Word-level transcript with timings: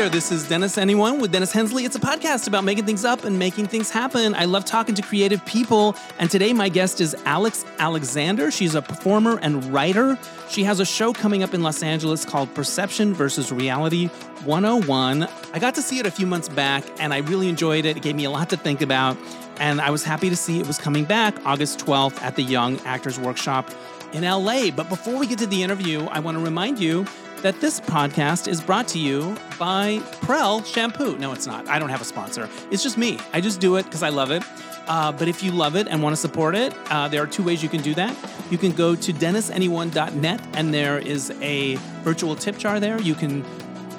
there, 0.00 0.08
this 0.08 0.32
is 0.32 0.48
Dennis 0.48 0.78
Anyone 0.78 1.20
with 1.20 1.30
Dennis 1.30 1.52
Hensley. 1.52 1.84
It's 1.84 1.94
a 1.94 2.00
podcast 2.00 2.48
about 2.48 2.64
making 2.64 2.86
things 2.86 3.04
up 3.04 3.24
and 3.24 3.38
making 3.38 3.66
things 3.66 3.90
happen. 3.90 4.34
I 4.34 4.46
love 4.46 4.64
talking 4.64 4.94
to 4.94 5.02
creative 5.02 5.44
people, 5.44 5.94
and 6.18 6.30
today 6.30 6.54
my 6.54 6.70
guest 6.70 7.02
is 7.02 7.14
Alex 7.26 7.66
Alexander. 7.78 8.50
She's 8.50 8.74
a 8.74 8.80
performer 8.80 9.38
and 9.42 9.62
writer. 9.66 10.18
She 10.48 10.64
has 10.64 10.80
a 10.80 10.86
show 10.86 11.12
coming 11.12 11.42
up 11.42 11.52
in 11.52 11.62
Los 11.62 11.82
Angeles 11.82 12.24
called 12.24 12.54
Perception 12.54 13.12
versus 13.12 13.52
Reality 13.52 14.06
101. 14.46 15.28
I 15.52 15.58
got 15.58 15.74
to 15.74 15.82
see 15.82 15.98
it 15.98 16.06
a 16.06 16.10
few 16.10 16.26
months 16.26 16.48
back, 16.48 16.82
and 16.98 17.12
I 17.12 17.18
really 17.18 17.50
enjoyed 17.50 17.84
it. 17.84 17.98
It 17.98 18.02
gave 18.02 18.16
me 18.16 18.24
a 18.24 18.30
lot 18.30 18.48
to 18.50 18.56
think 18.56 18.80
about, 18.80 19.18
and 19.58 19.82
I 19.82 19.90
was 19.90 20.02
happy 20.02 20.30
to 20.30 20.36
see 20.36 20.60
it 20.60 20.66
was 20.66 20.78
coming 20.78 21.04
back 21.04 21.34
August 21.44 21.78
12th 21.78 22.22
at 22.22 22.36
the 22.36 22.42
Young 22.42 22.80
Actors 22.86 23.20
Workshop 23.20 23.70
in 24.14 24.22
LA. 24.22 24.70
But 24.70 24.88
before 24.88 25.18
we 25.18 25.26
get 25.26 25.38
to 25.40 25.46
the 25.46 25.62
interview, 25.62 26.06
I 26.06 26.20
want 26.20 26.38
to 26.38 26.42
remind 26.42 26.78
you 26.78 27.04
that 27.42 27.60
this 27.60 27.80
podcast 27.80 28.48
is 28.48 28.60
brought 28.60 28.86
to 28.88 28.98
you 28.98 29.36
by 29.58 30.00
Prell 30.22 30.62
Shampoo. 30.62 31.16
No, 31.18 31.32
it's 31.32 31.46
not. 31.46 31.66
I 31.68 31.78
don't 31.78 31.88
have 31.88 32.00
a 32.00 32.04
sponsor. 32.04 32.48
It's 32.70 32.82
just 32.82 32.98
me. 32.98 33.18
I 33.32 33.40
just 33.40 33.60
do 33.60 33.76
it 33.76 33.84
because 33.84 34.02
I 34.02 34.10
love 34.10 34.30
it. 34.30 34.42
Uh, 34.86 35.12
but 35.12 35.28
if 35.28 35.42
you 35.42 35.52
love 35.52 35.76
it 35.76 35.86
and 35.88 36.02
want 36.02 36.14
to 36.14 36.20
support 36.20 36.54
it, 36.54 36.74
uh, 36.90 37.08
there 37.08 37.22
are 37.22 37.26
two 37.26 37.42
ways 37.42 37.62
you 37.62 37.68
can 37.68 37.80
do 37.80 37.94
that. 37.94 38.14
You 38.50 38.58
can 38.58 38.72
go 38.72 38.94
to 38.94 39.12
dennisanyone.net 39.12 40.40
and 40.54 40.74
there 40.74 40.98
is 40.98 41.30
a 41.40 41.76
virtual 42.02 42.34
tip 42.34 42.58
jar 42.58 42.80
there. 42.80 43.00
You 43.00 43.14
can 43.14 43.44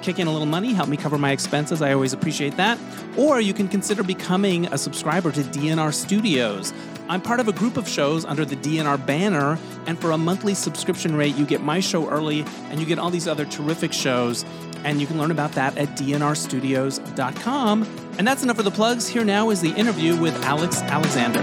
kick 0.01 0.19
in 0.19 0.27
a 0.27 0.31
little 0.31 0.47
money, 0.47 0.73
help 0.73 0.89
me 0.89 0.97
cover 0.97 1.17
my 1.17 1.31
expenses. 1.31 1.81
I 1.81 1.93
always 1.93 2.13
appreciate 2.13 2.57
that. 2.57 2.77
Or 3.17 3.39
you 3.39 3.53
can 3.53 3.67
consider 3.67 4.03
becoming 4.03 4.65
a 4.67 4.77
subscriber 4.77 5.31
to 5.31 5.41
DNR 5.41 5.93
Studios. 5.93 6.73
I'm 7.11 7.21
part 7.21 7.41
of 7.41 7.49
a 7.49 7.51
group 7.51 7.75
of 7.75 7.89
shows 7.89 8.23
under 8.23 8.45
the 8.45 8.55
DNR 8.55 9.05
banner, 9.05 9.59
and 9.85 9.99
for 9.99 10.11
a 10.11 10.17
monthly 10.17 10.53
subscription 10.53 11.13
rate, 11.13 11.35
you 11.35 11.45
get 11.45 11.59
my 11.61 11.81
show 11.81 12.09
early 12.09 12.45
and 12.69 12.79
you 12.79 12.85
get 12.85 12.99
all 12.99 13.09
these 13.09 13.27
other 13.27 13.43
terrific 13.43 13.91
shows. 13.91 14.45
And 14.85 15.01
you 15.01 15.07
can 15.07 15.17
learn 15.17 15.29
about 15.29 15.51
that 15.51 15.77
at 15.77 15.89
dnrstudios.com. 15.97 17.83
And 18.17 18.25
that's 18.25 18.43
enough 18.43 18.55
for 18.55 18.63
the 18.63 18.71
plugs. 18.71 19.09
Here 19.09 19.25
now 19.25 19.49
is 19.49 19.59
the 19.59 19.71
interview 19.71 20.15
with 20.15 20.33
Alex 20.45 20.81
Alexander. 20.83 21.41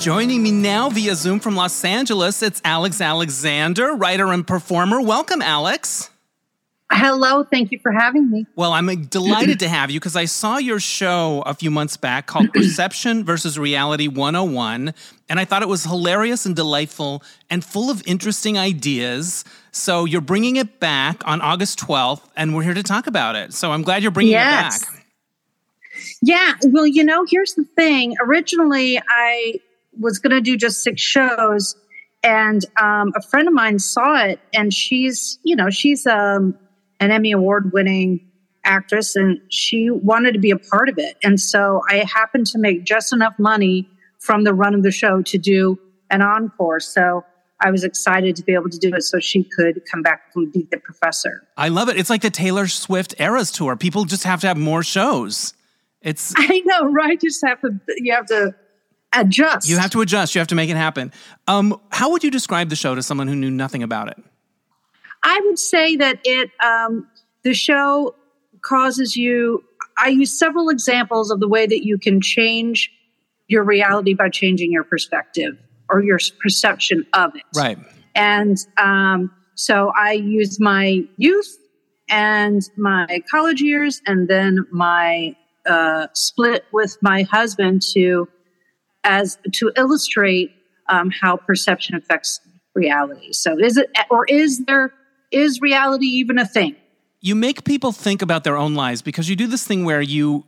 Joining 0.00 0.42
me 0.42 0.50
now 0.50 0.88
via 0.88 1.14
Zoom 1.14 1.40
from 1.40 1.56
Los 1.56 1.84
Angeles, 1.84 2.42
it's 2.42 2.62
Alex 2.64 3.02
Alexander, 3.02 3.92
writer 3.92 4.32
and 4.32 4.46
performer. 4.46 5.02
Welcome, 5.02 5.42
Alex. 5.42 6.08
Hello, 6.90 7.44
thank 7.44 7.70
you 7.70 7.78
for 7.78 7.92
having 7.92 8.30
me. 8.30 8.46
Well, 8.56 8.72
I'm 8.72 9.04
delighted 9.06 9.60
to 9.60 9.68
have 9.68 9.90
you 9.90 10.00
because 10.00 10.16
I 10.16 10.24
saw 10.24 10.56
your 10.56 10.80
show 10.80 11.42
a 11.44 11.52
few 11.52 11.70
months 11.70 11.98
back 11.98 12.26
called 12.26 12.50
Perception 12.54 13.24
versus 13.24 13.58
Reality 13.58 14.08
101, 14.08 14.94
and 15.28 15.38
I 15.38 15.44
thought 15.44 15.62
it 15.62 15.68
was 15.68 15.84
hilarious 15.84 16.46
and 16.46 16.56
delightful 16.56 17.22
and 17.50 17.62
full 17.62 17.90
of 17.90 18.02
interesting 18.06 18.56
ideas. 18.56 19.44
So 19.70 20.06
you're 20.06 20.22
bringing 20.22 20.56
it 20.56 20.80
back 20.80 21.20
on 21.26 21.42
August 21.42 21.78
12th, 21.78 22.22
and 22.36 22.54
we're 22.54 22.62
here 22.62 22.74
to 22.74 22.82
talk 22.82 23.06
about 23.06 23.36
it. 23.36 23.52
So 23.52 23.70
I'm 23.70 23.82
glad 23.82 24.02
you're 24.02 24.10
bringing 24.10 24.32
yes. 24.32 24.82
it 24.82 24.86
back. 24.86 25.04
Yeah, 26.22 26.54
well, 26.68 26.86
you 26.86 27.04
know, 27.04 27.26
here's 27.28 27.52
the 27.52 27.64
thing. 27.76 28.16
Originally, 28.22 28.98
I 29.08 29.60
was 30.00 30.18
going 30.18 30.34
to 30.34 30.40
do 30.40 30.56
just 30.56 30.82
six 30.82 31.02
shows, 31.02 31.76
and 32.22 32.64
um, 32.80 33.12
a 33.14 33.20
friend 33.20 33.46
of 33.46 33.52
mine 33.52 33.78
saw 33.78 34.24
it, 34.24 34.40
and 34.54 34.72
she's, 34.72 35.38
you 35.42 35.54
know, 35.54 35.68
she's 35.68 36.06
um, 36.06 36.56
an 37.00 37.10
Emmy 37.10 37.32
Award 37.32 37.72
winning 37.72 38.20
actress 38.64 39.16
and 39.16 39.40
she 39.48 39.90
wanted 39.90 40.32
to 40.32 40.38
be 40.38 40.50
a 40.50 40.58
part 40.58 40.88
of 40.88 40.98
it. 40.98 41.16
And 41.22 41.40
so 41.40 41.82
I 41.90 42.04
happened 42.12 42.46
to 42.48 42.58
make 42.58 42.84
just 42.84 43.12
enough 43.12 43.34
money 43.38 43.88
from 44.18 44.44
the 44.44 44.52
run 44.52 44.74
of 44.74 44.82
the 44.82 44.90
show 44.90 45.22
to 45.22 45.38
do 45.38 45.78
an 46.10 46.22
encore. 46.22 46.80
So 46.80 47.24
I 47.60 47.70
was 47.70 47.82
excited 47.82 48.36
to 48.36 48.42
be 48.42 48.54
able 48.54 48.70
to 48.70 48.78
do 48.78 48.94
it 48.94 49.02
so 49.02 49.18
she 49.18 49.42
could 49.42 49.82
come 49.90 50.02
back 50.02 50.30
and 50.34 50.52
be 50.52 50.66
the 50.70 50.78
professor. 50.78 51.48
I 51.56 51.68
love 51.68 51.88
it. 51.88 51.96
It's 51.96 52.10
like 52.10 52.22
the 52.22 52.30
Taylor 52.30 52.68
Swift 52.68 53.14
Eras 53.18 53.50
tour. 53.50 53.76
People 53.76 54.04
just 54.04 54.24
have 54.24 54.40
to 54.42 54.48
have 54.48 54.56
more 54.56 54.82
shows. 54.82 55.54
It's 56.02 56.34
I 56.36 56.62
know, 56.64 56.84
right? 56.84 57.20
You 57.20 57.28
just 57.28 57.44
have 57.44 57.60
to 57.62 57.80
you 57.96 58.12
have 58.12 58.26
to 58.26 58.54
adjust. 59.12 59.68
You 59.68 59.78
have 59.78 59.90
to 59.90 60.00
adjust. 60.02 60.34
You 60.34 60.38
have 60.40 60.48
to 60.48 60.54
make 60.54 60.70
it 60.70 60.76
happen. 60.76 61.12
Um, 61.48 61.80
how 61.90 62.10
would 62.12 62.22
you 62.22 62.30
describe 62.30 62.68
the 62.68 62.76
show 62.76 62.94
to 62.94 63.02
someone 63.02 63.26
who 63.26 63.34
knew 63.34 63.50
nothing 63.50 63.82
about 63.82 64.08
it? 64.08 64.18
I 65.28 65.40
would 65.44 65.58
say 65.58 65.96
that 65.96 66.20
it 66.24 66.50
um, 66.64 67.06
the 67.42 67.52
show 67.52 68.14
causes 68.62 69.14
you. 69.14 69.62
I 69.98 70.08
use 70.08 70.36
several 70.36 70.70
examples 70.70 71.30
of 71.30 71.38
the 71.40 71.48
way 71.48 71.66
that 71.66 71.84
you 71.84 71.98
can 71.98 72.20
change 72.22 72.90
your 73.46 73.62
reality 73.62 74.14
by 74.14 74.30
changing 74.30 74.72
your 74.72 74.84
perspective 74.84 75.58
or 75.90 76.02
your 76.02 76.18
perception 76.40 77.06
of 77.12 77.34
it. 77.34 77.42
Right. 77.54 77.78
And 78.14 78.56
um, 78.78 79.30
so 79.54 79.92
I 79.98 80.12
use 80.12 80.58
my 80.60 81.02
youth 81.16 81.58
and 82.08 82.62
my 82.76 83.20
college 83.30 83.60
years, 83.60 84.00
and 84.06 84.28
then 84.28 84.66
my 84.70 85.36
uh, 85.66 86.06
split 86.14 86.64
with 86.72 86.96
my 87.02 87.24
husband 87.24 87.82
to 87.92 88.28
as 89.04 89.36
to 89.52 89.72
illustrate 89.76 90.52
um, 90.88 91.10
how 91.10 91.36
perception 91.36 91.96
affects 91.96 92.40
reality. 92.74 93.32
So 93.32 93.58
is 93.58 93.76
it 93.76 93.90
or 94.10 94.24
is 94.26 94.64
there 94.64 94.92
is 95.30 95.60
reality 95.60 96.06
even 96.06 96.38
a 96.38 96.46
thing? 96.46 96.76
You 97.20 97.34
make 97.34 97.64
people 97.64 97.92
think 97.92 98.22
about 98.22 98.44
their 98.44 98.56
own 98.56 98.74
lives 98.74 99.02
because 99.02 99.28
you 99.28 99.36
do 99.36 99.46
this 99.46 99.66
thing 99.66 99.84
where 99.84 100.00
you 100.00 100.44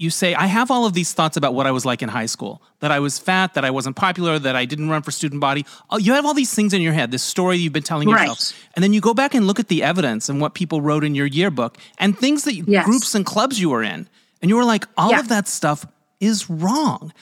you 0.00 0.08
say, 0.08 0.34
I 0.34 0.46
have 0.46 0.70
all 0.70 0.86
of 0.86 0.94
these 0.94 1.12
thoughts 1.12 1.36
about 1.36 1.52
what 1.52 1.66
I 1.66 1.72
was 1.72 1.84
like 1.84 2.00
in 2.00 2.08
high 2.08 2.24
school 2.24 2.62
that 2.78 2.90
I 2.90 3.00
was 3.00 3.18
fat, 3.18 3.52
that 3.52 3.66
I 3.66 3.70
wasn't 3.70 3.96
popular, 3.96 4.38
that 4.38 4.56
I 4.56 4.64
didn't 4.64 4.88
run 4.88 5.02
for 5.02 5.10
student 5.10 5.42
body. 5.42 5.66
Oh, 5.90 5.98
you 5.98 6.14
have 6.14 6.24
all 6.24 6.32
these 6.32 6.54
things 6.54 6.72
in 6.72 6.80
your 6.80 6.94
head, 6.94 7.10
this 7.10 7.22
story 7.22 7.58
you've 7.58 7.74
been 7.74 7.82
telling 7.82 8.08
yourself. 8.08 8.38
Right. 8.38 8.54
And 8.74 8.82
then 8.82 8.94
you 8.94 9.02
go 9.02 9.12
back 9.12 9.34
and 9.34 9.46
look 9.46 9.60
at 9.60 9.68
the 9.68 9.82
evidence 9.82 10.30
and 10.30 10.40
what 10.40 10.54
people 10.54 10.80
wrote 10.80 11.04
in 11.04 11.14
your 11.14 11.26
yearbook 11.26 11.76
and 11.98 12.18
things 12.18 12.44
that 12.44 12.54
yes. 12.54 12.86
groups 12.86 13.14
and 13.14 13.26
clubs 13.26 13.60
you 13.60 13.68
were 13.68 13.82
in. 13.82 14.08
And 14.40 14.48
you 14.48 14.56
were 14.56 14.64
like, 14.64 14.86
all 14.96 15.10
yeah. 15.10 15.20
of 15.20 15.28
that 15.28 15.46
stuff 15.46 15.84
is 16.18 16.48
wrong. 16.48 17.12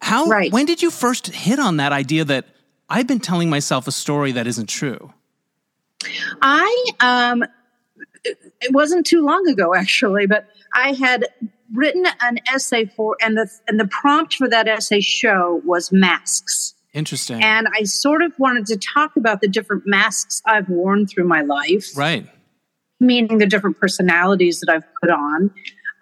How, 0.00 0.24
right. 0.24 0.50
when 0.50 0.64
did 0.64 0.80
you 0.80 0.90
first 0.90 1.26
hit 1.26 1.58
on 1.58 1.76
that 1.76 1.92
idea 1.92 2.24
that 2.24 2.46
I've 2.88 3.06
been 3.06 3.20
telling 3.20 3.50
myself 3.50 3.86
a 3.86 3.92
story 3.92 4.32
that 4.32 4.46
isn't 4.46 4.70
true? 4.70 5.12
I 6.40 6.84
um, 7.00 7.44
it 8.24 8.72
wasn't 8.72 9.06
too 9.06 9.24
long 9.24 9.48
ago 9.48 9.74
actually, 9.74 10.26
but 10.26 10.46
I 10.74 10.92
had 10.92 11.26
written 11.72 12.04
an 12.20 12.38
essay 12.52 12.86
for 12.86 13.16
and 13.20 13.36
the 13.36 13.48
and 13.66 13.78
the 13.80 13.86
prompt 13.86 14.34
for 14.34 14.48
that 14.48 14.68
essay 14.68 15.00
show 15.00 15.60
was 15.64 15.92
masks. 15.92 16.74
Interesting. 16.94 17.42
And 17.42 17.68
I 17.74 17.84
sort 17.84 18.22
of 18.22 18.38
wanted 18.38 18.66
to 18.66 18.76
talk 18.76 19.16
about 19.16 19.40
the 19.40 19.48
different 19.48 19.84
masks 19.86 20.42
I've 20.46 20.68
worn 20.68 21.06
through 21.06 21.26
my 21.26 21.40
life. 21.40 21.96
Right. 21.96 22.26
Meaning 23.00 23.38
the 23.38 23.46
different 23.46 23.80
personalities 23.80 24.60
that 24.60 24.70
I've 24.70 24.84
put 25.00 25.10
on. 25.10 25.50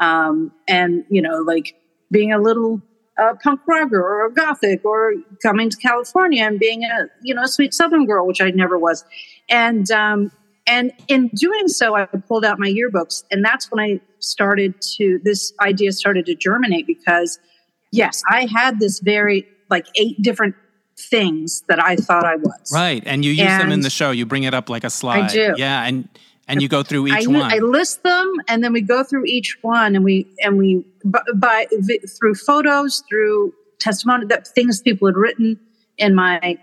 Um, 0.01 0.53
and, 0.67 1.05
you 1.09 1.23
know, 1.23 1.39
like 1.39 1.77
being 2.11 2.33
a 2.33 2.39
little 2.39 2.83
a 3.21 3.37
punk 3.37 3.61
rocker 3.67 4.01
or 4.01 4.27
a 4.27 4.33
gothic 4.33 4.85
or 4.85 5.15
coming 5.43 5.69
to 5.69 5.77
California 5.77 6.43
and 6.43 6.59
being 6.59 6.85
a 6.85 7.07
you 7.23 7.35
know 7.35 7.43
a 7.43 7.49
sweet 7.49 7.75
Southern 7.75 8.07
girl, 8.07 8.27
which 8.27 8.41
I 8.41 8.51
never 8.51 8.79
was, 8.79 9.05
and 9.51 9.91
um, 9.91 10.31
and 10.67 10.93
in 11.09 11.29
doing 11.35 11.69
so, 11.69 11.97
I 11.97 12.07
pulled 12.07 12.45
out 12.45 12.59
my 12.59 12.69
yearbooks, 12.69 13.25
and 13.31 13.45
that's 13.45 13.71
when 13.71 13.81
I 13.85 14.01
started 14.21 14.81
to 14.97 15.21
this 15.25 15.53
idea 15.61 15.93
started 15.93 16.27
to 16.27 16.35
germinate 16.35 16.87
because 16.87 17.39
yes, 17.91 18.23
I 18.31 18.47
had 18.47 18.79
this 18.79 19.01
very 19.01 19.47
like 19.69 19.87
eight 19.97 20.21
different 20.23 20.55
things 20.97 21.63
that 21.69 21.83
I 21.83 21.97
thought 21.97 22.25
I 22.25 22.37
was 22.37 22.71
right, 22.73 23.03
and 23.05 23.25
you 23.25 23.33
use 23.33 23.41
and 23.41 23.63
them 23.63 23.73
in 23.73 23.81
the 23.81 23.91
show. 23.91 24.11
You 24.11 24.27
bring 24.27 24.45
it 24.45 24.55
up 24.55 24.69
like 24.69 24.85
a 24.85 24.91
slide, 24.91 25.25
I 25.25 25.29
do, 25.29 25.55
yeah, 25.57 25.85
and 25.85 26.09
and 26.51 26.63
you 26.63 26.69
go 26.69 26.83
through 26.83 27.07
each 27.09 27.27
I, 27.27 27.31
one. 27.31 27.53
I 27.53 27.59
list 27.59 28.03
them, 28.03 28.33
and 28.49 28.63
then 28.63 28.73
we 28.73 28.81
go 28.81 29.05
through 29.05 29.25
each 29.27 29.59
one, 29.63 29.95
and 29.95 30.05
we 30.05 30.27
and 30.43 30.59
we 30.59 30.85
by, 31.05 31.21
by 31.35 31.67
through 32.19 32.35
photos, 32.35 33.03
through 33.09 33.55
testimony, 33.79 34.27
that 34.27 34.49
things 34.49 34.81
people 34.81 35.09
had 35.09 35.17
written 35.17 35.59
in 35.97 36.15
my 36.15 36.59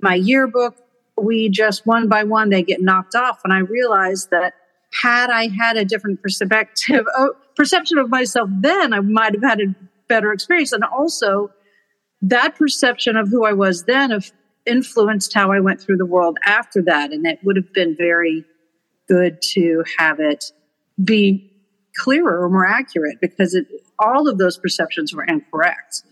my 0.00 0.14
yearbook. 0.14 0.76
We 1.16 1.48
just 1.48 1.86
one 1.86 2.08
by 2.08 2.24
one 2.24 2.50
they 2.50 2.62
get 2.62 2.80
knocked 2.80 3.14
off, 3.14 3.40
and 3.44 3.52
I 3.52 3.60
realized 3.60 4.30
that 4.30 4.54
had 4.92 5.30
I 5.30 5.48
had 5.48 5.76
a 5.76 5.84
different 5.84 6.22
perspective, 6.22 7.04
oh, 7.16 7.34
perception 7.54 7.98
of 7.98 8.10
myself, 8.10 8.48
then 8.60 8.92
I 8.92 9.00
might 9.00 9.34
have 9.34 9.42
had 9.42 9.60
a 9.60 9.74
better 10.08 10.32
experience, 10.32 10.72
and 10.72 10.84
also 10.84 11.50
that 12.22 12.56
perception 12.56 13.16
of 13.16 13.28
who 13.28 13.44
I 13.44 13.52
was 13.52 13.84
then 13.84 14.10
have 14.10 14.32
influenced 14.64 15.32
how 15.32 15.52
I 15.52 15.60
went 15.60 15.80
through 15.80 15.96
the 15.96 16.06
world 16.06 16.38
after 16.44 16.82
that, 16.82 17.12
and 17.12 17.26
it 17.26 17.38
would 17.44 17.56
have 17.56 17.72
been 17.72 17.96
very 17.96 18.44
good 19.08 19.40
to 19.40 19.84
have 19.98 20.18
it 20.18 20.52
be 21.02 21.52
clearer 21.96 22.42
or 22.42 22.48
more 22.48 22.66
accurate 22.66 23.20
because 23.20 23.54
it, 23.54 23.66
all 23.98 24.28
of 24.28 24.38
those 24.38 24.58
perceptions 24.58 25.14
were 25.14 25.24
incorrect. 25.24 26.02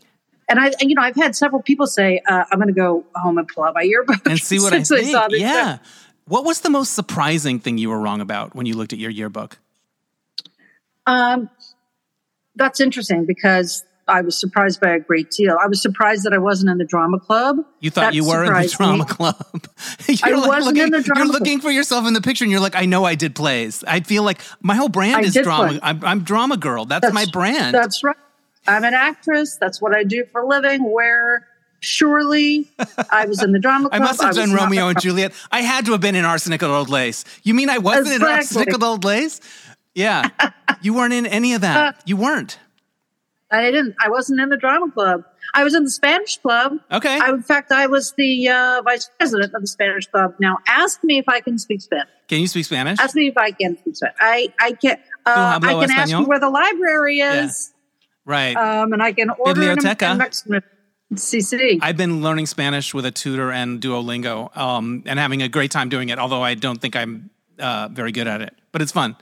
And 0.48 0.60
I, 0.60 0.72
you 0.80 0.94
know, 0.94 1.02
I've 1.02 1.16
had 1.16 1.34
several 1.34 1.62
people 1.62 1.86
say, 1.86 2.20
uh, 2.28 2.44
"I'm 2.50 2.58
going 2.58 2.68
to 2.68 2.74
go 2.74 3.04
home 3.14 3.38
and 3.38 3.48
pull 3.48 3.64
out 3.64 3.74
my 3.74 3.82
yearbook 3.82 4.26
and 4.26 4.38
see 4.38 4.58
what 4.58 4.72
I 4.74 4.82
think." 4.82 5.12
yeah. 5.30 5.76
Show. 5.76 5.82
What 6.26 6.44
was 6.44 6.60
the 6.60 6.70
most 6.70 6.94
surprising 6.94 7.60
thing 7.60 7.76
you 7.78 7.90
were 7.90 7.98
wrong 8.00 8.20
about 8.20 8.54
when 8.54 8.64
you 8.66 8.74
looked 8.74 8.92
at 8.92 8.98
your 8.98 9.10
yearbook? 9.10 9.58
Um, 11.06 11.50
that's 12.56 12.80
interesting 12.80 13.26
because 13.26 13.84
I 14.06 14.20
was 14.22 14.38
surprised 14.38 14.80
by 14.80 14.90
a 14.90 15.00
great 15.00 15.30
deal. 15.30 15.56
I 15.62 15.66
was 15.66 15.82
surprised 15.82 16.24
that 16.24 16.32
I 16.32 16.38
wasn't 16.38 16.70
in 16.70 16.78
the 16.78 16.84
drama 16.84 17.18
club. 17.18 17.58
You 17.80 17.90
thought 17.90 18.12
That 18.12 18.14
you 18.14 18.26
were 18.26 18.44
in 18.44 18.52
the 18.52 18.68
surprised 18.68 18.80
me. 18.80 18.86
drama 18.86 19.04
club. 19.04 19.68
you're 20.08 20.18
I 20.22 20.46
wasn't 20.46 20.64
looking, 20.66 20.82
in 20.82 20.90
the 20.90 21.02
drama 21.02 21.24
You're 21.24 21.32
looking 21.32 21.60
for 21.60 21.70
yourself 21.70 22.06
in 22.06 22.14
the 22.14 22.20
picture, 22.20 22.44
and 22.44 22.50
you're 22.52 22.60
like, 22.60 22.76
I 22.76 22.86
know 22.86 23.04
I 23.04 23.14
did 23.14 23.34
plays. 23.34 23.84
I 23.86 24.00
feel 24.00 24.22
like 24.22 24.40
my 24.62 24.74
whole 24.74 24.88
brand 24.88 25.16
I 25.16 25.28
is 25.28 25.34
drama. 25.34 25.78
I'm, 25.82 26.04
I'm 26.04 26.20
drama 26.20 26.56
girl. 26.56 26.84
That's, 26.84 27.12
my 27.12 27.26
brand. 27.32 27.74
That's 27.74 28.02
right. 28.04 28.16
I'm 28.66 28.84
an 28.84 28.94
actress. 28.94 29.56
That's 29.56 29.80
what 29.80 29.94
I 29.94 30.04
do 30.04 30.24
for 30.32 30.42
a 30.42 30.46
living. 30.46 30.90
Where 30.90 31.46
surely 31.80 32.70
I 33.10 33.26
was 33.26 33.42
in 33.42 33.52
the 33.52 33.58
drama 33.58 33.88
club. 33.90 34.00
I 34.00 34.04
must 34.04 34.22
have 34.22 34.34
done 34.34 34.52
Romeo 34.52 34.88
and 34.88 35.00
Juliet. 35.00 35.32
I 35.52 35.60
had 35.60 35.84
to 35.86 35.92
have 35.92 36.00
been 36.00 36.14
in 36.14 36.24
Arsenic 36.24 36.62
and 36.62 36.72
Old 36.72 36.88
Lace. 36.88 37.24
You 37.42 37.54
mean 37.54 37.68
I 37.68 37.78
wasn't 37.78 38.08
in 38.08 38.12
Exactly. 38.14 38.32
Arsenic 38.38 38.74
and 38.74 38.82
Old 38.82 39.04
Lace? 39.04 39.40
Yeah. 39.94 40.28
you 40.80 40.94
weren't 40.94 41.12
in 41.12 41.26
any 41.26 41.52
of 41.54 41.62
Uh, 41.62 41.66
that. 41.66 42.02
You 42.06 42.16
weren't. 42.16 42.58
I 43.50 43.70
didn't. 43.70 43.94
I 44.00 44.08
wasn't 44.08 44.40
in 44.40 44.48
the 44.48 44.56
drama 44.56 44.90
club. 44.90 45.24
I 45.54 45.62
was 45.62 45.74
in 45.74 45.84
the 45.84 45.90
Spanish 45.90 46.38
club. 46.38 46.78
Okay. 46.90 47.20
I, 47.20 47.28
in 47.30 47.42
fact, 47.42 47.70
I 47.70 47.86
was 47.86 48.12
the 48.16 48.48
uh, 48.48 48.82
vice 48.82 49.08
president 49.18 49.54
of 49.54 49.60
the 49.60 49.66
Spanish 49.68 50.06
club. 50.06 50.34
Now, 50.40 50.58
ask 50.66 51.04
me 51.04 51.18
if 51.18 51.28
I 51.28 51.40
can 51.40 51.58
speak 51.58 51.80
Spanish. 51.82 52.08
Can 52.26 52.40
you 52.40 52.48
speak 52.48 52.64
Spanish? 52.64 52.98
Ask 52.98 53.14
me 53.14 53.28
if 53.28 53.36
I 53.38 53.52
can 53.52 53.76
speak 53.78 53.94
Spanish. 53.96 54.16
I 54.18 54.48
I 54.58 54.72
can. 54.72 54.96
Uh, 55.26 55.60
I 55.62 55.74
can 55.86 55.90
ask 55.92 56.10
you 56.10 56.24
where 56.24 56.40
the 56.40 56.48
library 56.50 57.18
is, 57.18 57.72
right. 58.24 58.56
um, 58.56 58.92
and 58.92 59.02
I 59.02 59.12
can 59.12 59.30
order 59.30 59.60
Biblioteca. 59.60 60.12
in 60.12 60.18
Mexican. 60.18 60.62
CC. 61.12 61.78
I've 61.80 61.96
been 61.96 62.22
learning 62.22 62.46
Spanish 62.46 62.92
with 62.94 63.04
a 63.04 63.10
tutor 63.10 63.52
and 63.52 63.80
Duolingo 63.80 64.56
um, 64.56 65.02
and 65.06 65.18
having 65.18 65.42
a 65.42 65.48
great 65.48 65.70
time 65.70 65.88
doing 65.88 66.08
it, 66.08 66.18
although 66.18 66.42
I 66.42 66.54
don't 66.54 66.80
think 66.80 66.96
I'm 66.96 67.30
uh, 67.58 67.88
very 67.92 68.10
good 68.10 68.26
at 68.26 68.40
it, 68.40 68.54
but 68.72 68.82
it's 68.82 68.92
fun. 68.92 69.16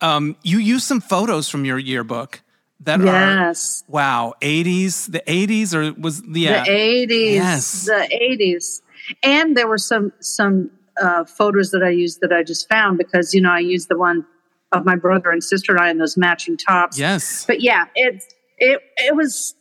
Um, 0.00 0.36
you 0.42 0.58
use 0.58 0.84
some 0.84 1.00
photos 1.00 1.48
from 1.48 1.64
your 1.64 1.78
yearbook 1.78 2.42
that 2.80 3.00
are, 3.00 3.04
yes. 3.04 3.84
wow, 3.88 4.34
80s, 4.40 5.10
the 5.10 5.20
80s, 5.20 5.74
or 5.74 6.00
was, 6.00 6.22
yeah. 6.28 6.64
The 6.64 6.70
eighties. 6.70 7.34
Yes. 7.34 7.84
The 7.86 8.08
eighties. 8.10 8.82
And 9.22 9.56
there 9.56 9.68
were 9.68 9.78
some 9.78 10.12
some 10.20 10.70
uh, 11.00 11.24
photos 11.24 11.70
that 11.70 11.82
I 11.82 11.90
used 11.90 12.20
that 12.20 12.32
I 12.32 12.42
just 12.42 12.68
found 12.68 12.98
because 12.98 13.34
you 13.34 13.40
know 13.40 13.50
I 13.50 13.60
used 13.60 13.88
the 13.88 13.98
one 13.98 14.26
of 14.72 14.84
my 14.84 14.96
brother 14.96 15.30
and 15.30 15.42
sister 15.42 15.72
and 15.72 15.80
I 15.80 15.90
in 15.90 15.98
those 15.98 16.16
matching 16.16 16.56
tops. 16.56 16.98
yes. 16.98 17.44
But 17.46 17.60
yeah, 17.60 17.86
it's 17.94 18.26
it 18.70 18.80
it 19.08 19.14
was 19.16 19.54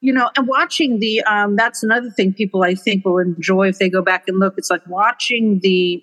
you 0.00 0.12
know 0.12 0.28
and 0.36 0.46
watching 0.46 0.98
the 1.00 1.22
um 1.22 1.56
that's 1.56 1.82
another 1.82 2.10
thing 2.10 2.32
people 2.32 2.62
I 2.62 2.74
think 2.74 3.04
will 3.04 3.18
enjoy 3.18 3.68
if 3.68 3.78
they 3.78 3.88
go 3.88 4.02
back 4.02 4.24
and 4.28 4.38
look. 4.38 4.54
It's 4.58 4.70
like 4.70 4.86
watching 4.86 5.60
the 5.62 6.02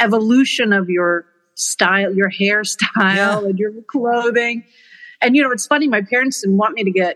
evolution 0.00 0.72
of 0.72 0.88
your 0.88 1.26
style, 1.54 2.14
your 2.14 2.30
hairstyle, 2.30 3.16
Yeah. 3.16 3.38
and 3.38 3.58
your 3.58 3.72
clothing. 3.86 4.64
And 5.20 5.34
you 5.36 5.42
know, 5.42 5.50
it's 5.50 5.66
funny. 5.66 5.88
My 5.88 6.02
parents 6.02 6.40
didn't 6.40 6.56
want 6.56 6.74
me 6.74 6.84
to 6.84 6.90
get 6.90 7.14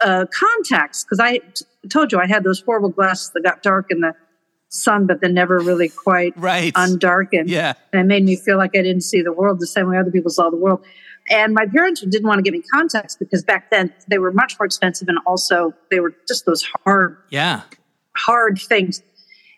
uh, 0.00 0.26
contacts 0.38 1.02
because 1.04 1.18
I 1.18 1.38
t- 1.38 1.64
told 1.88 2.12
you 2.12 2.18
I 2.20 2.26
had 2.26 2.44
those 2.44 2.60
horrible 2.60 2.90
glasses 2.90 3.30
that 3.34 3.42
got 3.42 3.62
dark 3.62 3.86
in 3.90 4.00
the 4.00 4.14
sun, 4.68 5.06
but 5.06 5.20
then 5.20 5.34
never 5.34 5.58
really 5.58 5.88
quite 5.88 6.32
Right. 6.36 6.72
undarkened. 6.74 7.48
yeah. 7.50 7.72
And 7.92 8.02
it 8.02 8.06
made 8.06 8.24
me 8.24 8.36
feel 8.36 8.56
like 8.58 8.70
I 8.76 8.82
didn't 8.82 9.02
see 9.02 9.20
the 9.22 9.32
world 9.32 9.58
the 9.60 9.66
same 9.66 9.88
way 9.88 9.98
other 9.98 10.10
people 10.12 10.30
saw 10.30 10.48
the 10.50 10.56
world. 10.56 10.84
And 11.30 11.54
my 11.54 11.66
parents 11.66 12.00
didn't 12.00 12.26
want 12.26 12.38
to 12.38 12.42
give 12.42 12.52
me 12.52 12.62
contacts 12.72 13.16
because 13.16 13.42
back 13.44 13.70
then 13.70 13.92
they 14.08 14.18
were 14.18 14.32
much 14.32 14.58
more 14.58 14.66
expensive 14.66 15.08
and 15.08 15.18
also 15.26 15.72
they 15.90 16.00
were 16.00 16.14
just 16.28 16.46
those 16.46 16.66
hard, 16.84 17.16
Yeah. 17.30 17.62
hard 18.16 18.58
things. 18.58 19.02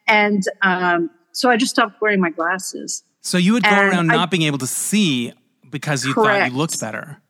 And 0.06 0.42
um, 0.62 1.10
so 1.32 1.50
I 1.50 1.56
just 1.56 1.72
stopped 1.72 2.00
wearing 2.02 2.20
my 2.20 2.30
glasses. 2.30 3.02
So 3.22 3.38
you 3.38 3.54
would 3.54 3.62
go 3.62 3.70
And 3.70 3.88
around 3.92 4.10
I- 4.10 4.16
not 4.16 4.30
being 4.30 4.42
able 4.42 4.58
to 4.58 4.66
see 4.66 5.32
because 5.70 6.04
you 6.04 6.12
thought 6.14 6.50
you 6.50 6.56
looked 6.56 6.78
better. 6.80 7.20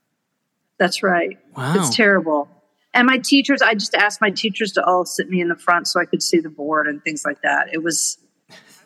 That's 0.77 1.01
right. 1.01 1.39
Wow. 1.55 1.75
It's 1.77 1.95
terrible. 1.95 2.49
And 2.93 3.07
my 3.07 3.17
teachers, 3.17 3.61
I 3.61 3.73
just 3.73 3.95
asked 3.95 4.19
my 4.21 4.29
teachers 4.29 4.73
to 4.73 4.83
all 4.85 5.05
sit 5.05 5.29
me 5.29 5.39
in 5.41 5.47
the 5.47 5.55
front 5.55 5.87
so 5.87 5.99
I 5.99 6.05
could 6.05 6.21
see 6.21 6.39
the 6.39 6.49
board 6.49 6.87
and 6.87 7.01
things 7.03 7.23
like 7.25 7.41
that. 7.41 7.67
It 7.73 7.81
was, 7.83 8.17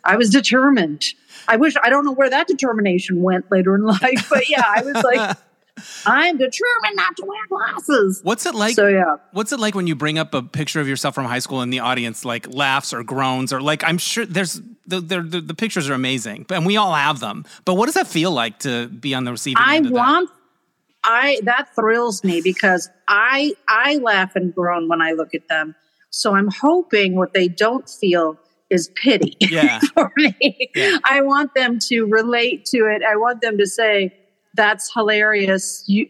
I 0.03 0.15
was 0.15 0.29
determined. 0.29 1.03
I 1.49 1.57
wish, 1.57 1.73
I 1.81 1.89
don't 1.89 2.05
know 2.05 2.13
where 2.13 2.29
that 2.29 2.47
determination 2.47 3.21
went 3.21 3.51
later 3.51 3.75
in 3.75 3.83
life, 3.85 4.27
but 4.29 4.49
yeah, 4.49 4.63
I 4.65 4.83
was 4.83 5.03
like, 5.03 5.37
I'm 6.05 6.37
determined 6.37 6.95
not 6.95 7.17
to 7.17 7.25
wear 7.25 7.47
glasses. 7.47 8.19
What's 8.23 8.45
it 8.45 8.53
like? 8.53 8.75
so 8.75 8.87
yeah. 8.87 9.15
What's 9.31 9.51
it 9.51 9.59
like 9.59 9.75
when 9.75 9.87
you 9.87 9.95
bring 9.95 10.17
up 10.17 10.33
a 10.33 10.41
picture 10.41 10.81
of 10.81 10.87
yourself 10.87 11.15
from 11.15 11.25
high 11.25 11.39
school 11.39 11.61
and 11.61 11.71
the 11.71 11.79
audience 11.79 12.25
like 12.25 12.53
laughs 12.53 12.93
or 12.93 13.01
groans 13.03 13.53
or 13.53 13.61
like 13.61 13.83
I'm 13.85 13.97
sure 13.97 14.25
there's 14.25 14.61
the 14.87 14.99
the, 14.99 15.21
the, 15.21 15.41
the 15.41 15.53
pictures 15.53 15.89
are 15.89 15.93
amazing, 15.93 16.45
and 16.49 16.65
we 16.65 16.75
all 16.75 16.93
have 16.93 17.21
them. 17.21 17.45
But 17.63 17.75
what 17.75 17.85
does 17.85 17.95
that 17.95 18.07
feel 18.07 18.31
like 18.31 18.59
to 18.59 18.87
be 18.87 19.13
on 19.13 19.23
the 19.23 19.31
receiving 19.31 19.63
I 19.65 19.77
end 19.77 19.85
of 19.85 19.93
that? 19.93 19.97
want, 19.97 20.29
I, 21.03 21.39
that 21.43 21.73
thrills 21.75 22.23
me 22.23 22.41
because 22.41 22.89
I, 23.07 23.53
I 23.67 23.97
laugh 23.97 24.35
and 24.35 24.53
groan 24.53 24.89
when 24.89 25.01
I 25.01 25.11
look 25.11 25.33
at 25.33 25.47
them. 25.47 25.75
So 26.09 26.35
I'm 26.35 26.49
hoping 26.49 27.15
what 27.15 27.33
they 27.33 27.47
don't 27.47 27.89
feel 27.89 28.37
is 28.69 28.91
pity. 28.95 29.35
Yeah. 29.49 29.79
for 29.93 30.11
me. 30.15 30.69
Yeah. 30.75 30.97
I 31.03 31.21
want 31.21 31.55
them 31.55 31.79
to 31.87 32.05
relate 32.05 32.65
to 32.65 32.77
it. 32.85 33.01
I 33.03 33.15
want 33.15 33.41
them 33.41 33.57
to 33.57 33.65
say, 33.65 34.15
that's 34.53 34.91
hilarious. 34.93 35.83
You, 35.87 36.07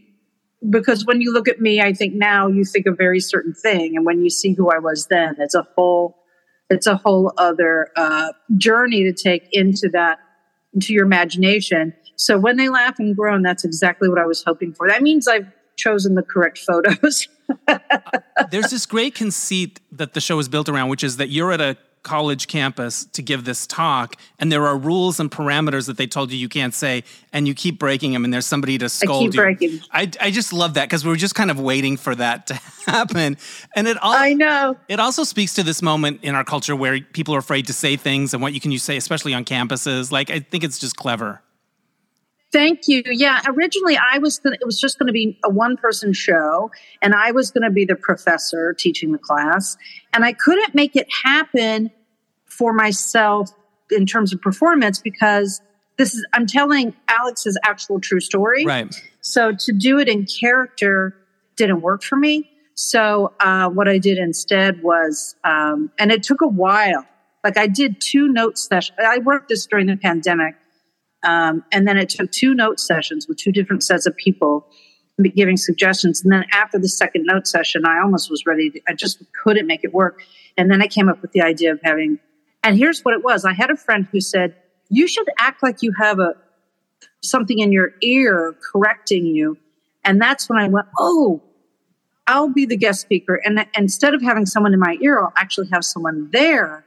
because 0.69 1.05
when 1.05 1.21
you 1.21 1.31
look 1.31 1.47
at 1.47 1.61
me, 1.61 1.81
I 1.81 1.93
think 1.93 2.13
now 2.15 2.47
you 2.47 2.65
think 2.65 2.85
a 2.85 2.91
very 2.91 3.19
certain 3.19 3.53
thing. 3.53 3.95
And 3.95 4.05
when 4.05 4.21
you 4.21 4.29
see 4.29 4.53
who 4.53 4.69
I 4.69 4.79
was 4.79 5.07
then, 5.07 5.35
it's 5.39 5.55
a 5.55 5.65
whole, 5.75 6.17
it's 6.69 6.85
a 6.85 6.97
whole 6.97 7.31
other 7.37 7.89
uh, 7.95 8.33
journey 8.57 9.03
to 9.03 9.13
take 9.13 9.47
into 9.51 9.89
that, 9.93 10.19
into 10.73 10.93
your 10.93 11.05
imagination. 11.05 11.93
So 12.17 12.37
when 12.37 12.57
they 12.57 12.67
laugh 12.67 12.99
and 12.99 13.15
groan, 13.15 13.41
that's 13.41 13.63
exactly 13.63 14.09
what 14.09 14.19
I 14.19 14.25
was 14.25 14.43
hoping 14.43 14.73
for. 14.73 14.89
That 14.89 15.01
means 15.01 15.27
I've 15.27 15.47
chosen 15.77 16.15
the 16.15 16.23
correct 16.23 16.57
photos. 16.57 17.27
There's 18.51 18.69
this 18.69 18.85
great 18.85 19.15
conceit 19.15 19.79
that 19.93 20.13
the 20.13 20.21
show 20.21 20.37
is 20.39 20.49
built 20.49 20.67
around, 20.67 20.89
which 20.89 21.03
is 21.03 21.17
that 21.17 21.29
you're 21.29 21.53
at 21.53 21.61
a 21.61 21.77
college 22.03 22.47
campus 22.47 23.05
to 23.05 23.21
give 23.21 23.45
this 23.45 23.67
talk, 23.67 24.15
and 24.39 24.51
there 24.51 24.65
are 24.65 24.77
rules 24.77 25.19
and 25.19 25.29
parameters 25.29 25.87
that 25.87 25.97
they 25.97 26.07
told 26.07 26.31
you 26.31 26.37
you 26.37 26.49
can't 26.49 26.73
say, 26.73 27.03
and 27.33 27.47
you 27.47 27.53
keep 27.53 27.79
breaking 27.79 28.13
them, 28.13 28.23
and 28.23 28.33
there's 28.33 28.45
somebody 28.45 28.77
to 28.77 28.89
scold 28.89 29.33
you. 29.33 29.41
breaking. 29.41 29.81
I, 29.91 30.09
I 30.19 30.31
just 30.31 30.53
love 30.53 30.75
that 30.75 30.87
because 30.87 31.03
we 31.03 31.09
were 31.09 31.17
just 31.17 31.35
kind 31.35 31.51
of 31.51 31.59
waiting 31.59 31.97
for 31.97 32.15
that 32.15 32.47
to 32.47 32.53
happen, 32.85 33.37
and 33.75 33.87
it 33.87 33.97
all 34.01 34.13
I 34.13 34.33
know. 34.33 34.77
It 34.87 34.99
also 34.99 35.23
speaks 35.23 35.53
to 35.55 35.63
this 35.63 35.81
moment 35.81 36.19
in 36.23 36.35
our 36.35 36.43
culture 36.43 36.75
where 36.75 36.99
people 37.01 37.35
are 37.35 37.39
afraid 37.39 37.67
to 37.67 37.73
say 37.73 37.95
things 37.95 38.33
and 38.33 38.41
what 38.41 38.53
you 38.53 38.59
can 38.59 38.71
you 38.71 38.79
say, 38.79 38.97
especially 38.97 39.33
on 39.33 39.45
campuses. 39.45 40.11
Like 40.11 40.29
I 40.29 40.39
think 40.39 40.63
it's 40.63 40.79
just 40.79 40.95
clever. 40.95 41.41
Thank 42.51 42.87
you. 42.87 43.03
Yeah, 43.05 43.41
originally 43.47 43.97
I 43.97 44.17
was 44.17 44.39
gonna, 44.39 44.57
it 44.59 44.65
was 44.65 44.79
just 44.79 44.97
going 44.97 45.07
to 45.07 45.13
be 45.13 45.39
a 45.43 45.49
one 45.49 45.77
person 45.77 46.13
show, 46.13 46.71
and 47.01 47.13
I 47.13 47.31
was 47.31 47.51
going 47.51 47.63
to 47.63 47.69
be 47.69 47.85
the 47.85 47.95
professor 47.95 48.73
teaching 48.73 49.11
the 49.11 49.19
class, 49.19 49.77
and 50.13 50.25
I 50.25 50.33
couldn't 50.33 50.73
make 50.73 50.95
it 50.95 51.07
happen 51.23 51.91
for 52.45 52.73
myself 52.73 53.51
in 53.91 54.05
terms 54.05 54.33
of 54.33 54.41
performance 54.41 54.99
because 54.99 55.61
this 55.97 56.13
is 56.13 56.25
I'm 56.33 56.47
telling 56.47 56.95
Alex's 57.07 57.57
actual 57.63 57.99
true 57.99 58.19
story. 58.19 58.65
Right. 58.65 58.93
So 59.21 59.53
to 59.53 59.73
do 59.73 59.99
it 59.99 60.07
in 60.07 60.25
character 60.25 61.15
didn't 61.55 61.81
work 61.81 62.03
for 62.03 62.15
me. 62.15 62.49
So 62.73 63.33
uh, 63.41 63.69
what 63.69 63.89
I 63.89 63.97
did 63.97 64.17
instead 64.17 64.81
was, 64.81 65.35
um, 65.43 65.91
and 65.99 66.11
it 66.11 66.23
took 66.23 66.41
a 66.41 66.47
while. 66.47 67.05
Like 67.43 67.57
I 67.57 67.67
did 67.67 67.99
two 67.99 68.29
note 68.29 68.57
sessions. 68.57 68.97
I 69.05 69.19
worked 69.19 69.49
this 69.49 69.65
during 69.65 69.87
the 69.87 69.97
pandemic, 69.97 70.55
um, 71.23 71.63
and 71.71 71.87
then 71.87 71.97
it 71.97 72.09
took 72.09 72.31
two 72.31 72.53
note 72.53 72.79
sessions 72.79 73.27
with 73.27 73.37
two 73.37 73.51
different 73.51 73.83
sets 73.83 74.05
of 74.05 74.15
people 74.15 74.67
giving 75.35 75.57
suggestions. 75.57 76.23
And 76.23 76.31
then 76.31 76.45
after 76.53 76.79
the 76.79 76.87
second 76.87 77.25
note 77.25 77.45
session, 77.45 77.85
I 77.85 77.99
almost 78.01 78.29
was 78.29 78.45
ready. 78.45 78.69
To, 78.69 78.81
I 78.87 78.93
just 78.93 79.21
couldn't 79.43 79.67
make 79.67 79.83
it 79.83 79.93
work. 79.93 80.21
And 80.57 80.71
then 80.71 80.81
I 80.81 80.87
came 80.87 81.09
up 81.09 81.21
with 81.21 81.33
the 81.33 81.41
idea 81.41 81.73
of 81.73 81.79
having. 81.83 82.19
And 82.63 82.77
here's 82.77 83.01
what 83.01 83.13
it 83.13 83.23
was. 83.23 83.43
I 83.43 83.53
had 83.53 83.69
a 83.69 83.75
friend 83.75 84.07
who 84.11 84.21
said, 84.21 84.55
"You 84.89 85.07
should 85.07 85.27
act 85.37 85.61
like 85.61 85.81
you 85.81 85.93
have 85.99 86.19
a 86.19 86.35
something 87.21 87.59
in 87.59 87.71
your 87.71 87.91
ear 88.01 88.55
correcting 88.71 89.25
you." 89.25 89.57
And 90.05 90.21
that's 90.21 90.49
when 90.49 90.59
I 90.59 90.67
went, 90.69 90.87
"Oh, 90.97 91.41
I'll 92.27 92.49
be 92.49 92.65
the 92.65 92.77
guest 92.77 93.01
speaker." 93.01 93.41
And 93.43 93.65
instead 93.77 94.13
of 94.13 94.21
having 94.21 94.45
someone 94.45 94.73
in 94.73 94.79
my 94.79 94.97
ear, 95.01 95.19
I'll 95.19 95.33
actually 95.35 95.67
have 95.73 95.83
someone 95.83 96.29
there 96.31 96.85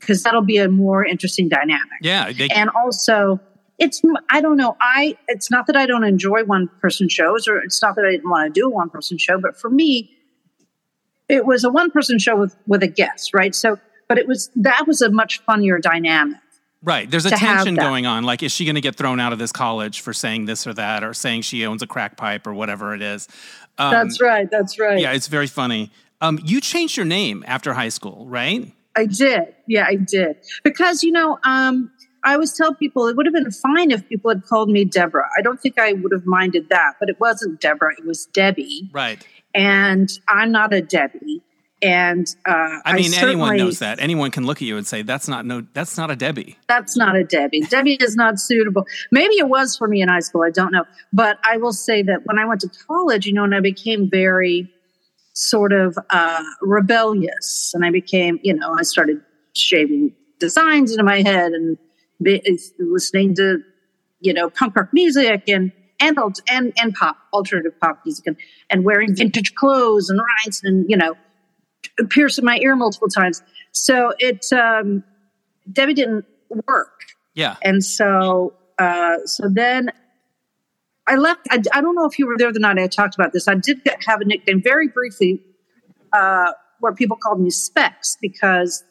because 0.00 0.22
that'll 0.22 0.42
be 0.42 0.58
a 0.58 0.68
more 0.68 1.04
interesting 1.04 1.48
dynamic 1.48 1.98
Yeah. 2.02 2.30
They, 2.30 2.48
and 2.48 2.70
also 2.70 3.40
it's 3.78 4.02
i 4.30 4.40
don't 4.40 4.56
know 4.56 4.76
i 4.80 5.16
it's 5.28 5.50
not 5.50 5.66
that 5.66 5.76
i 5.76 5.86
don't 5.86 6.04
enjoy 6.04 6.44
one 6.44 6.68
person 6.80 7.08
shows 7.08 7.48
or 7.48 7.58
it's 7.58 7.82
not 7.82 7.96
that 7.96 8.04
i 8.04 8.10
didn't 8.10 8.30
want 8.30 8.52
to 8.52 8.60
do 8.60 8.66
a 8.66 8.70
one 8.70 8.90
person 8.90 9.18
show 9.18 9.38
but 9.38 9.58
for 9.58 9.70
me 9.70 10.16
it 11.28 11.44
was 11.44 11.64
a 11.64 11.70
one 11.70 11.90
person 11.90 12.18
show 12.18 12.36
with 12.36 12.56
with 12.66 12.82
a 12.82 12.88
guest 12.88 13.34
right 13.34 13.54
so 13.54 13.78
but 14.08 14.18
it 14.18 14.26
was 14.28 14.50
that 14.56 14.86
was 14.86 15.02
a 15.02 15.10
much 15.10 15.40
funnier 15.40 15.78
dynamic 15.78 16.38
right. 16.84 17.10
There's 17.10 17.26
a 17.26 17.30
tension 17.30 17.74
going 17.74 18.04
on. 18.04 18.24
Like, 18.24 18.42
is 18.42 18.52
she 18.52 18.66
going 18.66 18.74
to 18.74 18.80
get 18.80 18.94
thrown 18.94 19.18
out 19.18 19.32
of 19.32 19.38
this 19.38 19.52
college 19.52 20.02
for 20.02 20.12
saying 20.12 20.44
this 20.44 20.66
or 20.66 20.74
that, 20.74 21.02
or 21.02 21.14
saying 21.14 21.40
she 21.40 21.64
owns 21.64 21.82
a 21.82 21.86
crack 21.86 22.18
pipe 22.18 22.46
or 22.46 22.52
whatever 22.52 22.94
it 22.94 23.00
is? 23.00 23.26
Um, 23.78 23.90
that's 23.90 24.20
right 24.20 24.48
that's 24.50 24.78
right 24.78 25.00
Yeah, 25.00 25.12
it's 25.12 25.26
very 25.26 25.46
funny. 25.46 25.90
Um, 26.20 26.38
you 26.44 26.60
changed 26.60 26.96
your 26.96 27.06
name 27.06 27.42
after 27.46 27.72
high 27.74 27.88
school, 27.88 28.26
right? 28.26 28.72
I 28.96 29.06
did. 29.06 29.54
Yeah, 29.66 29.86
I 29.88 29.96
did. 29.96 30.36
Because, 30.62 31.02
you 31.02 31.10
know, 31.10 31.38
um, 31.44 31.90
I 32.24 32.34
always 32.34 32.52
tell 32.54 32.74
people 32.74 33.06
it 33.08 33.16
would 33.16 33.26
have 33.26 33.34
been 33.34 33.50
fine 33.50 33.90
if 33.90 34.08
people 34.08 34.30
had 34.30 34.44
called 34.46 34.70
me 34.70 34.84
Deborah. 34.84 35.28
I 35.38 35.42
don't 35.42 35.60
think 35.60 35.78
I 35.78 35.92
would 35.92 36.12
have 36.12 36.26
minded 36.26 36.68
that, 36.70 36.94
but 36.98 37.08
it 37.08 37.20
wasn't 37.20 37.60
Deborah, 37.60 37.92
it 37.96 38.06
was 38.06 38.26
Debbie. 38.26 38.90
Right. 38.92 39.24
and 39.54 40.10
I'm 40.28 40.50
not 40.50 40.72
a 40.74 40.82
Debbie. 40.82 41.42
And 41.82 42.26
uh, 42.46 42.78
I 42.84 42.94
mean, 42.94 43.12
anyone 43.12 43.58
knows 43.58 43.80
that. 43.80 44.00
Anyone 44.00 44.30
can 44.30 44.46
look 44.46 44.58
at 44.58 44.62
you 44.62 44.78
and 44.78 44.86
say, 44.86 45.02
"That's 45.02 45.28
not 45.28 45.44
no. 45.44 45.66
That's 45.74 45.98
not 45.98 46.10
a 46.10 46.16
Debbie." 46.16 46.56
That's 46.66 46.96
not 46.96 47.14
a 47.14 47.24
Debbie. 47.24 47.60
Debbie 47.60 47.98
is 48.00 48.16
not 48.16 48.38
suitable. 48.40 48.86
Maybe 49.10 49.34
it 49.34 49.48
was 49.48 49.76
for 49.76 49.86
me 49.86 50.00
in 50.00 50.08
high 50.08 50.20
school. 50.20 50.44
I 50.44 50.50
don't 50.50 50.72
know. 50.72 50.84
But 51.12 51.38
I 51.44 51.58
will 51.58 51.74
say 51.74 52.02
that 52.02 52.20
when 52.24 52.38
I 52.38 52.46
went 52.46 52.62
to 52.62 52.70
college, 52.88 53.26
you 53.26 53.34
know, 53.34 53.44
and 53.44 53.54
I 53.54 53.60
became 53.60 54.08
very 54.08 54.72
sort 55.34 55.74
of 55.74 55.98
uh, 56.08 56.42
rebellious, 56.62 57.72
and 57.74 57.84
I 57.84 57.90
became, 57.90 58.40
you 58.42 58.54
know, 58.54 58.74
I 58.78 58.82
started 58.82 59.20
shaving 59.54 60.14
designs 60.38 60.90
into 60.90 61.04
my 61.04 61.20
head 61.20 61.52
and 61.52 61.76
listening 62.78 63.34
to, 63.36 63.58
you 64.20 64.32
know, 64.32 64.50
punk 64.50 64.76
rock 64.76 64.88
music 64.92 65.44
and 65.48 65.72
and 66.00 66.18
alt- 66.18 66.40
and 66.48 66.72
and 66.80 66.94
pop, 66.94 67.16
alternative 67.32 67.78
pop 67.80 68.00
music, 68.04 68.26
and 68.26 68.36
and 68.70 68.84
wearing 68.84 69.14
vintage 69.14 69.54
clothes 69.54 70.10
and 70.10 70.20
rights, 70.20 70.62
and 70.64 70.86
you 70.88 70.96
know, 70.96 71.14
piercing 72.10 72.44
my 72.44 72.58
ear 72.58 72.76
multiple 72.76 73.08
times. 73.08 73.42
So 73.72 74.12
it 74.18 74.46
um, 74.52 75.04
Debbie 75.70 75.94
didn't 75.94 76.24
work. 76.66 77.00
Yeah. 77.34 77.56
And 77.62 77.84
so, 77.84 78.54
uh, 78.78 79.18
so 79.24 79.48
then 79.48 79.90
I 81.06 81.16
left. 81.16 81.40
I, 81.50 81.60
I 81.72 81.80
don't 81.80 81.94
know 81.94 82.06
if 82.06 82.18
you 82.18 82.26
were 82.26 82.36
there 82.38 82.52
the 82.52 82.60
night 82.60 82.78
I 82.78 82.86
talked 82.86 83.14
about 83.14 83.32
this. 83.32 83.48
I 83.48 83.54
did 83.54 83.84
get, 83.84 84.04
have 84.06 84.20
a 84.20 84.24
nickname 84.24 84.62
very 84.62 84.88
briefly 84.88 85.42
uh, 86.12 86.52
where 86.80 86.94
people 86.94 87.16
called 87.16 87.40
me 87.40 87.50
Specs 87.50 88.16
because 88.20 88.84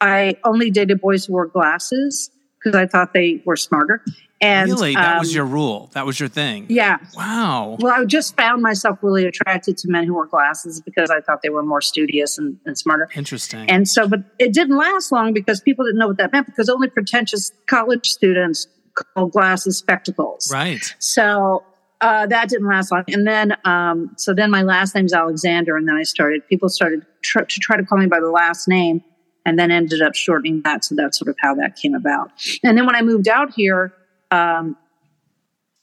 I 0.00 0.36
only 0.44 0.70
dated 0.70 1.00
boys 1.00 1.26
who 1.26 1.34
wore 1.34 1.46
glasses 1.46 2.30
because 2.62 2.78
I 2.78 2.86
thought 2.86 3.12
they 3.12 3.42
were 3.44 3.56
smarter. 3.56 4.02
And 4.40 4.70
really, 4.70 4.94
that 4.94 5.18
was 5.18 5.30
um, 5.30 5.34
your 5.34 5.44
rule. 5.46 5.90
That 5.94 6.06
was 6.06 6.20
your 6.20 6.28
thing. 6.28 6.66
yeah. 6.68 6.98
Wow. 7.16 7.76
Well, 7.80 7.92
I 7.92 8.04
just 8.04 8.36
found 8.36 8.62
myself 8.62 8.98
really 9.02 9.26
attracted 9.26 9.76
to 9.78 9.88
men 9.90 10.04
who 10.04 10.14
wore 10.14 10.26
glasses 10.26 10.80
because 10.80 11.10
I 11.10 11.20
thought 11.20 11.42
they 11.42 11.48
were 11.48 11.64
more 11.64 11.80
studious 11.80 12.38
and, 12.38 12.56
and 12.64 12.78
smarter. 12.78 13.08
Interesting. 13.16 13.68
And 13.68 13.88
so, 13.88 14.06
but 14.06 14.20
it 14.38 14.52
didn't 14.52 14.76
last 14.76 15.10
long 15.10 15.32
because 15.32 15.60
people 15.60 15.84
didn't 15.84 15.98
know 15.98 16.06
what 16.06 16.18
that 16.18 16.32
meant 16.32 16.46
because 16.46 16.68
only 16.68 16.88
pretentious 16.88 17.50
college 17.66 18.06
students 18.06 18.68
call 18.94 19.26
glasses 19.26 19.76
spectacles. 19.76 20.52
right. 20.52 20.94
So 21.00 21.64
uh, 22.00 22.26
that 22.26 22.48
didn't 22.48 22.68
last 22.68 22.92
long. 22.92 23.04
And 23.08 23.26
then, 23.26 23.56
um, 23.64 24.12
so 24.16 24.34
then 24.34 24.52
my 24.52 24.62
last 24.62 24.94
name's 24.94 25.12
Alexander. 25.12 25.76
And 25.76 25.88
then 25.88 25.96
I 25.96 26.04
started, 26.04 26.46
people 26.48 26.68
started 26.68 27.04
tr- 27.22 27.40
to 27.40 27.60
try 27.60 27.76
to 27.76 27.84
call 27.84 27.98
me 27.98 28.06
by 28.06 28.20
the 28.20 28.30
last 28.30 28.68
name 28.68 29.02
and 29.48 29.58
then 29.58 29.70
ended 29.70 30.02
up 30.02 30.14
shortening 30.14 30.60
that. 30.62 30.84
So 30.84 30.94
that's 30.94 31.18
sort 31.18 31.28
of 31.28 31.36
how 31.40 31.54
that 31.54 31.76
came 31.76 31.94
about. 31.94 32.30
And 32.62 32.76
then 32.76 32.84
when 32.86 32.94
I 32.94 33.02
moved 33.02 33.28
out 33.28 33.52
here, 33.54 33.92
um, 34.30 34.76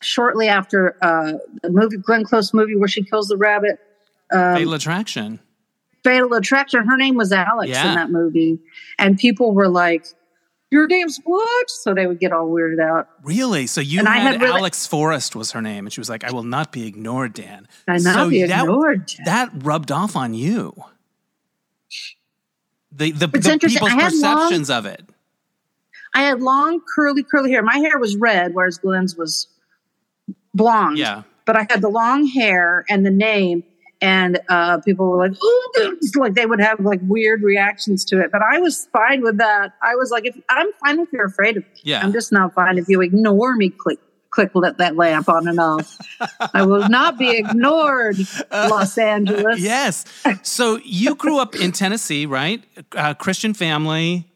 shortly 0.02 0.48
after 0.48 0.96
uh, 1.02 1.34
the 1.64 1.70
movie, 1.72 1.98
Glenn 1.98 2.24
Close 2.24 2.54
movie 2.54 2.76
where 2.76 2.88
she 2.88 3.04
kills 3.04 3.28
the 3.28 3.38
rabbit, 3.38 3.80
um, 4.32 4.56
Fatal 4.56 4.74
attraction. 4.74 5.40
Fatal 6.04 6.32
Attraction. 6.36 6.86
Her 6.88 6.98
name 6.98 7.16
was 7.16 7.32
Alex 7.32 7.70
Yeah. 7.72 7.90
in 7.90 7.96
that 7.96 8.12
movie, 8.12 8.60
and 9.00 9.18
people 9.18 9.56
were 9.56 9.68
like, 9.68 10.06
"Your 10.70 10.86
name's 10.86 11.20
what?" 11.26 11.70
So 11.72 11.96
they 11.96 12.06
would 12.06 12.20
get 12.20 12.32
all 12.32 12.48
weirded 12.48 12.80
out. 12.80 13.10
Really? 13.24 13.66
So 13.66 13.82
you 13.82 13.98
And 14.00 14.08
I 14.08 14.18
had, 14.18 14.34
had 14.34 14.42
really- 14.44 14.60
Alex 14.60 14.86
Forrest 14.86 15.36
was 15.36 15.52
her 15.54 15.64
name, 15.64 15.88
and 15.88 15.92
she 15.92 16.00
was 16.00 16.08
like, 16.10 16.24
"I 16.24 16.32
will 16.32 16.44
not 16.44 16.72
be 16.72 16.86
ignored, 16.86 17.34
Dan." 17.34 17.68
I 17.88 17.98
So 17.98 18.12
not 18.14 18.30
be 18.30 18.44
that- 18.46 18.60
ignored. 18.66 19.12
That 19.26 19.50
rubbed 19.56 19.92
off 19.92 20.16
on 20.16 20.36
you. 20.36 20.76
The 22.96 23.12
the, 23.12 23.28
the 23.28 23.60
people's 23.60 23.92
had 23.92 24.14
long- 24.14 24.38
perceptions 24.38 24.70
of 24.70 24.86
it. 24.86 25.04
I 26.14 26.22
had 26.22 26.42
long, 26.42 26.82
curly, 26.96 27.24
curly 27.24 27.52
hair. 27.52 27.62
My 27.62 27.78
hair 27.78 28.00
was 28.00 28.16
red, 28.16 28.54
whereas 28.54 28.78
Glenn's 28.78 29.18
was 29.18 29.48
blonde. 30.54 30.98
Yeah. 30.98 31.24
But 31.46 31.58
I 31.58 31.68
had 31.70 31.82
the 31.82 31.90
long 31.90 32.26
hair 32.26 32.86
and 32.90 33.06
the 33.06 33.12
name, 33.12 33.64
and 34.02 34.40
uh, 34.48 34.80
people 34.80 35.10
were 35.10 35.28
like, 35.28 35.34
"Ooh," 35.44 36.00
like 36.16 36.34
they 36.34 36.46
would 36.46 36.62
have 36.62 36.80
like 36.80 37.02
weird 37.04 37.44
reactions 37.44 38.06
to 38.06 38.22
it. 38.22 38.32
But 38.32 38.42
I 38.42 38.60
was 38.60 38.88
fine 38.94 39.22
with 39.22 39.38
that. 39.38 39.74
I 39.84 39.96
was 39.96 40.10
like, 40.10 40.26
if 40.26 40.36
I'm 40.50 40.72
fine 40.84 41.00
if 41.02 41.12
you're 41.12 41.26
afraid 41.26 41.58
of 41.58 41.64
me. 41.64 41.70
Yeah. 41.84 42.02
I'm 42.02 42.14
just 42.14 42.32
not 42.32 42.54
fine 42.54 42.78
if 42.78 42.88
you 42.88 43.02
ignore 43.02 43.56
me. 43.58 43.70
Click, 43.70 44.00
click, 44.36 44.54
lit 44.54 44.78
that 44.78 44.96
lamp 44.98 45.30
on 45.30 45.48
and 45.48 45.60
off. 45.60 45.98
I 46.54 46.64
will 46.66 46.88
not 46.90 47.18
be 47.18 47.30
ignored, 47.38 48.18
Los 48.52 48.98
Angeles. 48.98 49.60
Yes. 49.60 50.06
So 50.44 50.78
you 50.84 51.16
grew 51.16 51.40
up 51.40 51.56
in 51.56 51.72
Tennessee, 51.72 52.26
right? 52.26 52.62
Uh, 52.96 53.14
Christian 53.14 53.54
family, 53.54 54.28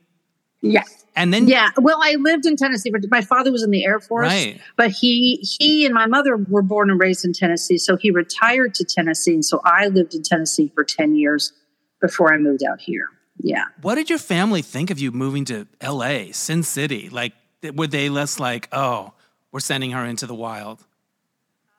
Yes. 0.61 1.05
and 1.15 1.33
then 1.33 1.47
Yeah, 1.47 1.69
well, 1.77 1.99
I 2.01 2.15
lived 2.15 2.45
in 2.45 2.55
Tennessee, 2.55 2.89
but 2.89 3.01
my 3.11 3.21
father 3.21 3.51
was 3.51 3.61
in 3.63 3.71
the 3.71 3.83
Air 3.85 3.99
Force. 3.99 4.27
Right. 4.27 4.59
But 4.77 4.91
he 4.91 5.35
he 5.37 5.85
and 5.85 5.93
my 5.93 6.05
mother 6.05 6.37
were 6.37 6.61
born 6.63 6.89
and 6.89 6.99
raised 6.99 7.25
in 7.25 7.33
Tennessee, 7.33 7.77
so 7.77 7.95
he 7.97 8.09
retired 8.11 8.73
to 8.75 8.85
Tennessee, 8.85 9.33
and 9.33 9.45
so 9.45 9.61
I 9.63 9.87
lived 9.87 10.15
in 10.15 10.23
Tennessee 10.23 10.71
for 10.73 10.83
ten 10.83 11.15
years 11.15 11.53
before 12.01 12.33
I 12.33 12.37
moved 12.37 12.63
out 12.63 12.79
here. 12.79 13.05
Yeah. 13.41 13.65
What 13.81 13.95
did 13.95 14.09
your 14.09 14.19
family 14.19 14.61
think 14.61 14.89
of 14.91 14.99
you 14.99 15.11
moving 15.11 15.45
to 15.45 15.67
LA, 15.81 16.31
Sin 16.31 16.63
City? 16.63 17.09
Like, 17.09 17.33
were 17.73 17.87
they 17.87 18.09
less 18.09 18.37
like, 18.39 18.67
oh, 18.73 19.13
we're 19.51 19.59
sending 19.59 19.91
her 19.91 20.05
into 20.05 20.25
the 20.27 20.35
wild? 20.35 20.85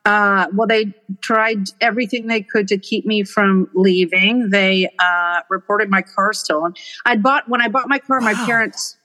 Uh, 0.04 0.46
well, 0.54 0.66
they 0.66 0.94
tried 1.20 1.68
everything 1.80 2.26
they 2.26 2.40
could 2.40 2.66
to 2.68 2.78
keep 2.78 3.04
me 3.04 3.22
from 3.22 3.68
leaving. 3.74 4.48
They 4.48 4.88
uh, 4.98 5.42
reported 5.50 5.90
my 5.90 6.00
car 6.02 6.32
stolen. 6.32 6.74
I 7.04 7.16
bought 7.16 7.48
when 7.48 7.60
I 7.60 7.68
bought 7.68 7.88
my 7.88 7.98
car. 7.98 8.20
My 8.20 8.32
parents, 8.32 8.96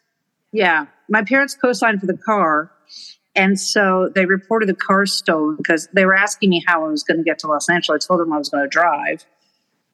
yeah, 0.53 0.85
my 1.09 1.21
parents 1.21 1.53
co-signed 1.53 1.99
for 1.99 2.05
the 2.05 2.17
car, 2.17 2.71
and 3.35 3.59
so 3.59 4.09
they 4.15 4.25
reported 4.25 4.69
the 4.69 4.75
car 4.75 5.05
stolen 5.05 5.57
because 5.57 5.89
they 5.93 6.05
were 6.05 6.15
asking 6.15 6.49
me 6.49 6.63
how 6.65 6.85
I 6.85 6.87
was 6.87 7.03
going 7.03 7.17
to 7.17 7.23
get 7.23 7.39
to 7.39 7.47
Los 7.47 7.67
Angeles. 7.67 8.05
I 8.05 8.07
told 8.07 8.21
them 8.21 8.31
I 8.31 8.37
was 8.37 8.49
going 8.49 8.63
to 8.63 8.69
drive, 8.69 9.25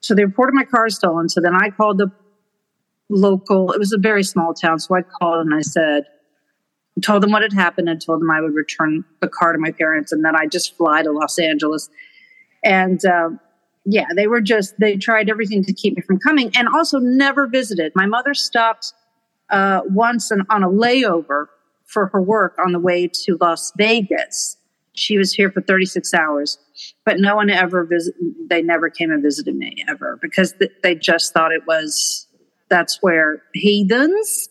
so 0.01 0.13
they 0.13 0.23
reported 0.23 0.53
my 0.53 0.65
car 0.65 0.87
stolen. 0.89 1.29
So 1.29 1.41
then 1.41 1.55
I 1.55 1.71
called 1.71 1.97
the 1.97 2.11
local. 3.09 3.71
It 3.71 3.79
was 3.79 3.91
a 3.91 3.97
very 3.97 4.23
small 4.23 4.53
town, 4.53 4.77
so 4.77 4.95
I 4.95 5.01
called 5.01 5.47
and 5.47 5.55
I 5.55 5.61
said, 5.61 6.03
told 7.01 7.23
them 7.23 7.31
what 7.31 7.41
had 7.41 7.53
happened 7.53 7.87
and 7.87 8.01
told 8.01 8.21
them 8.21 8.29
I 8.29 8.41
would 8.41 8.53
return 8.53 9.05
the 9.21 9.27
car 9.27 9.53
to 9.53 9.59
my 9.59 9.71
parents 9.71 10.11
and 10.11 10.25
then 10.25 10.35
I 10.35 10.45
just 10.45 10.75
fly 10.75 11.03
to 11.03 11.11
Los 11.11 11.39
Angeles. 11.39 11.89
And 12.63 13.03
um, 13.05 13.39
yeah, 13.85 14.07
they 14.15 14.27
were 14.27 14.41
just, 14.41 14.75
they 14.79 14.97
tried 14.97 15.29
everything 15.29 15.63
to 15.63 15.73
keep 15.73 15.95
me 15.95 16.01
from 16.01 16.19
coming 16.19 16.51
and 16.55 16.67
also 16.67 16.99
never 16.99 17.47
visited. 17.47 17.93
My 17.95 18.05
mother 18.05 18.33
stopped 18.33 18.93
uh, 19.49 19.81
once 19.85 20.31
and 20.31 20.43
on 20.49 20.63
a 20.63 20.69
layover 20.69 21.47
for 21.85 22.07
her 22.07 22.21
work 22.21 22.57
on 22.63 22.71
the 22.71 22.79
way 22.79 23.07
to 23.07 23.37
Las 23.39 23.71
Vegas. 23.77 24.57
She 24.93 25.17
was 25.17 25.33
here 25.33 25.49
for 25.49 25.61
36 25.61 26.13
hours, 26.13 26.57
but 27.05 27.19
no 27.19 27.35
one 27.35 27.49
ever 27.49 27.85
visit. 27.85 28.13
They 28.49 28.61
never 28.61 28.89
came 28.89 29.11
and 29.11 29.23
visited 29.23 29.55
me 29.55 29.83
ever 29.87 30.19
because 30.21 30.53
th- 30.53 30.71
they 30.83 30.95
just 30.95 31.33
thought 31.33 31.53
it 31.53 31.65
was 31.65 32.27
that's 32.69 33.01
where 33.01 33.43
heathens 33.53 34.49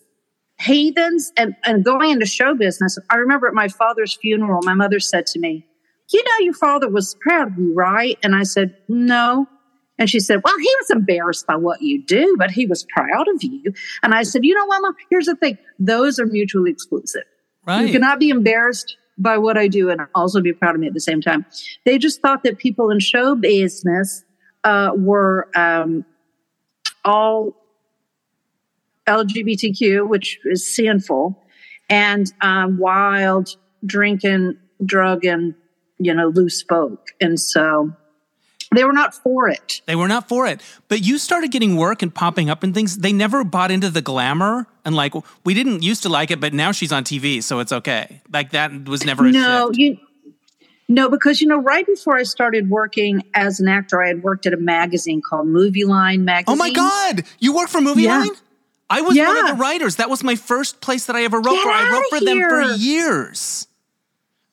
heathens 0.60 1.32
and, 1.36 1.56
and 1.64 1.84
going 1.84 2.10
into 2.10 2.26
show 2.26 2.54
business. 2.54 2.98
I 3.08 3.16
remember 3.16 3.46
at 3.46 3.54
my 3.54 3.68
father's 3.68 4.14
funeral, 4.14 4.60
my 4.62 4.74
mother 4.74 5.00
said 5.00 5.26
to 5.26 5.38
me, 5.38 5.66
You 6.10 6.22
know, 6.22 6.44
your 6.44 6.54
father 6.54 6.88
was 6.88 7.16
proud 7.20 7.48
of 7.52 7.58
you, 7.58 7.74
right? 7.74 8.18
And 8.22 8.34
I 8.34 8.42
said, 8.42 8.76
No. 8.88 9.46
And 9.98 10.08
she 10.08 10.20
said, 10.20 10.42
Well, 10.44 10.56
he 10.58 10.74
was 10.80 10.90
embarrassed 10.90 11.46
by 11.46 11.56
what 11.56 11.82
you 11.82 12.02
do, 12.02 12.36
but 12.38 12.50
he 12.50 12.66
was 12.66 12.86
proud 12.94 13.28
of 13.28 13.42
you. 13.42 13.72
And 14.02 14.14
I 14.14 14.22
said, 14.22 14.44
You 14.44 14.54
know, 14.54 14.66
Mama, 14.66 14.94
here's 15.10 15.26
the 15.26 15.36
thing 15.36 15.58
those 15.78 16.18
are 16.18 16.26
mutually 16.26 16.70
exclusive. 16.70 17.24
Right. 17.66 17.86
You 17.86 17.92
cannot 17.92 18.18
be 18.18 18.30
embarrassed 18.30 18.96
by 19.18 19.36
what 19.36 19.58
I 19.58 19.68
do 19.68 19.90
and 19.90 20.00
also 20.14 20.40
be 20.40 20.52
proud 20.52 20.74
of 20.74 20.80
me 20.80 20.86
at 20.86 20.94
the 20.94 21.00
same 21.00 21.20
time. 21.20 21.44
They 21.84 21.98
just 21.98 22.22
thought 22.22 22.42
that 22.44 22.58
people 22.58 22.90
in 22.90 23.00
show 23.00 23.34
business 23.34 24.24
uh, 24.64 24.92
were 24.96 25.48
um, 25.54 26.06
all 27.04 27.59
LGBTQ, 29.06 30.08
which 30.08 30.38
is 30.44 30.74
sinful, 30.74 31.42
and 31.88 32.32
um, 32.40 32.78
wild, 32.78 33.56
drinking, 33.84 34.56
drug, 34.84 35.24
and 35.24 35.54
you 35.98 36.14
know, 36.14 36.28
loose 36.28 36.62
folk. 36.62 37.08
And 37.20 37.38
so 37.38 37.92
they 38.74 38.84
were 38.84 38.92
not 38.92 39.14
for 39.14 39.48
it. 39.48 39.82
They 39.86 39.96
were 39.96 40.08
not 40.08 40.28
for 40.28 40.46
it. 40.46 40.62
But 40.88 41.02
you 41.04 41.18
started 41.18 41.50
getting 41.50 41.76
work 41.76 42.00
and 42.02 42.14
popping 42.14 42.48
up 42.48 42.62
and 42.62 42.72
things. 42.72 42.96
They 42.98 43.12
never 43.12 43.44
bought 43.44 43.70
into 43.70 43.90
the 43.90 44.00
glamour 44.00 44.66
and 44.84 44.94
like 44.94 45.12
we 45.44 45.52
didn't 45.52 45.82
used 45.82 46.02
to 46.04 46.08
like 46.08 46.30
it, 46.30 46.40
but 46.40 46.54
now 46.54 46.72
she's 46.72 46.90
on 46.92 47.04
TV, 47.04 47.42
so 47.42 47.58
it's 47.58 47.72
okay. 47.72 48.22
Like 48.32 48.50
that 48.52 48.88
was 48.88 49.04
never 49.04 49.26
a 49.26 49.30
No, 49.32 49.66
shift. 49.68 49.78
you. 49.78 49.98
No, 50.88 51.08
because 51.08 51.40
you 51.40 51.46
know, 51.46 51.58
right 51.58 51.86
before 51.86 52.16
I 52.16 52.22
started 52.24 52.68
working 52.70 53.22
as 53.34 53.60
an 53.60 53.68
actor, 53.68 54.02
I 54.02 54.08
had 54.08 54.22
worked 54.24 54.46
at 54.46 54.52
a 54.54 54.56
magazine 54.56 55.20
called 55.20 55.46
Movieline 55.46 56.20
magazine. 56.22 56.52
Oh 56.52 56.56
my 56.56 56.70
God! 56.72 57.22
You 57.38 57.54
work 57.54 57.68
for 57.68 57.80
Movie 57.80 58.02
Yeah. 58.04 58.20
Line? 58.20 58.30
I 58.90 59.00
was 59.02 59.16
one 59.16 59.36
of 59.38 59.46
the 59.46 59.54
writers. 59.54 59.96
That 59.96 60.10
was 60.10 60.22
my 60.24 60.34
first 60.34 60.80
place 60.80 61.06
that 61.06 61.14
I 61.16 61.22
ever 61.22 61.38
wrote 61.38 61.54
Get 61.54 61.62
for. 61.62 61.70
I 61.70 61.90
wrote 61.92 62.04
for 62.18 62.24
them 62.24 62.40
for 62.40 62.62
years. 62.74 63.68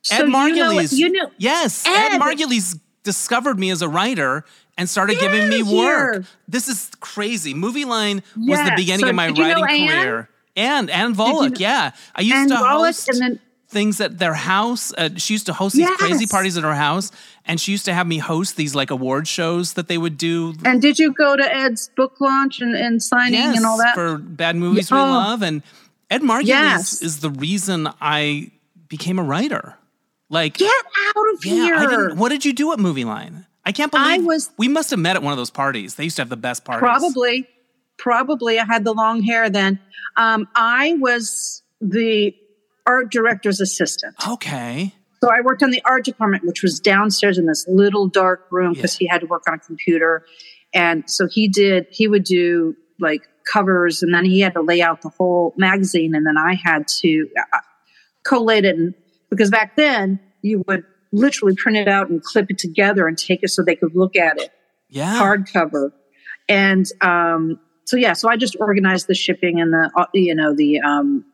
So 0.03 0.15
Ed 0.15 0.21
you 0.21 0.27
know, 0.27 0.37
Margulies. 0.71 0.93
you 0.93 1.09
knew 1.09 1.27
yes, 1.37 1.85
Ed, 1.85 2.13
Ed. 2.13 2.21
Margulies 2.21 2.79
discovered 3.03 3.59
me 3.59 3.71
as 3.71 3.81
a 3.81 3.89
writer 3.89 4.45
and 4.77 4.87
started 4.87 5.19
giving 5.19 5.49
me 5.49 5.63
work. 5.63 6.13
here. 6.13 6.25
This 6.47 6.67
is 6.69 6.91
crazy. 6.99 7.53
Movieline 7.53 8.21
was 8.37 8.59
the 8.63 8.73
beginning 8.75 9.05
So 9.05 9.09
of 9.09 9.15
my 9.15 9.27
you 9.27 9.33
know 9.33 9.61
writing 9.61 9.87
career. 9.87 10.29
And 10.55 10.89
Anne 10.89 11.13
Volokh, 11.13 11.51
know- 11.51 11.55
yeah. 11.57 11.91
I 12.15 12.21
used 12.21 12.35
and 12.35 12.49
to 12.49 12.57
host 12.57 13.09
and 13.09 13.19
then 13.19 13.39
things 13.69 13.99
at 13.99 14.17
their 14.17 14.33
house. 14.33 14.93
Uh, 14.97 15.09
she 15.17 15.33
used 15.33 15.45
to 15.47 15.53
host 15.53 15.75
these 15.75 15.87
Yes. 15.89 15.97
crazy 15.99 16.25
parties 16.25 16.57
at 16.57 16.63
her 16.63 16.73
house, 16.75 17.11
and 17.45 17.59
she 17.59 17.71
used 17.71 17.85
to 17.85 17.93
have 17.93 18.07
me 18.07 18.17
host 18.17 18.55
these 18.55 18.73
like 18.75 18.91
award 18.91 19.27
shows 19.27 19.73
that 19.73 19.87
they 19.87 19.97
would 19.97 20.17
do. 20.17 20.53
And 20.63 20.81
did 20.81 20.97
you 20.99 21.11
go 21.13 21.35
to 21.35 21.43
Ed's 21.55 21.89
book 21.95 22.19
launch 22.21 22.61
and, 22.61 22.75
and 22.75 23.01
signing 23.03 23.39
and 23.41 23.65
all 23.65 23.77
that? 23.77 23.93
for 23.95 24.17
bad 24.17 24.55
movies 24.55 24.89
we 24.91 24.97
Oh. 24.97 25.01
love. 25.01 25.41
And 25.41 25.63
Ed 26.09 26.21
Margulies 26.21 26.47
Yes. 26.47 27.01
is 27.01 27.19
the 27.19 27.29
reason 27.29 27.89
I 28.01 28.51
became 28.87 29.19
a 29.19 29.23
writer. 29.23 29.75
Like, 30.29 30.57
Get 30.57 30.71
out 31.15 31.23
of 31.33 31.45
yeah, 31.45 31.53
here. 31.53 31.75
I 31.75 31.85
didn't. 31.87 32.17
What 32.17 32.29
did 32.29 32.45
you 32.45 32.53
do 32.53 32.71
at 32.73 32.79
Movieline? 32.79 33.45
I 33.65 33.73
can't 33.73 33.91
believe 33.91 34.05
I 34.07 34.17
was- 34.19 34.49
We 34.57 34.69
must 34.69 34.89
have 34.91 34.99
met 34.99 35.17
at 35.17 35.23
one 35.23 35.33
of 35.33 35.37
those 35.37 35.49
parties. 35.49 35.95
They 35.95 36.05
used 36.05 36.15
to 36.17 36.21
have 36.21 36.29
the 36.29 36.37
best 36.37 36.63
parties. 36.63 36.79
Probably, 36.79 37.47
probably. 37.97 38.59
I 38.59 38.65
had 38.65 38.85
the 38.85 38.93
long 38.93 39.21
hair 39.23 39.49
then. 39.49 39.79
Um, 40.15 40.47
I 40.55 40.95
was 40.99 41.61
the 41.81 42.33
art 42.87 43.11
director's 43.11 43.61
assistant. 43.61 44.15
Okay. 44.27 44.93
So 45.23 45.29
I 45.31 45.41
worked 45.41 45.61
on 45.61 45.71
the 45.71 45.81
art 45.85 46.05
department, 46.05 46.43
which 46.45 46.63
was 46.63 46.79
downstairs 46.79 47.37
in 47.37 47.45
this 47.45 47.65
little 47.67 48.07
dark 48.07 48.47
room 48.51 48.73
because 48.73 48.95
he 48.95 49.07
had 49.07 49.21
to 49.21 49.27
work 49.27 49.43
on 49.47 49.55
a 49.55 49.59
computer. 49.59 50.25
And 50.73 51.09
so 51.09 51.27
he 51.27 51.47
did, 51.47 51.87
he 51.91 52.07
would 52.07 52.23
do 52.23 52.75
like 52.99 53.21
covers 53.51 54.03
and 54.03 54.13
then 54.13 54.25
he 54.25 54.39
had 54.41 54.53
to 54.53 54.61
lay 54.61 54.81
out 54.81 55.01
the 55.01 55.09
whole 55.09 55.53
magazine. 55.57 56.13
And 56.15 56.25
then 56.25 56.37
I 56.37 56.55
had 56.63 56.87
to 57.01 57.27
uh, 57.53 57.59
collate 58.25 58.65
it. 58.65 58.75
And, 58.75 58.93
because 59.29 59.49
back 59.51 59.75
then 59.75 60.19
you 60.41 60.63
would 60.67 60.83
literally 61.11 61.55
print 61.55 61.77
it 61.77 61.87
out 61.87 62.09
and 62.09 62.21
clip 62.23 62.49
it 62.49 62.57
together 62.57 63.07
and 63.07 63.17
take 63.17 63.41
it 63.43 63.49
so 63.49 63.63
they 63.63 63.75
could 63.75 63.95
look 63.95 64.15
at 64.15 64.39
it 64.39 64.51
Yeah. 64.89 65.19
hardcover. 65.19 65.91
And 66.47 66.85
um, 67.01 67.59
so 67.85 67.97
yeah, 67.97 68.13
so 68.13 68.29
I 68.29 68.37
just 68.37 68.55
organized 68.59 69.07
the 69.07 69.15
shipping 69.15 69.59
and 69.59 69.73
the 69.73 69.89
uh, 69.97 70.05
you 70.13 70.35
know 70.35 70.53
the 70.55 70.79
um, 70.81 71.25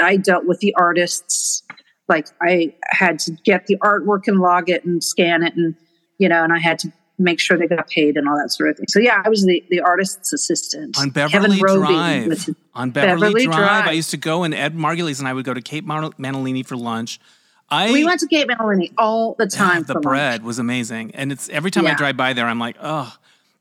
I 0.00 0.16
dealt 0.16 0.46
with 0.46 0.60
the 0.60 0.74
artists. 0.74 1.62
Like 2.08 2.28
I 2.40 2.74
had 2.84 3.18
to 3.20 3.32
get 3.44 3.66
the 3.66 3.76
artwork 3.78 4.28
and 4.28 4.38
log 4.38 4.70
it 4.70 4.84
and 4.84 5.02
scan 5.02 5.42
it 5.42 5.54
and 5.56 5.74
you 6.18 6.28
know, 6.28 6.42
and 6.42 6.52
I 6.52 6.58
had 6.58 6.78
to 6.80 6.92
make 7.18 7.40
sure 7.40 7.56
they 7.58 7.66
got 7.66 7.88
paid 7.88 8.16
and 8.16 8.28
all 8.28 8.36
that 8.36 8.50
sort 8.50 8.70
of 8.70 8.76
thing. 8.76 8.86
So 8.88 9.00
yeah, 9.00 9.22
I 9.24 9.28
was 9.28 9.44
the 9.44 9.64
the 9.70 9.80
artist's 9.80 10.32
assistant 10.32 10.98
on 10.98 11.10
Beverly 11.10 11.58
Drive. 11.58 12.48
On 12.74 12.90
Beverly, 12.90 13.20
Beverly 13.20 13.44
Drive. 13.46 13.56
Drive. 13.56 13.86
I 13.86 13.92
used 13.92 14.10
to 14.10 14.16
go, 14.16 14.44
and 14.44 14.54
Ed 14.54 14.74
Margulies 14.76 15.18
and 15.18 15.26
I 15.26 15.32
would 15.32 15.44
go 15.44 15.54
to 15.54 15.60
Cape 15.62 15.86
Manalini 15.86 16.64
for 16.64 16.76
lunch. 16.76 17.18
I 17.68 17.90
we 17.90 18.04
went 18.04 18.20
to 18.20 18.28
Cape 18.28 18.48
Manolini 18.48 18.92
all 18.96 19.34
the 19.38 19.48
Yeah, 19.52 19.58
time. 19.58 19.82
the 19.82 19.94
for 19.94 19.94
lunch. 19.94 20.02
bread 20.04 20.44
was 20.44 20.58
amazing, 20.58 21.12
and 21.14 21.32
it's 21.32 21.48
every 21.48 21.70
time 21.70 21.86
I 21.86 21.94
drive 21.94 22.16
by 22.16 22.32
there, 22.32 22.46
I'm 22.46 22.60
like, 22.60 22.76
oh, 22.80 23.12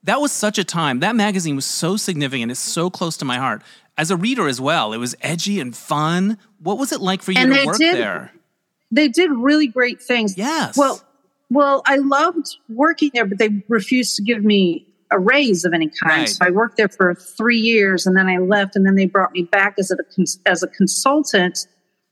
that 0.04 0.22
was 0.22 0.32
such 0.32 0.60
a 0.60 0.63
time. 0.63 1.00
That 1.00 1.15
magazine 1.15 1.56
was 1.56 1.65
so 1.65 1.98
significant. 1.98 2.51
It's 2.51 2.60
so 2.60 2.89
close 2.92 3.18
to 3.18 3.25
my 3.25 3.38
heart. 3.38 3.63
As 3.98 4.12
a 4.12 4.18
reader 4.18 4.48
as 4.48 4.60
well, 4.60 4.92
it 4.94 4.98
was 4.98 5.16
edgy 5.22 5.60
and 5.60 5.75
fun. 5.75 6.38
What 6.60 6.78
was 6.78 6.92
it 6.92 7.00
like 7.02 7.22
for 7.22 7.32
you 7.32 7.40
And 7.40 7.54
to 7.54 7.66
work 7.66 7.78
did- 7.78 7.96
there? 7.96 8.32
They 8.92 9.08
did 9.08 9.32
really 9.32 9.68
great 9.68 10.02
things. 10.02 10.38
Yes. 10.38 10.78
Well, 10.78 11.02
well, 11.50 11.82
I 11.86 11.98
loved 11.98 12.56
working 12.70 13.12
there, 13.14 13.25
but 13.25 13.40
they 13.40 13.64
refused 13.68 14.16
to 14.18 14.22
give 14.24 14.44
me 14.44 14.86
a 15.12 15.20
raise 15.20 15.66
of 15.66 15.74
any 15.74 15.90
kind. 15.90 16.20
Right. 16.20 16.30
So 16.30 16.46
I 16.46 16.50
worked 16.52 16.78
there 16.78 16.88
for 16.88 17.14
three 17.16 17.60
years, 17.60 18.06
and 18.06 18.16
then 18.16 18.28
I 18.28 18.38
left, 18.38 18.75
and 18.75 18.86
then 18.86 18.96
they 18.96 19.06
brought 19.06 19.32
me 19.32 19.44
back 19.44 19.75
as 19.80 19.92
a 19.92 19.98
as 20.46 20.64
a 20.64 20.68
consultant 20.68 21.68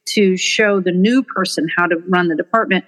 to 0.06 0.36
show 0.36 0.80
the 0.80 0.92
new 0.92 1.24
person 1.24 1.68
how 1.78 1.88
to 1.88 1.98
run 2.10 2.28
the 2.28 2.36
department, 2.36 2.86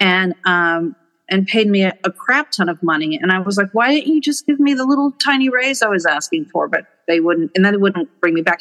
and 0.00 0.34
um, 0.44 0.94
and 1.28 1.46
paid 1.46 1.68
me 1.68 1.82
a, 1.82 1.92
a 2.04 2.10
crap 2.12 2.52
ton 2.52 2.68
of 2.68 2.82
money. 2.82 3.18
And 3.20 3.32
I 3.32 3.40
was 3.40 3.56
like, 3.58 3.70
why 3.72 3.94
didn't 3.94 4.12
you 4.14 4.20
just 4.20 4.46
give 4.46 4.60
me 4.60 4.74
the 4.74 4.84
little 4.84 5.12
tiny 5.12 5.48
raise 5.48 5.82
I 5.82 5.88
was 5.88 6.06
asking 6.06 6.46
for? 6.46 6.68
But 6.68 6.86
they 7.06 7.20
wouldn't, 7.20 7.50
and 7.54 7.64
then 7.64 7.72
they 7.72 7.78
wouldn't 7.78 8.08
bring 8.20 8.34
me 8.34 8.42
back. 8.42 8.60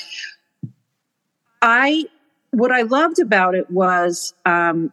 I 1.62 2.06
what 2.52 2.72
I 2.72 2.84
loved 2.84 3.20
about 3.20 3.56
it 3.56 3.70
was 3.70 4.34
um, 4.46 4.92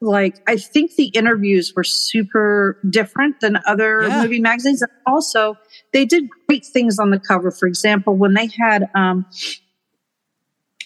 like 0.00 0.36
I 0.48 0.56
think 0.56 0.94
the 0.96 1.06
interviews 1.06 1.72
were 1.76 1.84
super 1.84 2.78
different 2.88 3.40
than 3.40 3.58
other 3.66 4.02
Yeah. 4.02 4.22
movie 4.22 4.40
magazines. 4.40 4.82
And 4.82 4.90
also, 5.06 5.56
they 5.92 6.04
did 6.04 6.24
great 6.48 6.64
things 6.66 6.98
on 6.98 7.10
the 7.10 7.20
cover. 7.20 7.50
For 7.50 7.66
example, 7.68 8.16
when 8.16 8.34
they 8.34 8.48
had 8.58 8.88
um, 8.94 9.26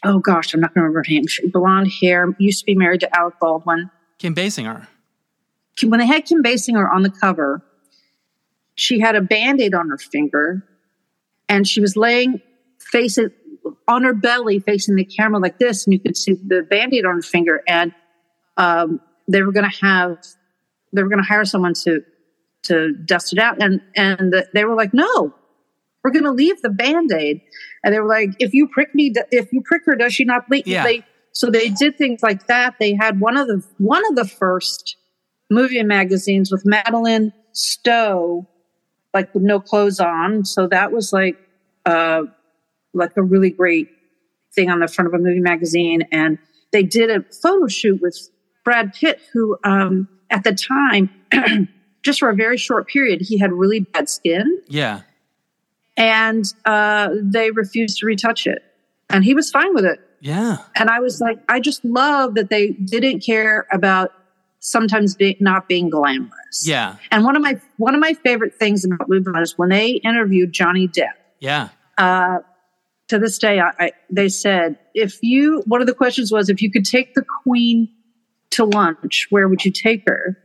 oh 0.04 0.18
gosh, 0.18 0.52
I'm 0.52 0.60
not 0.60 0.74
going 0.74 0.82
to 0.82 0.88
remember 0.88 1.02
her 1.06 1.12
name. 1.12 1.24
Blonde 1.52 1.90
hair, 2.02 2.28
used 2.38 2.60
to 2.60 2.66
be 2.66 2.74
married 2.74 3.00
to 3.00 3.16
Alec 3.18 3.34
Baldwin. 3.40 3.90
Kim 4.18 4.34
Basinger. 4.34 4.86
When 5.82 6.00
they 6.00 6.06
had 6.06 6.24
Kim 6.24 6.42
Basinger 6.42 6.90
on 6.90 7.02
the 7.02 7.10
cover, 7.10 7.62
she 8.76 9.00
had 9.00 9.16
a 9.16 9.20
band-aid 9.20 9.74
on 9.74 9.88
her 9.88 9.98
finger, 9.98 10.62
and 11.48 11.66
she 11.66 11.80
was 11.80 11.96
laying 11.96 12.40
facing 12.78 13.30
on 13.88 14.04
her 14.04 14.14
belly, 14.14 14.60
facing 14.60 14.94
the 14.94 15.04
camera 15.04 15.40
like 15.40 15.58
this, 15.58 15.84
and 15.86 15.92
you 15.92 15.98
could 15.98 16.16
see 16.16 16.34
the 16.34 16.62
band-aid 16.62 17.04
on 17.04 17.16
her 17.16 17.22
finger. 17.22 17.62
And 17.66 17.92
um, 18.56 19.00
they 19.26 19.42
were 19.42 19.52
going 19.52 19.68
to 19.68 19.76
have, 19.84 20.18
they 20.92 21.02
were 21.02 21.08
going 21.08 21.22
to 21.22 21.28
hire 21.28 21.44
someone 21.44 21.74
to 21.84 22.02
to 22.62 22.92
dust 23.04 23.32
it 23.32 23.38
out, 23.38 23.62
and 23.62 23.80
and 23.94 24.34
they 24.54 24.64
were 24.64 24.74
like, 24.74 24.92
no, 24.94 25.34
we're 26.02 26.12
going 26.12 26.24
to 26.24 26.32
leave 26.32 26.62
the 26.62 26.70
band-aid. 26.70 27.40
And 27.82 27.94
they 27.94 28.00
were 28.00 28.08
like, 28.08 28.30
if 28.38 28.54
you 28.54 28.68
prick 28.68 28.94
me, 28.94 29.12
if 29.30 29.52
you 29.52 29.62
prick 29.62 29.82
her, 29.86 29.94
does 29.96 30.12
she 30.14 30.24
not 30.24 30.48
bleed? 30.48 30.66
Yeah. 30.66 30.84
They, 30.84 31.04
so 31.32 31.50
they 31.50 31.68
did 31.68 31.98
things 31.98 32.22
like 32.22 32.46
that. 32.46 32.76
They 32.80 32.94
had 32.94 33.20
one 33.20 33.36
of 33.36 33.46
the 33.46 33.62
one 33.78 34.04
of 34.08 34.16
the 34.16 34.26
first 34.26 34.96
movie 35.50 35.82
magazines 35.82 36.50
with 36.50 36.64
Madeleine 36.64 37.32
Stowe, 37.52 38.48
like 39.16 39.32
with 39.34 39.42
no 39.42 39.58
clothes 39.60 39.98
on. 40.00 40.44
So 40.44 40.66
that 40.68 40.92
was 40.92 41.12
like 41.12 41.36
uh 41.84 42.22
like 42.92 43.16
a 43.16 43.22
really 43.22 43.50
great 43.50 43.88
thing 44.54 44.70
on 44.70 44.80
the 44.80 44.88
front 44.88 45.06
of 45.08 45.14
a 45.14 45.18
movie 45.22 45.40
magazine. 45.40 46.02
And 46.12 46.38
they 46.72 46.82
did 46.82 47.10
a 47.10 47.22
photo 47.42 47.66
shoot 47.66 48.00
with 48.02 48.16
Brad 48.64 48.92
Pitt, 48.94 49.20
who 49.32 49.56
um 49.64 50.08
at 50.30 50.42
the 50.44 50.52
time, 50.54 51.10
just 52.02 52.18
for 52.20 52.28
a 52.30 52.34
very 52.34 52.56
short 52.56 52.88
period, 52.88 53.20
he 53.20 53.38
had 53.38 53.52
really 53.52 53.80
bad 53.80 54.08
skin 54.08 54.60
Yeah. 54.68 55.02
and 55.96 56.44
uh, 56.64 57.08
they 57.22 57.50
refused 57.52 57.98
to 57.98 58.06
retouch 58.06 58.46
it. 58.46 58.62
And 59.08 59.24
he 59.24 59.34
was 59.34 59.50
fine 59.50 59.72
with 59.74 59.84
it. 59.84 60.00
Yeah. 60.20 60.56
And 60.74 60.90
I 60.90 60.98
was 61.00 61.20
like, 61.20 61.38
I 61.48 61.60
just 61.60 61.84
love 61.84 62.34
that 62.34 62.50
they 62.50 62.70
didn't 62.72 63.20
care 63.20 63.66
about 63.70 64.10
sometimes 64.66 65.14
be, 65.14 65.36
not 65.38 65.68
being 65.68 65.88
glamorous. 65.88 66.66
Yeah. 66.66 66.96
And 67.12 67.24
one 67.24 67.36
of 67.36 67.42
my 67.42 67.60
one 67.76 67.94
of 67.94 68.00
my 68.00 68.14
favorite 68.14 68.54
things 68.54 68.84
about 68.84 69.08
Movieline 69.08 69.42
is 69.42 69.56
when 69.56 69.68
they 69.68 69.92
interviewed 70.04 70.52
Johnny 70.52 70.88
Depp. 70.88 71.14
Yeah. 71.40 71.68
Uh, 71.96 72.38
to 73.08 73.18
this 73.20 73.38
day, 73.38 73.60
I, 73.60 73.72
I, 73.78 73.92
they 74.10 74.28
said 74.28 74.78
if 74.94 75.22
you 75.22 75.62
one 75.66 75.80
of 75.80 75.86
the 75.86 75.94
questions 75.94 76.32
was 76.32 76.48
if 76.48 76.60
you 76.60 76.70
could 76.70 76.84
take 76.84 77.14
the 77.14 77.24
Queen 77.42 77.88
to 78.50 78.64
lunch, 78.64 79.28
where 79.30 79.46
would 79.48 79.64
you 79.64 79.70
take 79.70 80.02
her? 80.08 80.36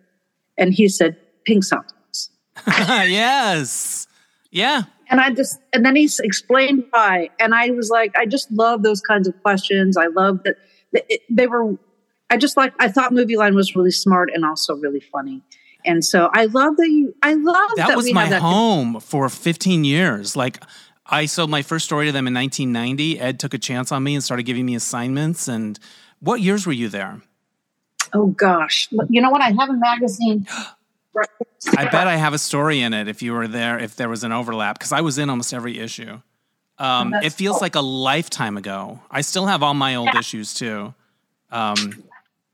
And 0.57 0.73
he 0.73 0.87
said 0.87 1.17
pink 1.45 1.63
somethings. 1.63 2.29
yes. 2.67 4.07
Yeah. 4.51 4.83
And 5.09 5.19
I 5.19 5.31
just, 5.31 5.59
and 5.73 5.83
then 5.83 5.95
he 5.95 6.09
explained 6.21 6.85
why. 6.91 7.29
And 7.39 7.53
I 7.53 7.71
was 7.71 7.89
like, 7.89 8.15
I 8.15 8.25
just 8.25 8.51
love 8.51 8.83
those 8.83 9.01
kinds 9.01 9.27
of 9.27 9.41
questions. 9.41 9.97
I 9.97 10.07
love 10.07 10.43
that 10.43 10.57
that 10.93 11.05
it, 11.09 11.21
they 11.29 11.47
were, 11.47 11.75
I 12.31 12.37
just 12.37 12.55
like, 12.55 12.73
I 12.79 12.87
thought 12.87 13.11
Movieline 13.11 13.55
was 13.55 13.75
really 13.75 13.91
smart 13.91 14.31
and 14.33 14.45
also 14.45 14.75
really 14.75 15.01
funny. 15.01 15.41
And 15.85 16.03
so 16.03 16.29
I 16.33 16.45
love 16.45 16.77
that 16.77 16.89
you, 16.89 17.13
I 17.21 17.33
love 17.33 17.71
that, 17.75 17.89
that 17.89 17.97
was 17.97 18.05
we 18.05 18.13
my 18.13 18.29
that. 18.29 18.41
home 18.41 19.01
for 19.01 19.27
15 19.27 19.83
years. 19.83 20.35
Like 20.35 20.63
I 21.05 21.25
sold 21.25 21.49
my 21.49 21.61
first 21.61 21.83
story 21.83 22.05
to 22.05 22.11
them 22.13 22.27
in 22.27 22.33
1990. 22.33 23.19
Ed 23.19 23.39
took 23.39 23.53
a 23.53 23.57
chance 23.57 23.91
on 23.91 24.01
me 24.03 24.15
and 24.15 24.23
started 24.23 24.43
giving 24.43 24.65
me 24.65 24.75
assignments. 24.75 25.49
And 25.49 25.77
what 26.19 26.39
years 26.39 26.65
were 26.65 26.71
you 26.71 26.87
there? 26.87 27.21
Oh 28.13 28.27
gosh. 28.27 28.87
You 29.09 29.21
know 29.21 29.29
what? 29.29 29.41
I 29.41 29.51
have 29.51 29.69
a 29.69 29.73
magazine. 29.73 30.47
right 31.13 31.27
I 31.77 31.85
bet 31.85 32.07
I 32.07 32.15
have 32.15 32.33
a 32.33 32.39
story 32.39 32.79
in 32.79 32.93
it 32.93 33.09
if 33.09 33.21
you 33.21 33.33
were 33.33 33.47
there, 33.47 33.77
if 33.77 33.97
there 33.97 34.07
was 34.07 34.23
an 34.23 34.31
overlap, 34.31 34.79
because 34.79 34.93
I 34.93 35.01
was 35.01 35.17
in 35.17 35.29
almost 35.29 35.53
every 35.53 35.79
issue. 35.79 36.21
Um, 36.79 37.13
it 37.13 37.33
feels 37.33 37.57
cool. 37.57 37.61
like 37.61 37.75
a 37.75 37.81
lifetime 37.81 38.57
ago. 38.57 39.01
I 39.11 39.21
still 39.21 39.45
have 39.47 39.61
all 39.61 39.73
my 39.73 39.95
old 39.95 40.15
issues 40.15 40.53
too. 40.53 40.95
Um, 41.51 42.03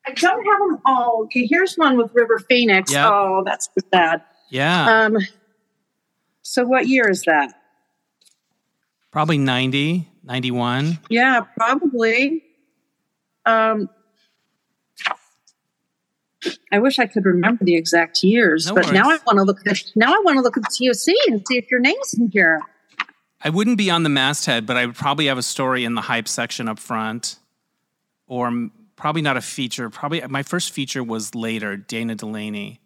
I 0.07 0.11
don't 0.13 0.45
have 0.45 0.59
them 0.69 0.81
all. 0.85 1.23
Okay, 1.25 1.45
here's 1.45 1.75
one 1.75 1.97
with 1.97 2.11
River 2.13 2.39
Phoenix. 2.49 2.91
Yeah. 2.91 3.09
Oh, 3.09 3.43
that's 3.45 3.69
sad. 3.93 4.21
yeah, 4.49 5.05
Um, 5.05 5.17
so 6.41 6.63
what 6.65 6.87
year 6.87 7.09
is 7.09 7.23
that? 7.23 7.53
probably 9.11 9.37
90, 9.39 10.07
91. 10.23 10.99
Yeah, 11.09 11.41
probably. 11.57 12.43
Um, 13.45 13.89
I 16.71 16.79
wish 16.79 16.99
I 16.99 17.07
could 17.07 17.25
remember 17.25 17.65
the 17.65 17.75
exact 17.75 18.23
years, 18.23 18.67
No 18.67 18.75
but 18.75 18.93
now 18.93 19.09
I 19.09 19.17
want 19.25 19.37
to 19.37 19.43
look 19.43 19.59
at 19.65 19.81
now 19.95 20.13
I 20.13 20.21
want 20.23 20.37
to 20.37 20.41
look 20.41 20.55
at 20.55 20.63
the 20.63 20.69
TOC 20.69 21.15
and 21.31 21.41
see 21.47 21.57
if 21.57 21.71
your 21.71 21.79
name's 21.79 22.13
in 22.13 22.29
here. 22.29 22.61
I 23.41 23.49
wouldn't 23.49 23.77
be 23.77 23.89
on 23.89 24.03
the 24.03 24.09
masthead, 24.09 24.65
but 24.65 24.77
I 24.77 24.85
would 24.85 24.95
probably 24.95 25.25
have 25.27 25.37
a 25.37 25.43
story 25.43 25.83
in 25.83 25.95
the 25.95 26.01
hype 26.01 26.27
section 26.27 26.67
up 26.67 26.77
front, 26.79 27.37
or 28.27 28.69
probably 28.97 29.21
not 29.21 29.37
a 29.37 29.41
feature. 29.41 29.89
Probably 29.89 30.21
my 30.27 30.43
first 30.43 30.73
feature 30.73 31.01
was 31.03 31.33
later, 31.33 31.77
Dana 31.77 32.15
Delany, 32.15 32.81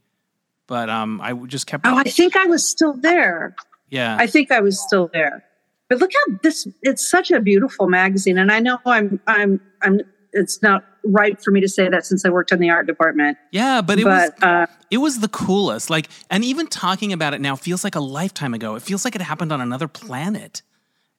but 0.68 0.90
um, 0.90 1.20
I 1.22 1.34
just 1.34 1.66
kept. 1.66 1.88
Oh, 1.88 1.98
I 1.98 2.04
think 2.04 2.36
I 2.38 2.46
was 2.46 2.70
still 2.70 2.94
there. 2.94 3.56
yeah, 3.90 4.16
I 4.20 4.28
think 4.28 4.52
I 4.52 4.60
was 4.60 4.80
still 4.80 5.10
there. 5.12 5.44
But 5.90 6.00
look 6.00 6.12
how 6.14 6.36
this 6.44 6.68
it's 6.84 7.10
such 7.10 7.32
a 7.32 7.40
beautiful 7.42 7.90
magazine 7.90 8.38
and 8.38 8.50
I 8.50 8.60
know 8.60 8.78
I'm 8.86 9.20
I'm 9.28 9.60
I'm 9.82 10.00
it's 10.32 10.62
not 10.62 10.86
right 11.04 11.42
for 11.44 11.52
me 11.52 11.60
to 11.60 11.68
say 11.68 11.90
that 11.90 12.06
since 12.06 12.24
I 12.24 12.30
worked 12.30 12.54
in 12.54 12.60
the 12.60 12.70
art 12.70 12.88
department. 12.88 13.38
Yeah, 13.52 13.82
but 13.82 14.00
it 14.00 14.06
But, 14.06 14.36
was 14.36 14.44
uh, 14.44 14.66
it 14.90 15.00
was 15.00 15.20
the 15.20 15.28
coolest. 15.28 15.90
Like, 15.90 16.08
and 16.30 16.46
even 16.46 16.68
talking 16.68 17.12
about 17.12 17.34
it 17.34 17.42
now 17.42 17.58
feels 17.58 17.84
like 17.84 17.96
a 17.96 18.00
lifetime 18.00 18.54
ago. 18.54 18.76
It 18.76 18.84
feels 18.84 19.04
like 19.04 19.16
it 19.16 19.22
happened 19.22 19.52
on 19.52 19.60
another 19.60 19.90
planet. 19.90 20.62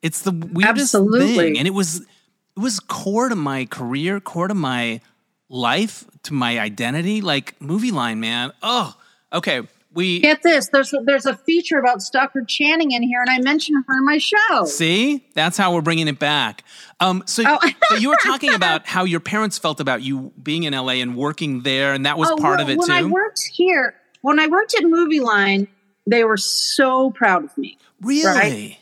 It's 0.01 0.23
the 0.23 0.33
weirdest 0.33 0.95
Absolutely. 0.95 1.37
thing, 1.37 1.59
and 1.59 1.67
it 1.69 1.75
was 1.75 2.07
it 2.57 2.61
was 2.61 2.81
core 2.81 3.29
to 3.29 3.37
my 3.37 3.65
career, 3.67 4.21
core 4.21 4.49
to 4.49 4.55
my 4.55 5.01
life, 5.49 6.05
to 6.25 6.35
my 6.35 6.59
identity. 6.59 7.21
Like 7.21 7.59
Movieline, 7.61 8.19
man. 8.19 8.53
Oh, 8.63 8.95
okay. 9.33 9.63
We 9.95 10.21
Get 10.21 10.43
this, 10.43 10.69
there's 10.69 10.95
a, 10.95 11.01
there's 11.05 11.27
a 11.27 11.37
feature 11.37 11.79
about 11.79 12.01
Stockard 12.01 12.49
Channing 12.49 12.93
in 12.93 13.03
here, 13.03 13.21
and 13.21 13.29
I 13.29 13.39
mentioned 13.41 13.85
her 13.87 13.99
in 13.99 14.07
my 14.07 14.17
show. 14.17 14.65
See, 14.65 15.23
that's 15.35 15.59
how 15.59 15.75
we're 15.75 15.83
bringing 15.83 16.09
it 16.09 16.19
back. 16.19 16.65
Um, 16.99 17.23
so, 17.27 17.43
Oh. 17.47 17.59
so 17.91 17.97
you 17.97 18.09
were 18.09 18.17
talking 18.25 18.55
about 18.55 18.87
how 18.87 19.05
your 19.05 19.21
parents 19.21 19.59
felt 19.59 19.81
about 19.81 20.01
you 20.01 20.33
being 20.43 20.63
in 20.63 20.73
LA 20.73 20.95
and 20.95 21.15
working 21.15 21.61
there, 21.61 21.93
and 21.93 22.07
that 22.07 22.17
was 22.17 22.31
Oh, 22.31 22.37
part 22.37 22.57
well, 22.59 22.65
of 22.69 22.71
it 22.71 22.79
when 22.79 22.87
too. 22.89 22.95
When 22.95 23.05
I 23.05 23.07
worked 23.07 23.43
here, 23.53 23.95
when 24.23 24.41
I 24.41 24.47
worked 24.47 24.75
at 24.75 24.85
Movieline, 24.85 25.69
they 26.07 26.25
were 26.25 26.39
so 26.39 27.11
proud 27.11 27.45
of 27.45 27.59
me. 27.59 27.77
really? 28.01 28.79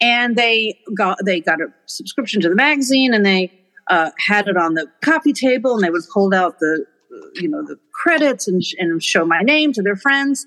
And 0.00 0.36
they 0.36 0.78
got 0.96 1.18
they 1.24 1.40
got 1.40 1.60
a 1.60 1.66
subscription 1.86 2.40
to 2.42 2.48
the 2.48 2.54
magazine 2.54 3.14
and 3.14 3.24
they 3.24 3.52
uh, 3.88 4.10
had 4.18 4.48
it 4.48 4.56
on 4.56 4.74
the 4.74 4.86
coffee 5.02 5.32
table 5.32 5.74
and 5.74 5.84
they 5.84 5.90
would 5.90 6.02
pull 6.12 6.34
out 6.34 6.58
the 6.58 6.84
uh, 7.12 7.26
you 7.34 7.48
know 7.48 7.64
the 7.64 7.76
credits 7.92 8.48
and, 8.48 8.62
and 8.78 9.02
show 9.02 9.24
my 9.24 9.40
name 9.42 9.72
to 9.72 9.82
their 9.82 9.96
friends. 9.96 10.46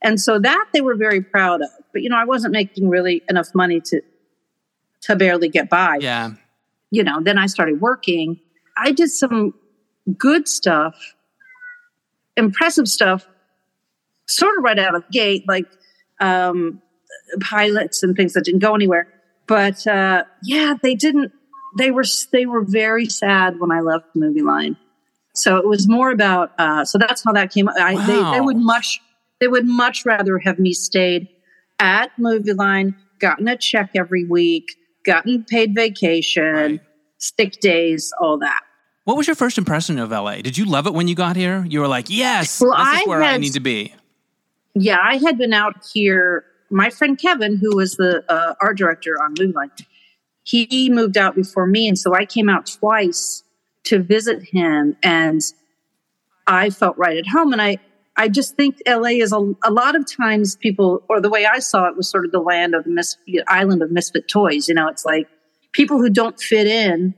And 0.00 0.20
so 0.20 0.38
that 0.38 0.66
they 0.72 0.80
were 0.80 0.94
very 0.94 1.20
proud 1.20 1.60
of. 1.62 1.68
But 1.92 2.02
you 2.02 2.08
know 2.08 2.16
i 2.16 2.24
wasn't 2.24 2.52
making 2.52 2.88
really 2.88 3.22
enough 3.28 3.48
money 3.54 3.80
to 3.86 4.00
to 5.02 5.16
barely 5.16 5.48
get 5.48 5.68
by. 5.68 5.98
Yeah. 6.00 6.30
you 6.90 7.04
know 7.04 7.20
then 7.22 7.38
i 7.38 7.46
started 7.46 7.80
working. 7.80 8.40
I 8.76 8.92
did 8.92 9.10
some 9.10 9.54
good 10.16 10.48
stuff 10.48 10.94
impressive 12.38 12.88
stuff 12.88 13.26
sort 14.26 14.56
of 14.56 14.64
right 14.64 14.78
out 14.78 14.94
of 14.94 15.02
the 15.02 15.10
gate 15.10 15.44
like 15.48 15.66
um 16.20 16.80
pilots 17.40 18.02
and 18.02 18.16
things 18.16 18.32
that 18.34 18.44
didn't 18.44 18.60
go 18.60 18.74
anywhere 18.74 19.06
but 19.46 19.86
uh 19.86 20.24
yeah 20.42 20.74
they 20.82 20.94
didn't 20.94 21.32
they 21.78 21.90
were 21.90 22.04
they 22.32 22.46
were 22.46 22.62
very 22.62 23.06
sad 23.06 23.58
when 23.60 23.70
i 23.70 23.80
left 23.80 24.06
Movieline 24.16 24.76
so 25.34 25.56
it 25.56 25.66
was 25.66 25.88
more 25.88 26.10
about 26.10 26.52
uh 26.58 26.84
so 26.84 26.98
that's 26.98 27.22
how 27.24 27.32
that 27.32 27.52
came 27.52 27.68
I, 27.68 27.94
they, 28.06 28.16
Wow. 28.18 28.32
they 28.32 28.40
would 28.40 28.56
much 28.56 29.00
they 29.40 29.48
would 29.48 29.66
much 29.66 30.04
rather 30.04 30.38
have 30.38 30.58
me 30.58 30.72
stayed 30.72 31.28
at 31.78 32.10
Movieline 32.18 32.94
gotten 33.20 33.46
a 33.48 33.56
check 33.56 33.90
every 33.94 34.24
week 34.24 34.74
gotten 35.04 35.44
paid 35.44 35.74
vacation 35.74 36.44
Right. 36.54 36.80
sick 37.18 37.60
days 37.60 38.12
all 38.20 38.38
that 38.38 38.62
What 39.04 39.16
was 39.16 39.26
your 39.26 39.36
first 39.36 39.56
impression 39.58 39.98
of 39.98 40.10
LA? 40.10 40.36
Did 40.42 40.58
you 40.58 40.64
love 40.66 40.86
it 40.86 40.92
when 40.92 41.08
you 41.08 41.14
got 41.14 41.34
here? 41.36 41.64
You 41.66 41.80
were 41.80 41.88
like, 41.88 42.10
yes, 42.10 42.60
Well, 42.60 42.76
this 42.76 42.88
is 43.00 43.02
I 43.06 43.08
where 43.08 43.22
I 43.22 43.36
need 43.38 43.54
to 43.54 43.60
be. 43.60 43.94
Yeah, 44.74 44.98
I 45.02 45.16
had 45.16 45.38
been 45.38 45.54
out 45.54 45.76
here. 45.94 46.44
My 46.70 46.90
friend 46.90 47.18
Kevin, 47.18 47.56
who 47.56 47.76
was 47.76 47.96
the 47.96 48.24
uh, 48.28 48.54
art 48.60 48.76
director 48.76 49.20
on 49.22 49.34
Moonlight, 49.38 49.70
he 50.44 50.88
moved 50.88 51.18
out 51.18 51.34
before 51.34 51.66
me, 51.66 51.88
and 51.88 51.98
so 51.98 52.14
I 52.14 52.24
came 52.24 52.48
out 52.48 52.66
twice 52.66 53.42
to 53.84 53.98
visit 54.02 54.42
him, 54.42 54.96
and 55.02 55.42
I 56.46 56.70
felt 56.70 56.96
right 56.96 57.16
at 57.16 57.26
home. 57.26 57.52
And 57.52 57.60
I, 57.60 57.78
I 58.16 58.28
just 58.28 58.56
think 58.56 58.76
LA 58.86 59.20
is 59.20 59.32
a, 59.32 59.54
a 59.62 59.70
lot 59.70 59.94
of 59.94 60.06
times 60.10 60.56
people, 60.56 61.02
or 61.08 61.20
the 61.20 61.28
way 61.28 61.44
I 61.44 61.58
saw 61.58 61.86
it 61.86 61.96
was 61.96 62.10
sort 62.10 62.24
of 62.24 62.32
the 62.32 62.40
land 62.40 62.74
of 62.74 62.84
the 62.84 62.90
mis, 62.90 63.16
island 63.46 63.82
of 63.82 63.90
misfit 63.90 64.26
toys. 64.28 64.68
You 64.68 64.74
know, 64.74 64.88
it's 64.88 65.04
like 65.04 65.28
people 65.72 65.98
who 65.98 66.08
don't 66.08 66.40
fit 66.40 66.66
in 66.66 67.14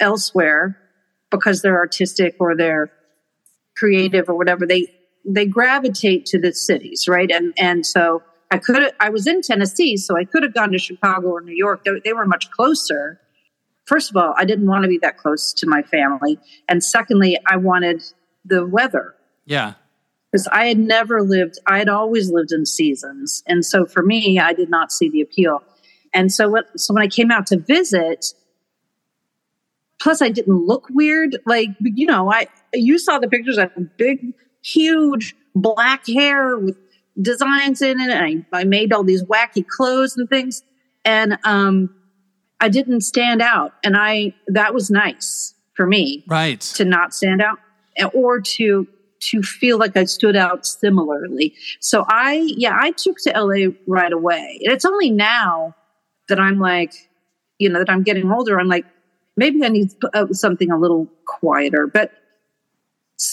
elsewhere 0.00 0.78
because 1.30 1.62
they're 1.62 1.78
artistic 1.78 2.36
or 2.38 2.56
they're 2.56 2.90
creative 3.76 4.28
or 4.28 4.36
whatever 4.36 4.66
they 4.66 4.86
they 5.24 5.44
gravitate 5.44 6.24
to 6.24 6.38
the 6.38 6.52
cities 6.52 7.06
right 7.08 7.30
and 7.30 7.52
and 7.58 7.84
so 7.84 8.22
i 8.50 8.58
could 8.58 8.92
i 9.00 9.08
was 9.10 9.26
in 9.26 9.40
tennessee 9.42 9.96
so 9.96 10.16
i 10.16 10.24
could 10.24 10.42
have 10.42 10.54
gone 10.54 10.70
to 10.72 10.78
chicago 10.78 11.28
or 11.28 11.40
new 11.40 11.54
york. 11.54 11.84
They, 11.84 11.92
they 12.04 12.12
were 12.12 12.26
much 12.26 12.50
closer. 12.50 13.20
First 13.84 14.10
of 14.10 14.16
all 14.16 14.34
i 14.36 14.44
didn't 14.44 14.66
want 14.66 14.82
to 14.82 14.88
be 14.88 14.98
that 14.98 15.16
close 15.18 15.52
to 15.54 15.66
my 15.66 15.82
family 15.82 16.38
and 16.68 16.82
secondly 16.82 17.38
i 17.46 17.56
wanted 17.56 18.02
the 18.44 18.66
weather. 18.66 19.14
Yeah. 19.44 19.74
because 20.30 20.46
i 20.48 20.66
had 20.66 20.78
never 20.78 21.22
lived 21.22 21.58
i 21.66 21.78
had 21.78 21.88
always 21.88 22.30
lived 22.30 22.52
in 22.52 22.66
seasons 22.66 23.42
and 23.46 23.64
so 23.64 23.86
for 23.86 24.02
me 24.02 24.38
i 24.38 24.52
did 24.52 24.70
not 24.70 24.92
see 24.92 25.08
the 25.08 25.20
appeal. 25.20 25.62
And 26.14 26.32
so 26.32 26.48
what 26.48 26.66
so 26.78 26.94
when 26.94 27.02
i 27.02 27.08
came 27.08 27.30
out 27.30 27.46
to 27.48 27.58
visit 27.58 28.34
plus 29.98 30.22
i 30.22 30.28
didn't 30.28 30.66
look 30.66 30.86
weird 30.90 31.36
like 31.46 31.68
you 31.80 32.06
know 32.06 32.30
i 32.32 32.46
you 32.72 32.98
saw 32.98 33.18
the 33.18 33.28
pictures 33.28 33.58
i 33.58 33.62
had 33.62 33.96
big 33.96 34.34
huge 34.62 35.34
black 35.54 36.06
hair 36.06 36.56
with 36.58 36.76
designs 37.20 37.82
in 37.82 38.00
it 38.00 38.10
and 38.10 38.44
I, 38.52 38.60
I 38.60 38.64
made 38.64 38.92
all 38.92 39.04
these 39.04 39.22
wacky 39.24 39.64
clothes 39.66 40.16
and 40.16 40.28
things 40.28 40.62
and 41.04 41.38
um 41.44 41.94
i 42.60 42.68
didn't 42.68 43.00
stand 43.02 43.40
out 43.40 43.72
and 43.82 43.96
i 43.96 44.34
that 44.48 44.74
was 44.74 44.90
nice 44.90 45.54
for 45.74 45.86
me 45.86 46.24
Right. 46.28 46.60
to 46.60 46.84
not 46.84 47.14
stand 47.14 47.40
out 47.40 47.58
or 48.12 48.40
to 48.40 48.86
to 49.18 49.42
feel 49.42 49.78
like 49.78 49.96
I 49.96 50.04
stood 50.04 50.36
out 50.36 50.66
similarly. 50.66 51.54
So 51.80 52.04
I 52.06 52.44
yeah, 52.56 52.76
I 52.78 52.90
took 52.92 53.16
to 53.24 53.30
LA 53.30 53.72
right 53.86 54.12
away. 54.12 54.60
And 54.62 54.72
it's 54.72 54.84
only 54.84 55.10
now 55.10 55.74
that 56.28 56.38
I'm 56.38 56.58
like, 56.60 56.92
you 57.58 57.70
know, 57.70 57.78
that 57.78 57.88
I'm 57.88 58.02
getting 58.02 58.30
older, 58.30 58.60
I'm 58.60 58.68
like 58.68 58.84
maybe 59.36 59.64
I 59.64 59.68
need 59.68 59.90
uh, 60.12 60.26
something 60.32 60.70
a 60.70 60.78
little 60.78 61.08
quieter. 61.26 61.86
But 61.86 62.12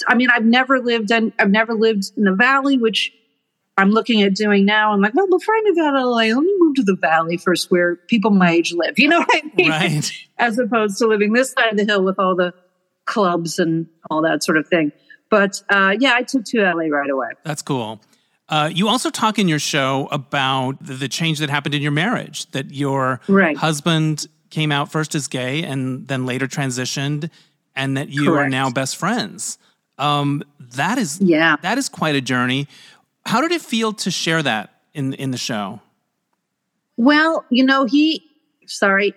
I 0.08 0.16
mean, 0.16 0.30
I've 0.30 0.46
never 0.46 0.80
lived 0.80 1.12
in 1.12 1.34
I've 1.38 1.52
never 1.52 1.74
lived 1.74 2.12
in 2.16 2.24
the 2.24 2.34
valley, 2.34 2.78
which 2.78 3.12
I'm 3.78 3.90
looking 3.92 4.22
at 4.22 4.36
doing 4.36 4.66
now. 4.66 4.92
I'm 4.94 5.02
like, 5.02 5.16
well, 5.16 5.28
before 5.28 5.56
I 5.56 5.62
move 5.66 5.78
out 5.80 5.96
of 5.96 6.04
LA, 6.04 6.16
let 6.36 6.42
me 6.44 6.54
move 6.60 6.76
to 6.76 6.84
the 6.84 6.96
valley 6.96 7.38
first 7.38 7.72
where 7.72 7.96
people 7.96 8.30
my 8.32 8.52
age 8.52 8.72
live. 8.74 9.00
You 9.00 9.10
know 9.10 9.20
what 9.20 9.30
I 9.34 9.52
mean? 9.56 9.70
Right. 9.70 10.12
as 10.38 10.60
opposed 10.60 10.98
to 11.00 11.08
living 11.08 11.34
this 11.34 11.52
side 11.52 11.72
of 11.72 11.78
the 11.78 11.86
hill 11.86 12.04
with 12.04 12.20
all 12.20 12.36
the 12.36 12.54
clubs 13.06 13.58
and 13.60 13.88
all 14.12 14.22
that 14.22 14.44
sort 14.44 14.58
of 14.58 14.68
thing. 14.68 14.92
But 15.30 15.64
uh, 15.70 15.96
yeah, 16.00 16.14
I 16.14 16.22
took 16.24 16.46
to 16.46 16.62
LA 16.62 16.86
right 16.96 17.10
away. 17.10 17.30
That's 17.44 17.62
cool. 17.64 18.00
Uh, 18.50 18.70
you 18.72 18.88
also 18.88 19.10
talk 19.10 19.40
in 19.40 19.48
your 19.48 19.58
show 19.58 20.08
about 20.12 20.76
the, 20.86 21.08
change 21.08 21.40
that 21.40 21.50
happened 21.50 21.74
in 21.74 21.82
your 21.82 21.92
marriage, 21.92 22.46
that 22.52 22.72
your 22.72 23.20
Right. 23.28 23.58
husband 23.58 24.28
came 24.52 24.72
out 24.72 24.92
first 24.92 25.16
as 25.16 25.28
gay 25.28 25.64
and 25.64 26.08
then 26.08 26.28
later 26.28 26.46
transitioned, 26.46 27.32
and 27.76 27.98
that 27.98 28.10
you 28.10 28.36
are 28.36 28.48
now 28.48 28.70
best 28.70 28.98
friends. 28.98 29.58
Um, 29.98 30.44
that 30.76 30.98
is 30.98 31.20
Yeah. 31.22 31.56
that 31.62 31.78
is 31.78 31.90
quite 31.90 32.16
a 32.16 32.22
journey. 32.22 32.68
How 33.26 33.42
did 33.42 33.52
it 33.52 33.62
feel 33.62 33.94
to 33.94 34.12
share 34.12 34.44
that 34.44 34.72
in 34.94 35.14
in 35.14 35.32
the 35.32 35.38
show? 35.38 35.82
Well, 36.96 37.46
you 37.50 37.66
know, 37.66 37.86
he, 37.86 38.24
sorry, 38.68 39.14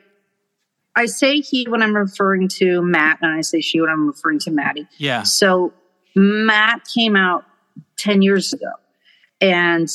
I 0.95 1.07
say 1.07 1.41
he 1.41 1.67
when 1.69 1.83
I'm 1.83 1.95
referring 1.95 2.49
to 2.61 2.81
Matt, 2.83 3.19
and 3.21 3.31
I 3.31 3.43
say 3.43 3.61
she 3.61 3.81
when 3.81 3.91
I'm 3.91 4.07
referring 4.07 4.39
to 4.41 4.51
Maddie. 4.51 4.89
Yeah. 4.97 5.25
So 5.25 5.75
Matt 6.15 6.87
came 6.93 7.17
out 7.17 7.45
10 7.99 8.23
years 8.23 8.53
ago 8.53 8.71
and 9.41 9.89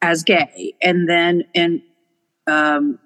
as 0.00 0.22
gay, 0.22 0.74
and 0.80 1.08
then 1.08 1.44
in 1.52 1.82
um, 2.46 2.98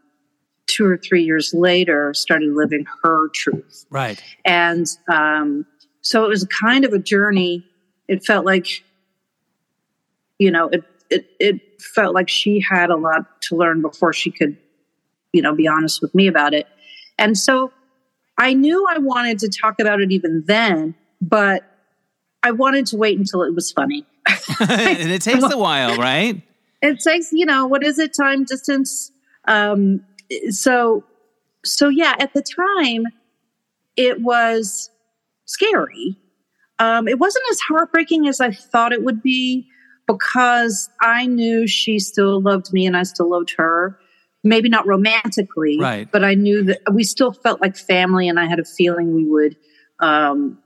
two 0.66 0.86
or 0.86 0.96
three 0.96 1.24
years 1.24 1.52
later 1.52 2.14
started 2.14 2.50
living 2.54 2.86
her 3.02 3.28
truth. 3.34 3.84
Right. 3.90 4.22
And 4.44 4.86
um, 5.12 5.66
so 6.02 6.24
it 6.24 6.28
was 6.28 6.44
kind 6.44 6.84
of 6.84 6.92
a 6.92 6.98
journey. 7.00 7.66
It 8.06 8.24
felt 8.24 8.46
like, 8.46 8.84
you 10.38 10.50
know, 10.50 10.68
it, 10.68 10.84
it, 11.10 11.26
it 11.38 11.82
felt 11.82 12.14
like 12.14 12.28
she 12.28 12.60
had 12.60 12.90
a 12.90 12.96
lot 12.96 13.42
to 13.42 13.56
learn 13.56 13.82
before 13.82 14.12
she 14.12 14.30
could, 14.30 14.56
you 15.32 15.42
know, 15.42 15.54
be 15.54 15.66
honest 15.68 16.02
with 16.02 16.14
me 16.14 16.26
about 16.26 16.54
it. 16.54 16.66
And 17.18 17.36
so 17.36 17.72
I 18.38 18.54
knew 18.54 18.86
I 18.88 18.98
wanted 18.98 19.38
to 19.40 19.48
talk 19.48 19.80
about 19.80 20.00
it 20.00 20.10
even 20.10 20.44
then, 20.46 20.94
but 21.20 21.64
I 22.42 22.50
wanted 22.50 22.86
to 22.86 22.96
wait 22.96 23.18
until 23.18 23.42
it 23.42 23.54
was 23.54 23.72
funny. 23.72 24.06
and 24.60 25.10
it 25.10 25.22
takes 25.22 25.44
a 25.44 25.58
while, 25.58 25.96
right? 25.96 26.42
it 26.84 27.00
takes 27.00 27.32
you 27.32 27.46
know 27.46 27.66
what 27.66 27.82
is 27.82 27.98
it 27.98 28.12
time 28.14 28.44
distance 28.44 29.10
um 29.46 30.00
so 30.50 31.02
so 31.64 31.88
yeah 31.88 32.14
at 32.18 32.32
the 32.34 32.42
time 32.42 33.04
it 33.96 34.20
was 34.20 34.90
scary 35.46 36.16
um 36.78 37.08
it 37.08 37.18
wasn't 37.18 37.44
as 37.50 37.58
heartbreaking 37.68 38.28
as 38.28 38.40
i 38.40 38.50
thought 38.50 38.92
it 38.92 39.02
would 39.02 39.22
be 39.22 39.66
because 40.06 40.88
i 41.00 41.26
knew 41.26 41.66
she 41.66 41.98
still 41.98 42.40
loved 42.40 42.72
me 42.72 42.86
and 42.86 42.96
i 42.96 43.02
still 43.02 43.28
loved 43.30 43.54
her 43.56 43.98
maybe 44.42 44.68
not 44.68 44.86
romantically 44.86 45.78
Right. 45.80 46.10
but 46.10 46.24
i 46.24 46.34
knew 46.34 46.62
that 46.64 46.80
we 46.92 47.04
still 47.04 47.32
felt 47.32 47.60
like 47.60 47.76
family 47.76 48.28
and 48.28 48.38
i 48.38 48.46
had 48.46 48.58
a 48.58 48.64
feeling 48.64 49.14
we 49.14 49.24
would 49.24 49.56
um 50.00 50.58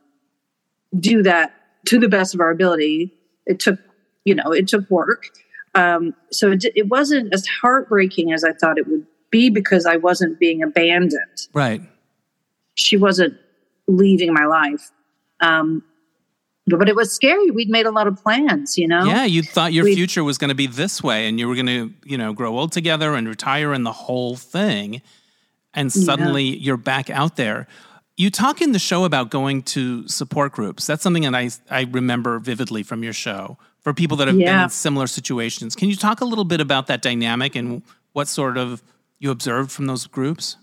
do 0.99 1.23
that 1.23 1.55
to 1.87 1.99
the 1.99 2.09
best 2.09 2.35
of 2.35 2.41
our 2.41 2.51
ability 2.51 3.13
it 3.47 3.61
took 3.61 3.79
you 4.25 4.35
know 4.35 4.53
it 4.53 4.67
took 4.69 4.89
work 4.91 5.27
um, 5.75 6.15
so 6.33 6.51
it, 6.51 6.65
it 6.75 6.89
wasn't 6.89 7.33
as 7.33 7.47
heartbreaking 7.47 8.33
as 8.33 8.43
I 8.43 8.53
thought 8.53 8.79
it 8.79 8.89
would 8.89 9.07
be 9.31 9.49
because 9.51 9.87
I 9.87 9.97
wasn't 9.97 10.41
being 10.41 10.63
abandoned. 10.63 11.47
Right. 11.53 11.83
she 12.75 12.97
wasn't 12.97 13.35
leaving 13.87 14.33
my 14.33 14.47
life. 14.47 14.91
Um, 15.41 15.85
but 16.77 16.89
it 16.89 16.97
was 16.97 17.13
scary. 17.13 17.51
We'd 17.51 17.71
made 17.71 17.87
a 17.87 17.91
lot 17.91 18.07
of 18.07 18.23
plans, 18.23 18.77
you 18.77 18.87
know? 18.89 19.05
Yeah, 19.05 19.25
you 19.25 19.43
thought 19.43 19.73
your 19.73 19.85
We'd, 19.85 19.95
future 19.95 20.25
was 20.25 20.39
going 20.39 20.49
to 20.49 20.55
be 20.55 20.67
this 20.67 21.03
way 21.03 21.29
and 21.29 21.39
you 21.39 21.49
were 21.49 21.55
going 21.55 21.67
to, 21.67 21.95
you 22.05 22.19
know, 22.19 22.33
grow 22.33 22.59
old 22.59 22.73
together 22.73 23.15
and 23.15 23.29
retire 23.29 23.73
and 23.73 23.87
the 23.87 23.93
whole 23.93 24.37
thing. 24.37 25.01
And 25.75 25.93
suddenly 25.93 26.45
yeah. 26.45 26.57
you're 26.61 26.77
back 26.77 27.09
out 27.11 27.37
there. 27.37 27.69
You 28.17 28.31
talk 28.31 28.61
in 28.61 28.73
the 28.73 28.81
show 28.81 29.05
about 29.05 29.31
going 29.31 29.63
to 29.63 30.07
support 30.09 30.53
groups. 30.53 30.87
That's 30.87 31.03
something 31.03 31.23
that 31.23 31.35
I, 31.35 31.51
I 31.71 31.83
remember 31.83 32.41
vividly 32.41 32.83
from 32.83 33.05
your 33.05 33.13
show 33.13 33.59
for 33.81 33.95
people 33.95 34.17
that 34.17 34.27
have 34.27 34.37
yeah. 34.37 34.55
been 34.55 34.63
in 34.65 34.71
similar 34.71 35.07
situations. 35.07 35.77
Can 35.77 35.89
you 35.89 35.97
talk 35.97 36.21
a 36.21 36.25
little 36.25 36.45
bit 36.45 36.61
about 36.61 36.89
that 36.89 37.01
dynamic 37.01 37.55
and 37.55 37.83
what 38.13 38.27
sort 38.27 38.59
of 38.59 38.83
you 39.21 39.31
observed 39.31 39.71
from 39.71 39.87
those 39.87 40.07
groups? 40.07 40.57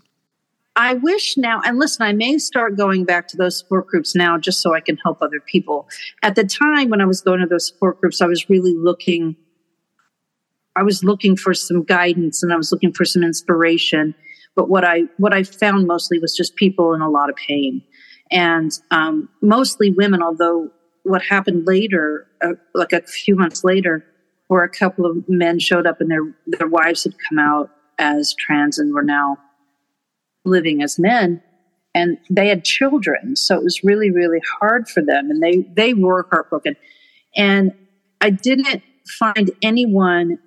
I 0.75 0.95
wish 0.95 1.37
now, 1.37 1.61
and 1.63 1.79
listen, 1.79 2.05
I 2.05 2.11
may 2.11 2.37
start 2.37 2.75
going 2.75 3.05
back 3.05 3.29
to 3.29 3.37
those 3.37 3.59
support 3.59 3.87
groups 3.87 4.13
now 4.13 4.37
just 4.37 4.61
so 4.61 4.73
I 4.73 4.81
can 4.81 4.97
help 4.97 5.21
other 5.21 5.39
people. 5.39 5.87
At 6.21 6.35
the 6.35 6.43
time 6.43 6.89
when 6.89 6.99
I 6.99 7.05
was 7.05 7.21
going 7.21 7.39
to 7.39 7.47
those 7.47 7.67
support 7.67 8.01
groups, 8.01 8.21
I 8.21 8.25
was 8.25 8.49
really 8.49 8.73
looking, 8.75 9.37
I 10.75 10.83
was 10.83 11.03
looking 11.03 11.37
for 11.37 11.53
some 11.53 11.83
guidance 11.83 12.43
and 12.43 12.51
I 12.51 12.57
was 12.57 12.71
looking 12.71 12.91
for 12.91 13.05
some 13.05 13.23
inspiration. 13.23 14.15
But 14.55 14.69
what 14.69 14.83
I, 14.83 15.03
what 15.17 15.33
I 15.33 15.43
found 15.43 15.87
mostly 15.87 16.19
was 16.19 16.35
just 16.35 16.55
people 16.57 16.93
in 16.93 17.01
a 17.01 17.09
lot 17.09 17.29
of 17.29 17.35
pain 17.37 17.81
and 18.31 18.71
um, 18.91 19.29
mostly 19.41 19.91
women, 19.91 20.21
although 20.21 20.71
what 21.03 21.21
happened 21.21 21.67
later, 21.67 22.27
uh, 22.41 22.53
like 22.73 22.91
a 22.91 23.01
few 23.01 23.35
months 23.35 23.63
later, 23.63 24.05
where 24.47 24.63
a 24.63 24.69
couple 24.69 25.05
of 25.05 25.23
men 25.29 25.59
showed 25.59 25.87
up 25.87 26.01
and 26.01 26.11
their, 26.11 26.35
their 26.47 26.67
wives 26.67 27.03
had 27.03 27.13
come 27.29 27.39
out 27.39 27.69
as 27.97 28.35
trans 28.37 28.77
and 28.77 28.93
were 28.93 29.03
now 29.03 29.37
living 30.45 30.81
as 30.81 30.97
men 30.99 31.41
and 31.93 32.17
they 32.29 32.47
had 32.47 32.63
children 32.63 33.35
so 33.35 33.55
it 33.57 33.63
was 33.63 33.83
really 33.83 34.11
really 34.11 34.41
hard 34.59 34.87
for 34.87 35.01
them 35.01 35.29
and 35.29 35.41
they 35.41 35.65
they 35.75 35.93
were 35.93 36.27
heartbroken. 36.31 36.75
And 37.35 37.73
i 38.21 38.29
didn't 38.29 38.81
find 39.19 39.51
anyone 39.61 40.39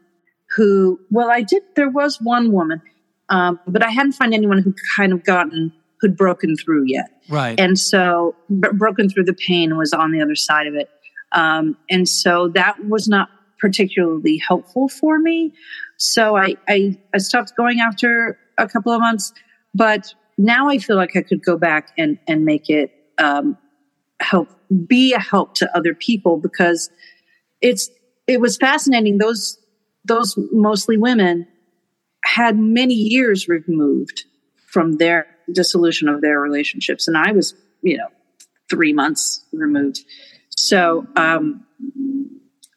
who 0.56 0.98
well 1.10 1.30
i 1.30 1.42
did 1.42 1.62
there 1.76 1.90
was 1.90 2.20
one 2.20 2.52
woman 2.52 2.80
um, 3.28 3.60
but 3.66 3.84
i 3.84 3.90
hadn't 3.90 4.12
found 4.12 4.32
anyone 4.34 4.58
who 4.58 4.74
kind 4.96 5.12
of 5.12 5.22
gotten 5.24 5.72
who'd 6.00 6.16
broken 6.16 6.56
through 6.56 6.84
yet. 6.86 7.10
Right. 7.28 7.58
And 7.58 7.78
so 7.78 8.34
broken 8.48 9.08
through 9.08 9.24
the 9.24 9.34
pain 9.34 9.76
was 9.76 9.92
on 9.92 10.12
the 10.12 10.20
other 10.20 10.34
side 10.34 10.66
of 10.66 10.74
it. 10.74 10.88
Um, 11.32 11.76
and 11.90 12.08
so 12.08 12.48
that 12.48 12.84
was 12.86 13.08
not 13.08 13.28
particularly 13.58 14.38
helpful 14.38 14.88
for 14.88 15.18
me. 15.18 15.52
So 15.96 16.36
I, 16.36 16.54
I 16.68 16.96
i 17.12 17.18
stopped 17.18 17.54
going 17.56 17.80
after 17.80 18.38
a 18.56 18.68
couple 18.68 18.92
of 18.92 19.00
months 19.00 19.32
but 19.74 20.14
now 20.36 20.68
I 20.68 20.78
feel 20.78 20.96
like 20.96 21.16
I 21.16 21.22
could 21.22 21.44
go 21.44 21.56
back 21.56 21.92
and, 21.98 22.18
and 22.26 22.44
make 22.44 22.70
it 22.70 22.92
um, 23.18 23.58
help 24.20 24.48
be 24.86 25.14
a 25.14 25.18
help 25.18 25.54
to 25.54 25.76
other 25.76 25.94
people 25.94 26.36
because 26.36 26.90
it's 27.60 27.90
it 28.26 28.40
was 28.40 28.56
fascinating. 28.56 29.18
Those 29.18 29.58
those 30.04 30.34
mostly 30.52 30.96
women 30.96 31.46
had 32.24 32.58
many 32.58 32.94
years 32.94 33.48
removed 33.48 34.24
from 34.66 34.98
their 34.98 35.26
dissolution 35.52 36.08
of 36.08 36.20
their 36.20 36.40
relationships, 36.40 37.08
and 37.08 37.16
I 37.16 37.32
was 37.32 37.54
you 37.82 37.96
know 37.96 38.08
three 38.68 38.92
months 38.92 39.44
removed. 39.52 40.00
So 40.50 41.06
um, 41.16 41.66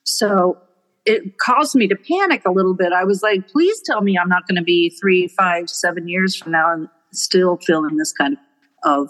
so 0.04 0.58
it 1.05 1.37
caused 1.37 1.75
me 1.75 1.87
to 1.87 1.95
panic 1.95 2.43
a 2.45 2.51
little 2.51 2.73
bit. 2.73 2.93
I 2.93 3.03
was 3.03 3.23
like, 3.23 3.47
please 3.47 3.81
tell 3.83 4.01
me 4.01 4.17
I'm 4.17 4.29
not 4.29 4.47
going 4.47 4.57
to 4.57 4.63
be 4.63 4.89
three, 4.89 5.27
five, 5.27 5.69
seven 5.69 6.07
years 6.07 6.35
from 6.35 6.51
now 6.51 6.73
and 6.73 6.89
still 7.11 7.57
feeling 7.57 7.97
this 7.97 8.13
kind 8.13 8.37
of 8.83 9.09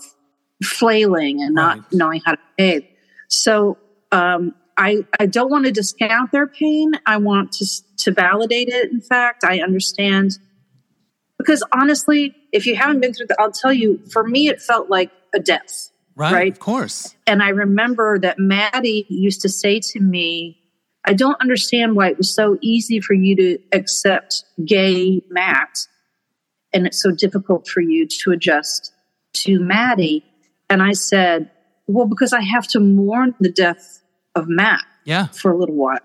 flailing 0.63 1.41
and 1.41 1.55
not 1.55 1.77
right. 1.77 1.85
knowing 1.91 2.21
how 2.25 2.33
to 2.33 2.39
behave. 2.57 2.87
So 3.27 3.77
um, 4.11 4.55
I 4.77 5.05
I 5.19 5.25
don't 5.25 5.49
want 5.49 5.65
to 5.65 5.71
discount 5.71 6.31
their 6.31 6.47
pain. 6.47 6.93
I 7.05 7.17
want 7.17 7.51
to 7.53 7.65
to 7.99 8.11
validate 8.11 8.69
it. 8.69 8.91
In 8.91 9.01
fact, 9.01 9.43
I 9.43 9.61
understand 9.61 10.37
because 11.37 11.63
honestly, 11.73 12.35
if 12.51 12.65
you 12.65 12.75
haven't 12.75 13.01
been 13.01 13.13
through 13.13 13.27
that, 13.27 13.37
I'll 13.39 13.51
tell 13.51 13.73
you. 13.73 14.01
For 14.11 14.23
me, 14.23 14.47
it 14.47 14.61
felt 14.61 14.89
like 14.89 15.11
a 15.33 15.39
death. 15.39 15.89
Right, 16.15 16.33
right, 16.33 16.51
of 16.51 16.59
course. 16.59 17.15
And 17.25 17.41
I 17.41 17.49
remember 17.49 18.19
that 18.19 18.37
Maddie 18.37 19.05
used 19.09 19.41
to 19.41 19.49
say 19.49 19.79
to 19.79 19.99
me, 19.99 20.60
I 21.05 21.13
don't 21.13 21.39
understand 21.41 21.95
why 21.95 22.09
it 22.09 22.17
was 22.17 22.33
so 22.33 22.57
easy 22.61 22.99
for 22.99 23.13
you 23.13 23.35
to 23.35 23.59
accept 23.71 24.43
gay 24.65 25.21
Matt 25.29 25.87
and 26.73 26.87
it's 26.87 27.01
so 27.01 27.11
difficult 27.11 27.67
for 27.67 27.81
you 27.81 28.07
to 28.07 28.31
adjust 28.31 28.93
to 29.33 29.59
Maddie. 29.59 30.23
And 30.69 30.81
I 30.81 30.93
said, 30.93 31.49
Well, 31.87 32.05
because 32.05 32.33
I 32.33 32.41
have 32.41 32.67
to 32.69 32.79
mourn 32.79 33.35
the 33.39 33.51
death 33.51 34.01
of 34.35 34.47
Matt 34.47 34.83
yeah. 35.05 35.27
for 35.27 35.51
a 35.51 35.57
little 35.57 35.75
while. 35.75 35.99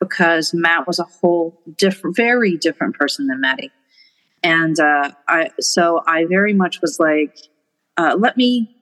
Because 0.00 0.52
Matt 0.52 0.86
was 0.86 0.98
a 0.98 1.04
whole 1.04 1.60
different, 1.76 2.16
very 2.16 2.56
different 2.56 2.96
person 2.96 3.26
than 3.28 3.40
Maddie. 3.40 3.72
And 4.42 4.78
uh, 4.78 5.12
I, 5.26 5.50
so 5.60 6.02
I 6.06 6.26
very 6.26 6.52
much 6.52 6.80
was 6.80 7.00
like, 7.00 7.36
uh, 7.96 8.16
let 8.18 8.36
me, 8.36 8.76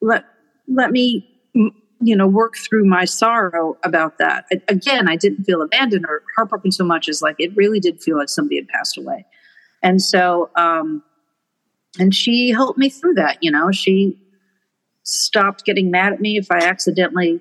let, 0.00 0.24
let 0.68 0.90
me 0.90 1.28
you 2.02 2.16
know, 2.16 2.26
work 2.26 2.56
through 2.56 2.84
my 2.84 3.04
sorrow 3.04 3.76
about 3.84 4.18
that. 4.18 4.44
I, 4.52 4.60
again, 4.68 5.08
I 5.08 5.16
didn't 5.16 5.44
feel 5.44 5.62
abandoned 5.62 6.04
or 6.06 6.22
heartbroken 6.36 6.72
so 6.72 6.84
much 6.84 7.08
as 7.08 7.22
like 7.22 7.36
it 7.38 7.54
really 7.56 7.80
did 7.80 8.02
feel 8.02 8.18
like 8.18 8.28
somebody 8.28 8.56
had 8.56 8.68
passed 8.68 8.98
away. 8.98 9.24
And 9.82 10.00
so, 10.00 10.50
um, 10.56 11.02
and 11.98 12.14
she 12.14 12.50
helped 12.50 12.78
me 12.78 12.88
through 12.88 13.14
that. 13.14 13.38
You 13.40 13.50
know, 13.50 13.70
she 13.70 14.18
stopped 15.04 15.64
getting 15.64 15.90
mad 15.90 16.12
at 16.12 16.20
me 16.20 16.38
if 16.38 16.50
I 16.50 16.58
accidentally 16.58 17.40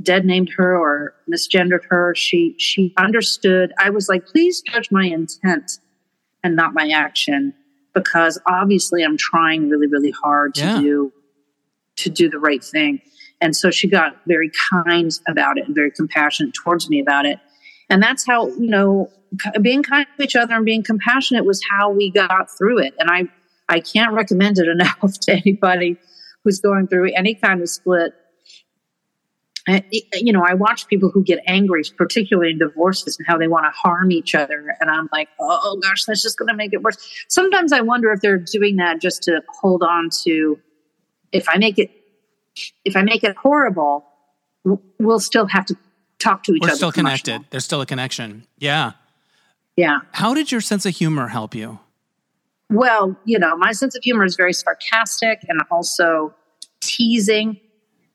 dead 0.00 0.24
named 0.24 0.50
her 0.56 0.76
or 0.76 1.14
misgendered 1.30 1.84
her. 1.88 2.14
She 2.14 2.54
she 2.58 2.92
understood. 2.96 3.72
I 3.78 3.90
was 3.90 4.08
like, 4.08 4.26
please 4.26 4.62
judge 4.62 4.90
my 4.90 5.04
intent 5.04 5.78
and 6.42 6.56
not 6.56 6.74
my 6.74 6.90
action 6.90 7.54
because 7.94 8.40
obviously 8.46 9.02
I'm 9.02 9.16
trying 9.16 9.68
really 9.68 9.86
really 9.86 10.12
hard 10.12 10.54
to 10.56 10.60
yeah. 10.60 10.80
do 10.80 11.12
to 11.96 12.10
do 12.10 12.30
the 12.30 12.38
right 12.38 12.62
thing. 12.62 13.00
And 13.40 13.54
so 13.54 13.70
she 13.70 13.88
got 13.88 14.16
very 14.26 14.50
kind 14.70 15.12
about 15.28 15.58
it 15.58 15.66
and 15.66 15.74
very 15.74 15.90
compassionate 15.90 16.54
towards 16.54 16.88
me 16.88 17.00
about 17.00 17.26
it. 17.26 17.38
And 17.88 18.02
that's 18.02 18.26
how, 18.26 18.48
you 18.48 18.68
know, 18.68 19.10
being 19.60 19.82
kind 19.82 20.06
to 20.16 20.24
each 20.24 20.36
other 20.36 20.54
and 20.54 20.64
being 20.64 20.82
compassionate 20.82 21.44
was 21.44 21.62
how 21.70 21.90
we 21.90 22.10
got 22.10 22.48
through 22.56 22.78
it. 22.78 22.94
And 22.98 23.10
I, 23.10 23.28
I 23.68 23.80
can't 23.80 24.12
recommend 24.12 24.58
it 24.58 24.68
enough 24.68 25.20
to 25.20 25.32
anybody 25.32 25.98
who's 26.44 26.60
going 26.60 26.88
through 26.88 27.12
any 27.14 27.34
kind 27.34 27.60
of 27.60 27.68
split. 27.68 28.12
you 30.14 30.32
know, 30.32 30.42
I 30.42 30.54
watch 30.54 30.86
people 30.88 31.10
who 31.10 31.22
get 31.22 31.40
angry, 31.46 31.82
particularly 31.96 32.52
in 32.52 32.58
divorces, 32.58 33.18
and 33.18 33.26
how 33.26 33.36
they 33.36 33.48
want 33.48 33.66
to 33.66 33.70
harm 33.70 34.10
each 34.10 34.34
other. 34.34 34.74
And 34.80 34.90
I'm 34.90 35.08
like, 35.12 35.28
oh 35.38 35.78
gosh, 35.82 36.04
that's 36.04 36.22
just 36.22 36.38
going 36.38 36.48
to 36.48 36.54
make 36.54 36.72
it 36.72 36.82
worse. 36.82 36.96
Sometimes 37.28 37.72
I 37.72 37.82
wonder 37.82 38.10
if 38.12 38.20
they're 38.20 38.38
doing 38.38 38.76
that 38.76 39.00
just 39.00 39.22
to 39.24 39.42
hold 39.60 39.82
on 39.82 40.08
to, 40.24 40.58
if 41.32 41.48
I 41.48 41.58
make 41.58 41.78
it 41.78 41.90
if 42.84 42.96
I 42.96 43.02
make 43.02 43.24
it 43.24 43.36
horrible, 43.36 44.04
we'll 44.98 45.20
still 45.20 45.46
have 45.46 45.66
to 45.66 45.76
talk 46.18 46.42
to 46.44 46.52
each 46.52 46.62
We're 46.62 46.68
other. 46.68 46.72
We're 46.72 46.76
still 46.76 46.92
connected. 46.92 47.44
There's 47.50 47.64
still 47.64 47.80
a 47.80 47.86
connection. 47.86 48.44
Yeah. 48.58 48.92
Yeah. 49.76 50.00
How 50.12 50.34
did 50.34 50.50
your 50.50 50.60
sense 50.60 50.86
of 50.86 50.94
humor 50.94 51.28
help 51.28 51.54
you? 51.54 51.78
Well, 52.70 53.16
you 53.24 53.38
know, 53.38 53.56
my 53.56 53.72
sense 53.72 53.96
of 53.96 54.02
humor 54.02 54.24
is 54.24 54.36
very 54.36 54.52
sarcastic 54.52 55.40
and 55.48 55.60
also 55.70 56.34
teasing. 56.80 57.60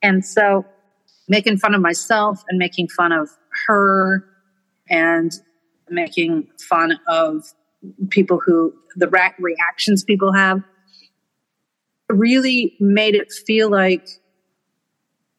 And 0.02 0.24
so 0.24 0.64
making 1.28 1.56
fun 1.58 1.74
of 1.74 1.80
myself 1.80 2.44
and 2.48 2.58
making 2.58 2.88
fun 2.88 3.12
of 3.12 3.30
her 3.66 4.24
and 4.88 5.32
making 5.88 6.48
fun 6.68 6.98
of 7.08 7.52
people 8.10 8.40
who 8.44 8.74
the 8.96 9.08
reactions 9.38 10.04
people 10.04 10.32
have 10.32 10.62
really 12.08 12.76
made 12.78 13.14
it 13.14 13.32
feel 13.32 13.70
like 13.70 14.08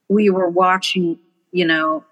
we 0.10 0.30
were 0.30 0.50
watching, 0.50 1.20
you 1.52 1.66
know, 1.66 2.04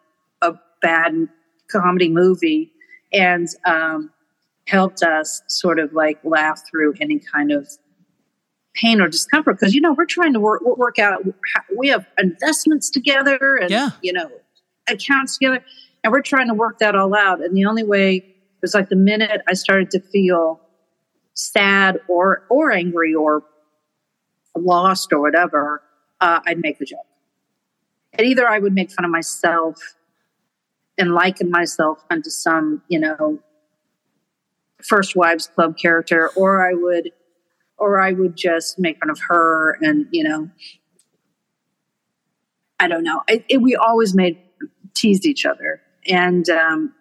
a 0.41 0.53
bad 0.81 1.27
comedy 1.69 2.09
movie 2.09 2.71
and 3.11 3.47
um, 3.65 4.11
helped 4.67 5.03
us 5.03 5.41
sort 5.47 5.79
of 5.79 5.93
like 5.93 6.19
laugh 6.23 6.61
through 6.69 6.93
any 6.99 7.19
kind 7.19 7.51
of 7.51 7.69
pain 8.73 9.01
or 9.01 9.07
discomfort. 9.07 9.59
Because 9.59 9.73
you 9.73 9.81
know 9.81 9.93
we're 9.93 10.05
trying 10.05 10.33
to 10.33 10.39
work 10.39 10.61
work 10.63 10.99
out 10.99 11.23
we 11.77 11.89
have 11.89 12.05
investments 12.17 12.89
together 12.89 13.57
and 13.61 13.69
yeah. 13.69 13.91
you 14.01 14.13
know 14.13 14.29
accounts 14.89 15.37
together 15.37 15.63
and 16.03 16.11
we're 16.11 16.21
trying 16.21 16.47
to 16.47 16.53
work 16.53 16.79
that 16.79 16.95
all 16.95 17.15
out. 17.15 17.43
And 17.43 17.55
the 17.55 17.65
only 17.65 17.83
way 17.83 18.15
it 18.17 18.25
was 18.61 18.73
like 18.73 18.89
the 18.89 18.95
minute 18.95 19.41
i 19.47 19.53
started 19.53 19.91
to 19.91 19.99
feel 19.99 20.61
sad 21.33 21.99
or 22.07 22.45
or 22.49 22.71
angry 22.71 23.13
or 23.13 23.43
lost 24.57 25.11
or 25.11 25.19
whatever 25.19 25.81
uh, 26.21 26.39
i'd 26.47 26.59
make 26.59 26.79
a 26.79 26.85
joke 26.85 26.99
and 28.13 28.27
either 28.27 28.47
I 28.47 28.59
would 28.59 28.73
make 28.73 28.91
fun 28.91 29.05
of 29.05 29.11
myself 29.11 29.95
and 30.97 31.13
liken 31.13 31.49
myself 31.49 32.03
unto 32.09 32.29
some, 32.29 32.83
you 32.87 32.99
know, 32.99 33.39
first 34.81 35.15
wives 35.15 35.47
club 35.47 35.77
character, 35.77 36.29
or 36.35 36.67
I 36.67 36.73
would 36.73 37.11
or 37.77 37.99
I 37.99 38.11
would 38.13 38.35
just 38.35 38.79
make 38.79 38.99
fun 38.99 39.09
of 39.09 39.19
her 39.27 39.77
and, 39.81 40.07
you 40.11 40.23
know, 40.23 40.49
I 42.79 42.87
don't 42.87 43.03
know. 43.03 43.23
It, 43.27 43.45
it, 43.49 43.57
we 43.61 43.75
always 43.75 44.13
made 44.13 44.37
teased 44.93 45.25
each 45.25 45.45
other. 45.45 45.81
And 46.07 46.47
um, 46.49 46.93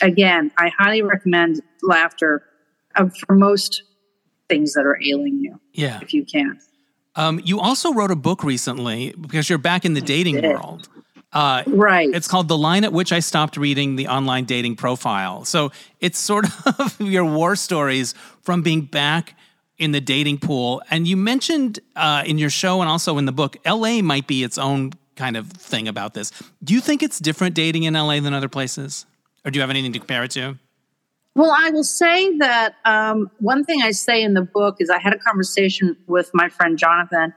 again, 0.00 0.50
I 0.56 0.70
highly 0.76 1.02
recommend 1.02 1.60
laughter 1.82 2.42
uh, 2.94 3.08
for 3.26 3.34
most 3.34 3.82
things 4.48 4.74
that 4.74 4.86
are 4.86 4.98
ailing 5.02 5.40
you. 5.40 5.60
Yeah. 5.72 6.00
If 6.02 6.14
you 6.14 6.24
can. 6.24 6.58
Um, 7.16 7.40
you 7.42 7.58
also 7.60 7.92
wrote 7.92 8.10
a 8.10 8.16
book 8.16 8.44
recently 8.44 9.14
because 9.18 9.48
you're 9.48 9.58
back 9.58 9.84
in 9.84 9.94
the 9.94 10.00
dating 10.00 10.42
world. 10.42 10.88
Uh, 11.32 11.62
right. 11.66 12.08
It's 12.14 12.28
called 12.28 12.48
The 12.48 12.56
Line 12.56 12.84
at 12.84 12.92
Which 12.92 13.12
I 13.12 13.20
Stopped 13.20 13.56
Reading 13.56 13.96
the 13.96 14.08
Online 14.08 14.44
Dating 14.44 14.76
Profile. 14.76 15.44
So 15.44 15.72
it's 16.00 16.18
sort 16.18 16.46
of 16.78 17.00
your 17.00 17.24
war 17.24 17.56
stories 17.56 18.14
from 18.42 18.62
being 18.62 18.82
back 18.82 19.34
in 19.78 19.92
the 19.92 20.00
dating 20.00 20.38
pool. 20.38 20.82
And 20.90 21.06
you 21.06 21.16
mentioned 21.16 21.80
uh, 21.94 22.22
in 22.24 22.38
your 22.38 22.50
show 22.50 22.80
and 22.80 22.88
also 22.88 23.18
in 23.18 23.26
the 23.26 23.32
book, 23.32 23.56
LA 23.66 24.00
might 24.00 24.26
be 24.26 24.44
its 24.44 24.56
own 24.56 24.92
kind 25.16 25.36
of 25.36 25.48
thing 25.48 25.88
about 25.88 26.14
this. 26.14 26.32
Do 26.62 26.74
you 26.74 26.80
think 26.80 27.02
it's 27.02 27.18
different 27.18 27.54
dating 27.54 27.82
in 27.82 27.94
LA 27.94 28.20
than 28.20 28.32
other 28.32 28.48
places? 28.48 29.06
Or 29.44 29.50
do 29.50 29.58
you 29.58 29.60
have 29.60 29.70
anything 29.70 29.92
to 29.92 29.98
compare 29.98 30.24
it 30.24 30.30
to? 30.32 30.58
Well, 31.36 31.54
I 31.54 31.68
will 31.68 31.84
say 31.84 32.34
that 32.38 32.76
um, 32.86 33.30
one 33.40 33.62
thing 33.62 33.82
I 33.82 33.90
say 33.90 34.22
in 34.22 34.32
the 34.32 34.40
book 34.40 34.76
is 34.80 34.88
I 34.88 34.98
had 34.98 35.12
a 35.12 35.18
conversation 35.18 35.94
with 36.06 36.30
my 36.32 36.48
friend 36.48 36.78
Jonathan, 36.78 37.34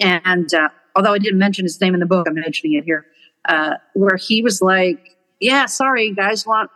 and 0.00 0.52
uh, 0.52 0.70
although 0.96 1.12
I 1.12 1.18
didn't 1.18 1.38
mention 1.38 1.64
his 1.64 1.80
name 1.80 1.94
in 1.94 2.00
the 2.00 2.06
book, 2.06 2.26
I'm 2.28 2.34
mentioning 2.34 2.76
it 2.76 2.82
here, 2.82 3.06
uh, 3.48 3.74
where 3.94 4.16
he 4.16 4.42
was 4.42 4.60
like, 4.60 5.16
"Yeah, 5.38 5.66
sorry, 5.66 6.12
guys 6.12 6.44
want 6.48 6.68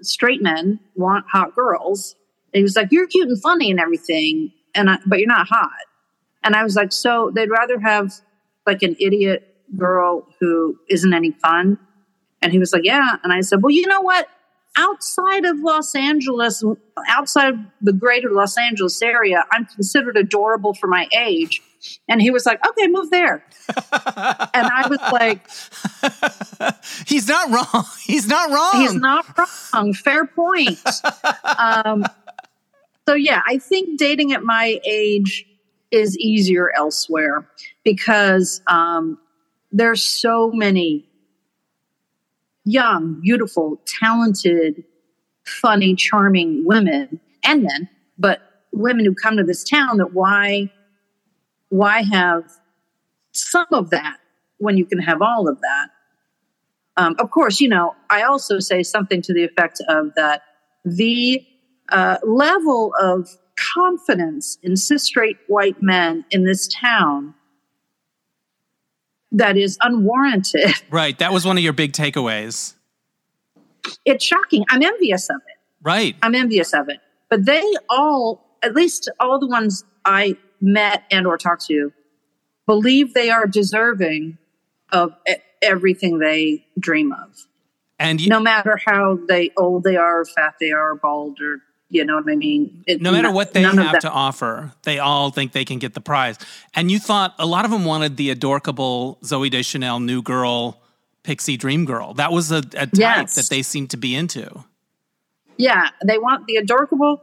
straight 0.00 0.40
men 0.40 0.78
want 0.94 1.24
hot 1.32 1.56
girls." 1.56 2.14
And 2.54 2.60
he 2.60 2.62
was 2.62 2.76
like, 2.76 2.92
"You're 2.92 3.08
cute 3.08 3.28
and 3.28 3.42
funny 3.42 3.68
and 3.68 3.80
everything, 3.80 4.52
and 4.76 4.88
I, 4.90 4.98
but 5.04 5.18
you're 5.18 5.26
not 5.26 5.48
hot." 5.48 5.72
And 6.44 6.54
I 6.54 6.62
was 6.62 6.76
like, 6.76 6.92
"So 6.92 7.32
they'd 7.34 7.50
rather 7.50 7.80
have 7.80 8.12
like 8.68 8.84
an 8.84 8.94
idiot 9.00 9.52
girl 9.76 10.28
who 10.38 10.78
isn't 10.88 11.12
any 11.12 11.32
fun?" 11.32 11.76
And 12.40 12.52
he 12.52 12.60
was 12.60 12.72
like, 12.72 12.84
"Yeah." 12.84 13.16
And 13.24 13.32
I 13.32 13.40
said, 13.40 13.64
"Well, 13.64 13.72
you 13.72 13.88
know 13.88 14.00
what? 14.00 14.28
Outside 14.76 15.44
of 15.44 15.58
Los 15.60 15.94
Angeles, 15.94 16.62
outside 17.08 17.54
of 17.54 17.58
the 17.80 17.92
greater 17.92 18.30
Los 18.30 18.56
Angeles 18.56 19.00
area, 19.02 19.44
I'm 19.50 19.66
considered 19.66 20.16
adorable 20.16 20.74
for 20.74 20.86
my 20.86 21.08
age." 21.16 21.62
And 22.08 22.20
he 22.20 22.30
was 22.30 22.46
like, 22.46 22.64
"Okay, 22.66 22.86
move 22.86 23.10
there." 23.10 23.44
and 23.68 24.66
I 24.66 24.88
was 24.88 25.00
like, 25.12 25.48
"He's 27.06 27.28
not 27.28 27.50
wrong. 27.50 27.84
He's 28.04 28.28
not 28.28 28.50
wrong. 28.50 28.82
He's 28.82 28.94
not 28.94 29.26
wrong. 29.72 29.94
Fair 29.94 30.26
point." 30.26 30.78
um, 31.58 32.04
so 33.08 33.14
yeah, 33.14 33.40
I 33.46 33.58
think 33.58 33.98
dating 33.98 34.32
at 34.32 34.42
my 34.42 34.78
age 34.84 35.46
is 35.90 36.18
easier 36.18 36.70
elsewhere 36.76 37.48
because 37.84 38.60
um, 38.66 39.18
there's 39.72 40.02
so 40.02 40.50
many 40.52 41.07
young, 42.68 43.20
beautiful, 43.20 43.80
talented, 43.86 44.84
funny, 45.44 45.94
charming 45.94 46.64
women 46.64 47.20
and 47.44 47.62
men, 47.62 47.88
but 48.18 48.40
women 48.72 49.04
who 49.04 49.14
come 49.14 49.36
to 49.36 49.44
this 49.44 49.64
town 49.64 49.98
that 49.98 50.12
why 50.12 50.70
why 51.70 52.02
have 52.02 52.44
some 53.32 53.66
of 53.72 53.90
that 53.90 54.16
when 54.58 54.76
you 54.76 54.86
can 54.86 54.98
have 54.98 55.20
all 55.20 55.48
of 55.48 55.60
that? 55.60 55.88
Um, 56.96 57.14
of 57.18 57.30
course, 57.30 57.60
you 57.60 57.68
know, 57.68 57.94
I 58.10 58.22
also 58.22 58.58
say 58.58 58.82
something 58.82 59.22
to 59.22 59.34
the 59.34 59.44
effect 59.44 59.80
of 59.88 60.14
that 60.16 60.42
the 60.84 61.46
uh, 61.90 62.18
level 62.24 62.92
of 63.00 63.28
confidence 63.74 64.58
in 64.62 64.76
cis 64.76 65.04
straight 65.04 65.36
white 65.46 65.82
men 65.82 66.24
in 66.30 66.44
this 66.44 66.68
town 66.68 67.34
that 69.32 69.56
is 69.56 69.78
unwarranted. 69.80 70.72
Right. 70.90 71.18
That 71.18 71.32
was 71.32 71.44
one 71.44 71.58
of 71.58 71.62
your 71.62 71.72
big 71.72 71.92
takeaways. 71.92 72.74
It's 74.04 74.24
shocking. 74.24 74.64
I'm 74.70 74.82
envious 74.82 75.28
of 75.28 75.36
it. 75.36 75.58
Right. 75.82 76.16
I'm 76.22 76.34
envious 76.34 76.72
of 76.72 76.88
it. 76.88 77.00
But 77.28 77.44
they 77.44 77.62
all, 77.90 78.56
at 78.62 78.74
least 78.74 79.10
all 79.20 79.38
the 79.38 79.46
ones 79.46 79.84
I 80.04 80.36
met 80.60 81.04
and 81.10 81.26
or 81.26 81.36
talked 81.36 81.66
to, 81.66 81.92
believe 82.66 83.14
they 83.14 83.30
are 83.30 83.46
deserving 83.46 84.38
of 84.92 85.14
everything 85.62 86.18
they 86.18 86.64
dream 86.78 87.12
of. 87.12 87.46
And 87.98 88.20
you, 88.20 88.28
no 88.28 88.40
matter 88.40 88.78
how 88.86 89.18
they 89.28 89.50
old 89.56 89.84
they 89.84 89.96
are, 89.96 90.24
fat 90.24 90.54
they 90.60 90.70
are, 90.70 90.94
bald, 90.94 91.40
or 91.40 91.60
you 91.90 92.04
know 92.04 92.16
what 92.16 92.30
I 92.30 92.36
mean? 92.36 92.84
It, 92.86 93.00
no 93.00 93.12
matter 93.12 93.30
what 93.30 93.54
they 93.54 93.62
have 93.62 94.00
to 94.00 94.10
offer, 94.10 94.72
they 94.82 94.98
all 94.98 95.30
think 95.30 95.52
they 95.52 95.64
can 95.64 95.78
get 95.78 95.94
the 95.94 96.00
prize. 96.00 96.38
And 96.74 96.90
you 96.90 96.98
thought 96.98 97.34
a 97.38 97.46
lot 97.46 97.64
of 97.64 97.70
them 97.70 97.84
wanted 97.84 98.16
the 98.16 98.30
adorable 98.30 99.18
Zooey 99.22 99.50
Deschanel 99.50 99.98
new 100.00 100.20
girl, 100.20 100.82
pixie 101.22 101.56
dream 101.56 101.86
girl. 101.86 102.14
That 102.14 102.30
was 102.30 102.52
a, 102.52 102.58
a 102.58 102.86
type 102.86 102.90
yes. 102.94 103.34
that 103.36 103.48
they 103.48 103.62
seemed 103.62 103.90
to 103.90 103.96
be 103.96 104.14
into. 104.14 104.64
Yeah, 105.56 105.88
they 106.04 106.18
want 106.18 106.46
the 106.46 106.56
adorable 106.56 107.22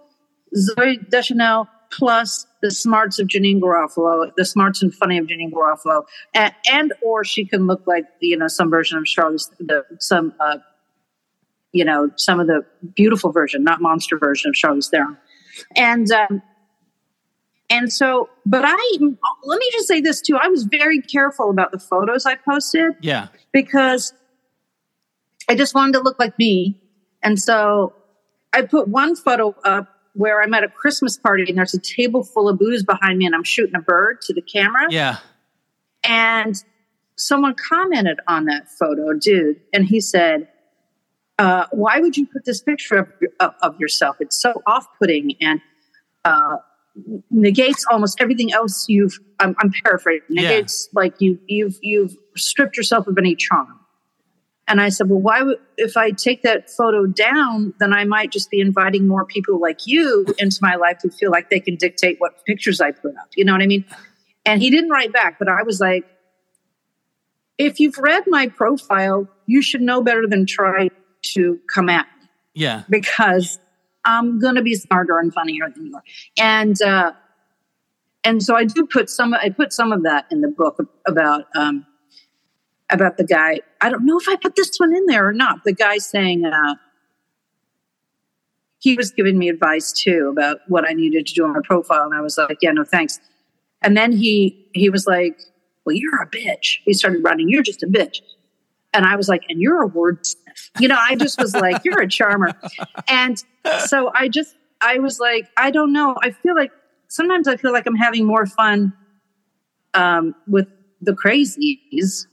Zooey 0.55 1.09
Deschanel 1.09 1.69
plus 1.91 2.47
the 2.61 2.71
smarts 2.71 3.19
of 3.19 3.27
Janeane 3.27 3.61
Garofalo, 3.61 4.31
the 4.35 4.45
smarts 4.45 4.81
and 4.81 4.93
funny 4.93 5.17
of 5.17 5.27
Janeane 5.27 5.51
Garofalo, 5.51 6.05
and, 6.33 6.53
and 6.71 6.93
or 7.01 7.23
she 7.23 7.45
can 7.45 7.67
look 7.67 7.85
like 7.85 8.05
you 8.19 8.37
know 8.37 8.47
some 8.47 8.69
version 8.69 8.97
of 8.97 9.03
Charlize, 9.05 9.49
the, 9.59 9.85
some 9.99 10.33
uh, 10.39 10.57
you 11.75 11.83
know, 11.83 12.09
some 12.15 12.39
of 12.39 12.47
the 12.47 12.65
beautiful 12.95 13.33
version, 13.33 13.61
not 13.61 13.81
monster 13.81 14.17
version 14.17 14.49
of 14.49 14.55
Charlize 14.55 14.89
Theron. 14.89 15.17
And, 15.75 16.09
um, 16.09 16.41
and 17.69 17.91
so, 17.91 18.29
but 18.45 18.63
I, 18.65 18.97
let 19.43 19.59
me 19.59 19.69
just 19.73 19.85
say 19.85 19.99
this 19.99 20.21
too. 20.21 20.37
I 20.41 20.47
was 20.47 20.63
very 20.63 21.01
careful 21.01 21.49
about 21.49 21.73
the 21.73 21.79
photos 21.79 22.25
I 22.25 22.35
posted. 22.35 22.93
Yeah. 23.01 23.27
Because 23.51 24.13
I 25.49 25.55
just 25.55 25.75
wanted 25.75 25.93
to 25.93 25.99
look 25.99 26.17
like 26.17 26.39
me. 26.39 26.81
And 27.21 27.37
so 27.37 27.93
I 28.53 28.61
put 28.61 28.87
one 28.87 29.17
photo 29.17 29.53
up 29.65 29.89
where 30.13 30.41
I'm 30.41 30.53
at 30.53 30.63
a 30.63 30.69
Christmas 30.69 31.17
party 31.17 31.43
and 31.49 31.57
there's 31.57 31.73
a 31.73 31.79
table 31.79 32.23
full 32.23 32.47
of 32.47 32.57
booze 32.57 32.83
behind 32.83 33.17
me 33.17 33.25
and 33.25 33.35
I'm 33.35 33.43
shooting 33.43 33.75
a 33.75 33.81
bird 33.81 34.21
to 34.21 34.33
the 34.33 34.41
camera. 34.41 34.87
Yeah. 34.89 35.17
And 36.05 36.55
someone 37.17 37.53
commented 37.55 38.21
on 38.29 38.45
that 38.45 38.69
photo, 38.71 39.11
dude, 39.11 39.59
and 39.73 39.85
he 39.85 39.99
said, 39.99 40.47
uh, 41.37 41.65
why 41.71 41.99
would 41.99 42.15
you 42.15 42.27
put 42.27 42.45
this 42.45 42.61
picture 42.61 42.97
of, 42.97 43.09
of, 43.39 43.53
of 43.61 43.79
yourself? 43.79 44.17
It's 44.19 44.39
so 44.41 44.61
off 44.65 44.87
putting 44.99 45.33
and 45.41 45.61
uh, 46.23 46.57
negates 47.29 47.85
almost 47.91 48.21
everything 48.21 48.53
else 48.53 48.85
you've, 48.87 49.19
I'm, 49.39 49.55
I'm 49.59 49.73
paraphrasing, 49.83 50.25
negates 50.29 50.89
yeah. 50.91 50.99
like 51.01 51.15
you, 51.19 51.39
you've, 51.47 51.77
you've 51.81 52.15
stripped 52.37 52.77
yourself 52.77 53.07
of 53.07 53.17
any 53.17 53.35
charm. 53.35 53.79
And 54.67 54.81
I 54.81 54.89
said, 54.89 55.09
well, 55.09 55.19
why 55.19 55.43
would, 55.43 55.59
if 55.77 55.95
I 55.95 56.09
take 56.11 56.41
that 56.41 56.71
photo 56.71 57.05
down, 57.05 57.75
then 57.79 57.93
I 57.93 58.03
might 58.03 58.31
just 58.31 58.49
be 58.49 58.59
inviting 58.59 59.07
more 59.07 59.23
people 59.23 59.59
like 59.59 59.81
you 59.85 60.25
into 60.39 60.57
my 60.61 60.75
life 60.75 60.97
who 61.03 61.09
feel 61.09 61.29
like 61.29 61.51
they 61.51 61.59
can 61.59 61.75
dictate 61.75 62.15
what 62.19 62.43
pictures 62.45 62.81
I 62.81 62.91
put 62.91 63.15
up. 63.15 63.29
You 63.35 63.45
know 63.45 63.51
what 63.51 63.61
I 63.61 63.67
mean? 63.67 63.85
And 64.43 64.61
he 64.61 64.71
didn't 64.71 64.89
write 64.89 65.13
back, 65.13 65.37
but 65.37 65.49
I 65.49 65.61
was 65.63 65.79
like, 65.79 66.05
if 67.57 67.79
you've 67.79 67.97
read 67.97 68.23
my 68.27 68.47
profile, 68.47 69.27
you 69.45 69.61
should 69.61 69.81
know 69.81 70.01
better 70.01 70.25
than 70.27 70.45
try 70.45 70.89
to 71.33 71.59
come 71.73 71.89
at 71.89 72.07
me. 72.21 72.27
Yeah. 72.53 72.83
Because 72.89 73.59
I'm 74.05 74.39
going 74.39 74.55
to 74.55 74.61
be 74.61 74.75
smarter 74.75 75.19
and 75.19 75.33
funnier 75.33 75.69
than 75.69 75.87
you 75.87 75.95
are. 75.95 76.03
And, 76.37 76.81
uh, 76.81 77.11
and 78.23 78.41
so 78.41 78.55
I 78.55 78.65
do 78.65 78.85
put 78.85 79.09
some, 79.09 79.33
I 79.33 79.49
put 79.49 79.73
some 79.73 79.91
of 79.91 80.03
that 80.03 80.25
in 80.31 80.41
the 80.41 80.47
book 80.47 80.79
about, 81.07 81.45
um, 81.55 81.85
about 82.89 83.17
the 83.17 83.23
guy. 83.23 83.61
I 83.81 83.89
don't 83.89 84.05
know 84.05 84.17
if 84.17 84.29
I 84.29 84.35
put 84.35 84.55
this 84.55 84.77
one 84.77 84.95
in 84.95 85.05
there 85.07 85.27
or 85.27 85.33
not. 85.33 85.63
The 85.63 85.73
guy 85.73 85.97
saying, 85.97 86.45
uh, 86.45 86.75
he 88.79 88.95
was 88.95 89.11
giving 89.11 89.39
me 89.39 89.49
advice 89.49 89.91
too 89.91 90.29
about 90.31 90.57
what 90.67 90.87
I 90.87 90.93
needed 90.93 91.25
to 91.25 91.33
do 91.33 91.43
on 91.43 91.53
my 91.53 91.61
profile. 91.63 92.03
And 92.03 92.13
I 92.13 92.21
was 92.21 92.37
like, 92.37 92.59
yeah, 92.61 92.71
no, 92.71 92.83
thanks. 92.83 93.19
And 93.81 93.97
then 93.97 94.11
he, 94.11 94.69
he 94.73 94.91
was 94.91 95.07
like, 95.07 95.39
well, 95.85 95.95
you're 95.95 96.21
a 96.21 96.29
bitch. 96.29 96.77
He 96.85 96.93
started 96.93 97.23
running. 97.23 97.49
You're 97.49 97.63
just 97.63 97.81
a 97.81 97.87
bitch. 97.87 98.19
And 98.95 99.05
I 99.05 99.15
was 99.15 99.27
like, 99.27 99.43
and 99.49 99.59
you're 99.61 99.83
a 99.83 99.89
wordsmith. 99.89 100.35
You 100.79 100.87
know, 100.87 100.97
I 100.97 101.15
just 101.15 101.39
was 101.39 101.53
like, 101.53 101.83
you're 101.83 102.01
a 102.01 102.07
charmer. 102.07 102.53
And 103.09 103.37
so 103.87 104.11
I 104.15 104.29
just, 104.29 104.55
I 104.81 104.99
was 104.99 105.19
like, 105.19 105.49
I 105.57 105.69
don't 105.71 105.91
know. 105.91 106.15
I 106.23 106.31
feel 106.31 106.55
like 106.55 106.71
sometimes 107.09 107.47
I 107.47 107.57
feel 107.57 107.73
like 107.73 107.85
I'm 107.85 107.95
having 107.95 108.25
more 108.25 108.45
fun 108.45 108.93
um, 109.93 110.33
with 110.47 110.67
the 111.01 111.11
crazies 111.13 112.25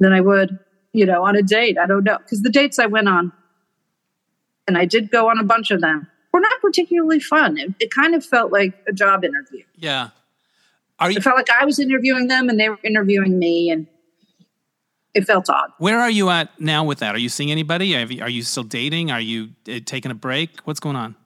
than 0.00 0.12
I 0.12 0.20
would, 0.20 0.58
you 0.92 1.06
know, 1.06 1.24
on 1.24 1.34
a 1.36 1.42
date. 1.42 1.78
I 1.78 1.86
don't 1.86 2.04
know. 2.04 2.18
Because 2.18 2.42
the 2.42 2.50
dates 2.50 2.78
I 2.78 2.86
went 2.86 3.08
on, 3.08 3.32
and 4.68 4.76
I 4.78 4.84
did 4.84 5.10
go 5.10 5.28
on 5.30 5.38
a 5.38 5.44
bunch 5.44 5.70
of 5.70 5.80
them, 5.80 6.06
were 6.32 6.40
not 6.40 6.60
particularly 6.60 7.20
fun. 7.20 7.56
It, 7.58 7.74
it 7.80 7.90
kind 7.90 8.14
of 8.14 8.24
felt 8.24 8.52
like 8.52 8.74
a 8.86 8.92
job 8.92 9.24
interview. 9.24 9.64
Yeah. 9.76 10.10
Are 10.98 11.10
you- 11.10 11.16
it 11.16 11.22
felt 11.22 11.36
like 11.36 11.50
I 11.50 11.64
was 11.64 11.78
interviewing 11.78 12.28
them 12.28 12.48
and 12.50 12.60
they 12.60 12.68
were 12.68 12.78
interviewing 12.84 13.38
me. 13.38 13.70
And 13.70 13.86
it 15.14 15.24
felt 15.24 15.50
odd. 15.50 15.70
Where 15.78 15.98
are 16.00 16.10
you 16.10 16.30
at 16.30 16.58
now 16.60 16.84
with 16.84 16.98
that? 17.00 17.14
Are 17.14 17.18
you 17.18 17.28
seeing 17.28 17.50
anybody? 17.50 17.96
Are 17.96 18.28
you, 18.28 18.42
still 18.42 18.62
dating? 18.62 19.10
Are 19.10 19.20
you 19.20 19.50
uh, 19.68 19.80
taking 19.84 20.10
a 20.10 20.14
break? 20.14 20.60
What's 20.64 20.80
going 20.80 20.96
on? 20.96 21.16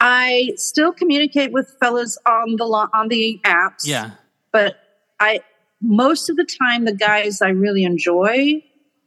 I 0.00 0.52
still 0.56 0.92
communicate 0.92 1.52
with 1.52 1.76
fellas 1.78 2.18
on 2.26 2.56
the 2.56 2.64
on 2.64 3.08
the 3.08 3.40
apps. 3.44 3.84
Yeah. 3.86 4.10
But 4.50 4.76
I 5.20 5.40
most 5.80 6.28
of 6.28 6.36
the 6.36 6.44
time 6.44 6.84
the 6.84 6.94
guys 6.94 7.40
I 7.40 7.50
really 7.50 7.84
enjoy 7.84 8.62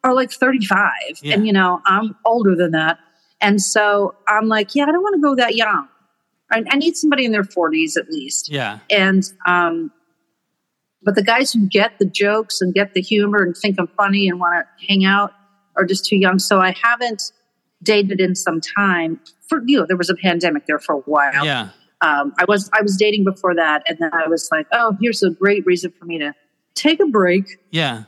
are 0.05 0.13
like 0.13 0.31
35 0.31 0.89
Yeah. 1.21 1.33
and 1.33 1.45
you 1.45 1.51
know, 1.51 1.81
I'm 1.85 2.15
older 2.25 2.55
than 2.55 2.71
that. 2.71 2.99
And 3.41 3.61
so 3.61 4.15
I'm 4.27 4.47
like, 4.47 4.73
yeah, 4.73 4.83
I 4.83 4.91
don't 4.93 5.01
want 5.03 5.15
to 5.15 5.21
go 5.21 5.35
that 5.35 5.55
young. 5.55 5.89
I, 6.51 6.63
I 6.69 6.77
need 6.77 6.95
somebody 6.95 7.25
in 7.25 7.33
their 7.33 7.43
40s 7.43 7.97
at 7.97 8.09
least. 8.09 8.49
Yeah. 8.49 8.79
And 8.89 9.23
um 9.45 9.91
but 11.05 11.15
the 11.15 11.23
guys 11.23 11.53
who 11.53 11.67
get 11.67 11.97
the 11.99 12.05
jokes 12.05 12.59
and 12.61 12.73
get 12.73 12.93
the 12.93 13.01
humor 13.01 13.43
and 13.43 13.55
think 13.55 13.77
I'm 13.79 13.87
funny 13.87 14.27
and 14.27 14.39
want 14.39 14.65
to 14.79 14.85
hang 14.87 15.05
out 15.05 15.31
are 15.77 15.85
just 15.85 16.05
too 16.05 16.17
young. 16.17 16.39
So 16.39 16.59
I 16.59 16.75
haven't 16.81 17.31
dated 17.83 18.19
in 18.19 18.35
some 18.35 18.59
time. 18.59 19.19
For 19.47 19.61
you 19.65 19.79
know, 19.79 19.85
there 19.87 19.97
was 19.97 20.09
a 20.09 20.15
pandemic 20.15 20.65
there 20.65 20.79
for 20.79 20.95
a 20.95 20.99
while. 20.99 21.45
Yeah. 21.45 21.69
Um, 22.01 22.33
I 22.39 22.45
was 22.47 22.69
I 22.73 22.81
was 22.81 22.97
dating 22.97 23.23
before 23.23 23.55
that, 23.55 23.83
and 23.87 23.97
then 23.99 24.09
I 24.13 24.27
was 24.27 24.49
like, 24.51 24.67
oh, 24.71 24.97
here's 24.99 25.23
a 25.23 25.29
great 25.29 25.65
reason 25.65 25.93
for 25.97 26.05
me 26.05 26.17
to 26.19 26.33
take 26.73 26.99
a 26.99 27.05
break, 27.05 27.45
Yeah. 27.71 28.03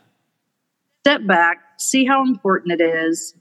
step 1.04 1.26
back, 1.26 1.60
see 1.78 2.06
how 2.06 2.24
important 2.24 2.82
it 2.82 2.84
is. 2.84 3.34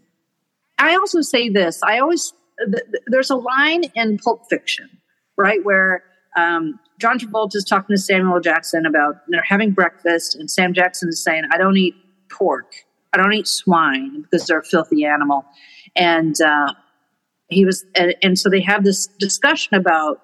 I 0.79 0.95
also 0.95 1.21
say 1.21 1.49
this. 1.49 1.81
I 1.83 1.99
always 1.99 2.33
th- 2.61 2.85
th- 2.85 3.03
there's 3.09 3.31
a 3.31 3.35
line 3.37 3.85
in 3.95 4.19
Pulp 4.19 4.45
Fiction, 4.49 4.89
right, 5.37 5.65
where 5.65 6.05
um, 6.37 6.79
John 6.99 7.19
Travolta 7.19 7.57
is 7.57 7.65
talking 7.65 7.95
to 7.95 8.01
Samuel 8.01 8.41
Jackson 8.41 8.87
about 8.87 9.17
they're 9.29 9.43
having 9.43 9.73
breakfast, 9.73 10.35
and 10.37 10.51
Sam 10.51 10.73
Jackson 10.73 11.09
is 11.09 11.23
saying, 11.23 11.45
"I 11.53 11.59
don't 11.59 11.77
eat 11.77 11.95
pork. 12.31 12.73
I 13.13 13.17
don't 13.19 13.33
eat 13.33 13.47
swine 13.47 14.23
because 14.23 14.47
they're 14.47 14.61
a 14.61 14.65
filthy 14.65 15.05
animal." 15.05 15.45
And 15.95 16.35
uh, 16.41 16.75
he 17.49 17.65
was, 17.65 17.85
and, 17.95 18.15
and 18.23 18.39
so 18.39 18.51
they 18.51 18.61
have 18.61 18.85
this 18.85 19.07
discussion 19.19 19.77
about, 19.77 20.21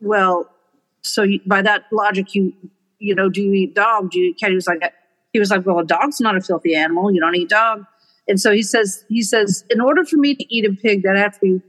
well, 0.00 0.48
so 1.02 1.22
you, 1.22 1.40
by 1.46 1.62
that 1.62 1.84
logic, 1.92 2.34
you 2.34 2.52
you 2.98 3.14
know, 3.14 3.28
do 3.28 3.42
you 3.42 3.52
eat 3.52 3.74
dog? 3.74 4.10
Do 4.12 4.20
you 4.20 4.34
cat? 4.34 4.50
He 4.50 4.54
was 4.54 4.68
like, 4.68 4.80
he 5.32 5.40
was 5.40 5.50
like, 5.50 5.66
well, 5.66 5.80
a 5.80 5.84
dog's 5.84 6.20
not 6.20 6.36
a 6.36 6.40
filthy 6.40 6.74
animal. 6.74 7.12
You 7.12 7.20
don't 7.20 7.34
eat 7.34 7.48
dog. 7.48 7.84
And 8.28 8.40
so 8.40 8.52
he 8.52 8.62
says, 8.62 9.04
he 9.08 9.22
says, 9.22 9.64
in 9.70 9.80
order 9.80 10.04
for 10.04 10.16
me 10.16 10.36
to 10.36 10.54
eat 10.54 10.64
a 10.64 10.72
pig, 10.72 11.02
that 11.02 11.16
have 11.16 11.34
to 11.34 11.40
be 11.40 11.60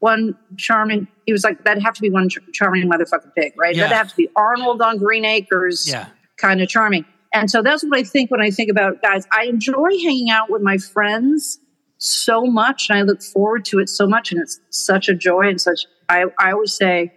one 0.00 0.36
charming. 0.56 1.08
He 1.26 1.32
was 1.32 1.44
like, 1.44 1.64
that'd 1.64 1.82
have 1.82 1.94
to 1.94 2.00
be 2.00 2.10
one 2.10 2.28
ch- 2.28 2.38
charming 2.52 2.88
motherfucking 2.88 3.34
pig, 3.36 3.52
right? 3.56 3.74
Yeah. 3.74 3.82
That'd 3.84 3.96
have 3.96 4.08
to 4.10 4.16
be 4.16 4.28
Arnold 4.36 4.80
on 4.82 4.98
Green 4.98 5.24
Acres, 5.24 5.88
Yeah. 5.88 6.06
kind 6.36 6.60
of 6.60 6.68
charming. 6.68 7.04
And 7.34 7.50
so 7.50 7.62
that's 7.62 7.82
what 7.84 7.98
I 7.98 8.02
think 8.04 8.30
when 8.30 8.40
I 8.40 8.50
think 8.50 8.70
about 8.70 9.02
guys. 9.02 9.26
I 9.32 9.44
enjoy 9.44 9.90
hanging 10.02 10.30
out 10.30 10.50
with 10.50 10.62
my 10.62 10.78
friends 10.78 11.58
so 11.98 12.46
much, 12.46 12.88
and 12.88 12.98
I 12.98 13.02
look 13.02 13.22
forward 13.22 13.64
to 13.66 13.80
it 13.80 13.88
so 13.88 14.06
much, 14.06 14.30
and 14.32 14.40
it's 14.40 14.60
such 14.70 15.08
a 15.08 15.14
joy 15.14 15.48
and 15.48 15.60
such. 15.60 15.80
I, 16.08 16.24
I 16.38 16.52
always 16.52 16.72
say, 16.74 17.12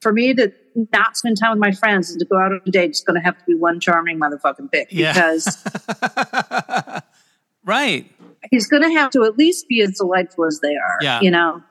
for 0.00 0.12
me 0.12 0.32
to 0.34 0.52
not 0.92 1.16
spend 1.16 1.36
time 1.38 1.50
with 1.52 1.58
my 1.60 1.70
friends 1.72 2.10
and 2.10 2.18
to 2.20 2.26
go 2.26 2.38
out 2.38 2.50
on 2.52 2.60
a 2.66 2.70
date, 2.70 2.90
it's 2.90 3.02
going 3.02 3.14
to 3.20 3.24
have 3.24 3.38
to 3.38 3.44
be 3.46 3.54
one 3.54 3.78
charming 3.78 4.18
motherfucking 4.18 4.72
pig 4.72 4.88
Yeah. 4.90 5.12
because 5.12 5.64
right. 7.64 8.10
he's 8.50 8.66
going 8.68 8.82
to 8.82 8.90
have 8.90 9.10
to 9.12 9.24
at 9.24 9.36
least 9.38 9.68
be 9.68 9.80
as 9.82 9.92
delightful 9.98 10.44
as 10.44 10.60
they 10.60 10.74
are. 10.74 10.98
Yeah. 11.00 11.20
You 11.20 11.30
know, 11.30 11.62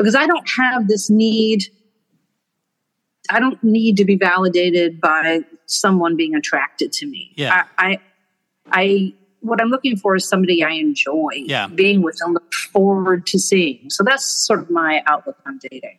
because 0.00 0.14
I 0.14 0.26
don't 0.26 0.48
have 0.56 0.88
this 0.88 1.10
need. 1.10 1.64
I 3.28 3.38
don't 3.38 3.62
need 3.62 3.96
to 3.98 4.04
be 4.04 4.16
validated 4.16 5.00
by 5.00 5.40
someone 5.66 6.16
being 6.16 6.34
attracted 6.34 6.92
to 6.94 7.06
me. 7.06 7.32
Yeah. 7.36 7.64
I, 7.78 7.86
I, 7.92 7.98
I 8.72 9.14
what 9.40 9.60
I'm 9.60 9.68
looking 9.68 9.96
for 9.96 10.16
is 10.16 10.28
somebody 10.28 10.64
I 10.64 10.70
enjoy 10.72 11.30
Yeah. 11.34 11.66
being 11.68 12.02
with 12.02 12.18
and 12.24 12.34
look 12.34 12.52
forward 12.72 13.26
to 13.26 13.38
seeing. 13.38 13.88
So 13.90 14.02
that's 14.02 14.24
sort 14.24 14.60
of 14.60 14.70
my 14.70 15.02
outlook 15.06 15.36
on 15.46 15.58
dating. 15.70 15.98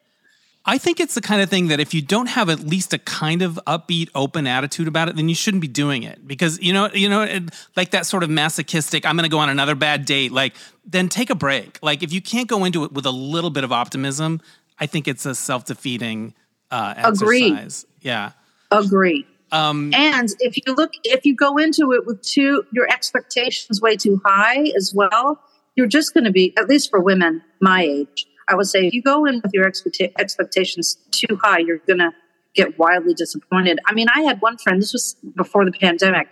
I 0.64 0.78
think 0.78 1.00
it's 1.00 1.16
the 1.16 1.22
kind 1.22 1.42
of 1.42 1.50
thing 1.50 1.70
that 1.70 1.80
if 1.80 1.94
you 1.94 2.04
don't 2.04 2.28
have 2.28 2.48
at 2.48 2.60
least 2.60 2.94
a 2.94 3.00
kind 3.00 3.42
of 3.42 3.60
upbeat, 3.66 4.10
open 4.14 4.46
attitude 4.46 4.88
about 4.88 5.10
it, 5.10 5.16
then 5.16 5.28
you 5.28 5.34
shouldn't 5.34 5.62
be 5.62 5.68
doing 5.68 6.04
it 6.04 6.28
because 6.28 6.62
you 6.62 6.72
know, 6.72 6.90
you 6.94 7.10
know, 7.10 7.24
it, 7.24 7.44
like 7.76 7.92
that 7.92 8.06
sort 8.06 8.22
of 8.24 8.30
masochistic. 8.30 9.06
I'm 9.06 9.16
going 9.16 9.28
to 9.28 9.34
go 9.34 9.40
on 9.40 9.50
another 9.50 9.74
bad 9.74 10.06
date. 10.06 10.32
Like, 10.32 10.54
then 10.86 11.10
take 11.10 11.30
a 11.32 11.36
break. 11.36 11.80
Like, 11.82 12.04
if 12.04 12.14
you 12.14 12.22
can't 12.22 12.48
go 12.48 12.64
into 12.64 12.84
it 12.84 12.92
with 12.92 13.08
a 13.08 13.12
little 13.12 13.50
bit 13.50 13.64
of 13.64 13.72
optimism, 13.72 14.40
I 14.80 14.86
think 14.86 15.08
it's 15.08 15.26
a 15.26 15.34
self 15.34 15.66
defeating 15.66 16.36
uh, 16.70 16.94
exercise. 16.96 17.86
Yeah. 18.02 18.32
Agree. 18.70 19.26
Um, 19.52 19.92
And 19.94 20.30
if 20.40 20.56
you 20.58 20.74
look, 20.74 20.94
if 21.04 21.26
you 21.26 21.36
go 21.36 21.58
into 21.58 21.92
it 21.92 22.06
with 22.06 22.22
too, 22.22 22.66
your 22.72 22.90
expectations 22.90 23.82
way 23.82 23.98
too 23.98 24.22
high 24.24 24.72
as 24.78 24.94
well, 24.96 25.42
you're 25.76 25.88
just 25.88 26.14
going 26.14 26.24
to 26.24 26.32
be, 26.32 26.54
at 26.58 26.70
least 26.70 26.90
for 26.90 27.00
women 27.00 27.42
my 27.60 27.84
age, 27.84 28.26
I 28.48 28.56
would 28.56 28.68
say 28.68 28.86
if 28.88 28.94
you 28.94 29.02
go 29.02 29.26
in 29.26 29.42
with 29.44 29.52
your 29.54 29.70
expecta- 29.70 30.12
expectations 30.20 30.98
too 31.12 31.38
high, 31.42 31.60
you're 31.60 31.78
going 31.80 32.00
to 32.00 32.12
get 32.56 32.78
wildly 32.78 33.14
disappointed. 33.14 33.80
I 33.86 33.94
mean, 33.94 34.08
I 34.14 34.22
had 34.22 34.42
one 34.42 34.58
friend, 34.58 34.82
this 34.82 34.94
was 34.94 35.16
before 35.36 35.64
the 35.66 35.72
pandemic, 35.72 36.28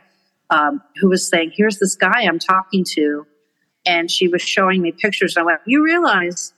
um, 0.50 0.82
who 1.00 1.10
was 1.10 1.28
saying, 1.28 1.54
here's 1.56 1.78
this 1.80 1.96
guy 1.96 2.24
I'm 2.24 2.40
talking 2.40 2.84
to. 2.96 3.26
And 3.86 4.12
she 4.12 4.28
was 4.28 4.42
showing 4.42 4.82
me 4.82 4.92
pictures. 4.92 5.36
And 5.38 5.44
I 5.44 5.46
went, 5.46 5.62
you 5.66 5.84
realize 5.84 6.52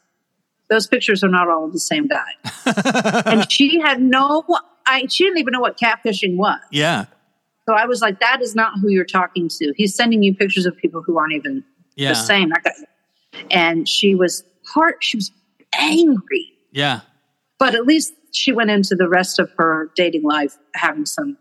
those 0.70 0.88
pictures 0.88 1.24
are 1.24 1.30
not 1.30 1.47
all 1.49 1.66
of 1.66 1.74
the 1.74 1.80
same 1.80 2.08
guy. 2.08 2.32
and 3.26 3.52
she 3.52 3.80
had 3.80 4.02
no, 4.02 4.43
I, 4.88 5.06
she 5.08 5.26
didn't 5.26 5.38
even 5.38 5.52
know 5.52 5.60
what 5.60 5.78
catfishing 5.78 6.38
was. 6.38 6.60
yeah. 6.72 7.06
So 7.68 7.76
I 7.76 7.86
was 7.86 8.02
like, 8.02 8.20
that 8.22 8.41
is 8.41 8.56
not 8.56 8.80
who 8.82 8.89
you're 8.89 9.06
talking 9.06 9.47
to. 9.47 9.72
He's 9.78 9.93
sending 9.93 10.24
you 10.24 10.34
pictures 10.36 10.66
of 10.66 10.76
people 10.78 11.04
who 11.04 11.20
aren't 11.20 11.34
even 11.34 11.64
Yeah. 11.95 12.10
the 12.10 12.16
same. 12.16 12.52
And 13.52 13.88
she 13.88 14.16
was 14.16 14.43
heart, 14.66 14.97
she 15.02 15.18
was 15.18 15.32
angry, 15.82 16.53
Yeah. 16.71 17.01
but 17.59 17.75
at 17.75 17.86
least 17.86 18.13
she 18.32 18.51
went 18.53 18.69
into 18.69 18.95
the 18.95 19.09
rest 19.09 19.39
of 19.39 19.51
her 19.57 19.89
dating 19.95 20.23
life 20.23 20.57
having 20.73 21.05
some 21.05 21.38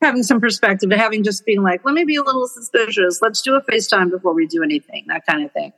having 0.00 0.22
some 0.24 0.40
perspective, 0.40 0.90
having 0.90 1.22
just 1.22 1.44
being 1.46 1.62
like, 1.62 1.84
let 1.84 1.94
me 1.94 2.04
be 2.04 2.16
a 2.16 2.22
little 2.22 2.48
suspicious. 2.48 3.20
Let's 3.22 3.40
do 3.40 3.54
a 3.54 3.62
FaceTime 3.62 4.10
before 4.10 4.34
we 4.34 4.48
do 4.48 4.60
anything, 4.62 5.04
that 5.06 5.24
kind 5.26 5.44
of 5.44 5.52
thing. 5.52 5.72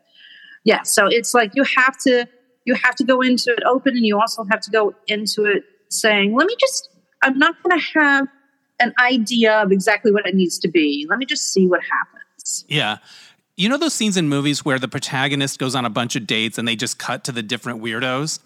Yeah. 0.64 0.80
So 0.82 1.07
it's 1.07 1.34
like 1.34 1.53
you 1.55 1.64
have 1.76 1.97
to 2.05 2.26
you 2.64 2.74
have 2.74 2.95
to 2.97 3.05
go 3.05 3.20
into 3.20 3.51
it 3.51 3.62
open 3.66 3.95
and 3.97 4.07
you 4.07 4.18
also 4.18 4.45
have 4.51 4.61
to 4.62 4.70
go 4.70 4.95
into 5.07 5.45
it 5.45 5.64
saying, 5.90 6.34
let 6.34 6.47
me 6.47 6.57
just 6.59 6.88
I'm 7.22 7.38
not 7.38 7.55
gonna 7.62 7.82
have 7.95 8.28
an 8.80 8.92
idea 9.01 9.62
of 9.62 9.72
exactly 9.72 10.11
what 10.11 10.26
it 10.26 10.34
needs 10.34 10.59
to 10.61 10.68
be. 10.68 11.07
Let 11.09 11.18
me 11.18 11.26
just 11.26 11.53
see 11.53 11.66
what 11.66 11.80
happens. 11.82 12.64
Yeah. 12.68 12.99
You 13.57 13.69
know 13.69 13.77
those 13.77 13.95
scenes 13.95 14.17
in 14.17 14.29
movies 14.29 14.65
where 14.65 14.79
the 14.79 14.89
protagonist 14.89 15.59
goes 15.59 15.75
on 15.75 15.85
a 15.85 15.91
bunch 15.91 16.17
of 16.17 16.27
dates 16.27 16.59
and 16.59 16.67
they 16.67 16.75
just 16.77 16.99
cut 16.99 17.25
to 17.25 17.33
the 17.33 17.43
different 17.43 17.83
weirdos? 17.83 18.41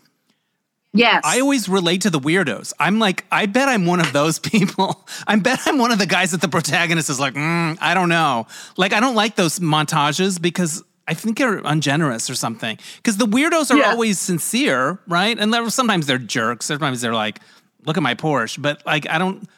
Yes. 0.92 1.22
I 1.24 1.40
always 1.40 1.68
relate 1.68 2.02
to 2.02 2.10
the 2.10 2.18
weirdos. 2.20 2.72
I'm 2.78 2.98
like, 2.98 3.24
I 3.30 3.46
bet 3.46 3.68
I'm 3.68 3.86
one 3.86 4.00
of 4.00 4.12
those 4.12 4.38
people. 4.50 5.06
I 5.26 5.36
bet 5.36 5.60
I'm 5.66 5.78
one 5.78 5.92
of 5.92 5.98
the 5.98 6.06
guys 6.06 6.30
that 6.32 6.40
the 6.40 6.48
protagonist 6.48 7.10
is 7.10 7.20
like, 7.20 7.34
mm, 7.34 7.76
I 7.80 7.94
don't 7.94 8.08
know. 8.08 8.46
Like, 8.76 8.92
I 8.92 9.00
don't 9.00 9.14
like 9.14 9.36
those 9.36 9.58
montages 9.60 10.40
because 10.40 10.82
I 11.06 11.14
think 11.14 11.38
they're 11.38 11.58
ungenerous 11.64 12.28
or 12.28 12.34
something. 12.34 12.78
Because 12.96 13.16
the 13.16 13.26
weirdos 13.26 13.70
are 13.70 13.78
Yeah. 13.78 13.90
always 13.90 14.18
sincere, 14.18 14.98
right? 15.06 15.38
And 15.38 15.52
they're, 15.52 15.68
sometimes 15.70 16.06
they're 16.06 16.18
jerks. 16.18 16.66
Sometimes 16.66 17.00
they're 17.00 17.14
like, 17.14 17.40
look 17.86 17.96
at 17.96 18.02
my 18.02 18.14
Porsche. 18.14 18.60
But 18.60 18.84
like, 18.84 19.08
I 19.08 19.18
don't. 19.18 19.48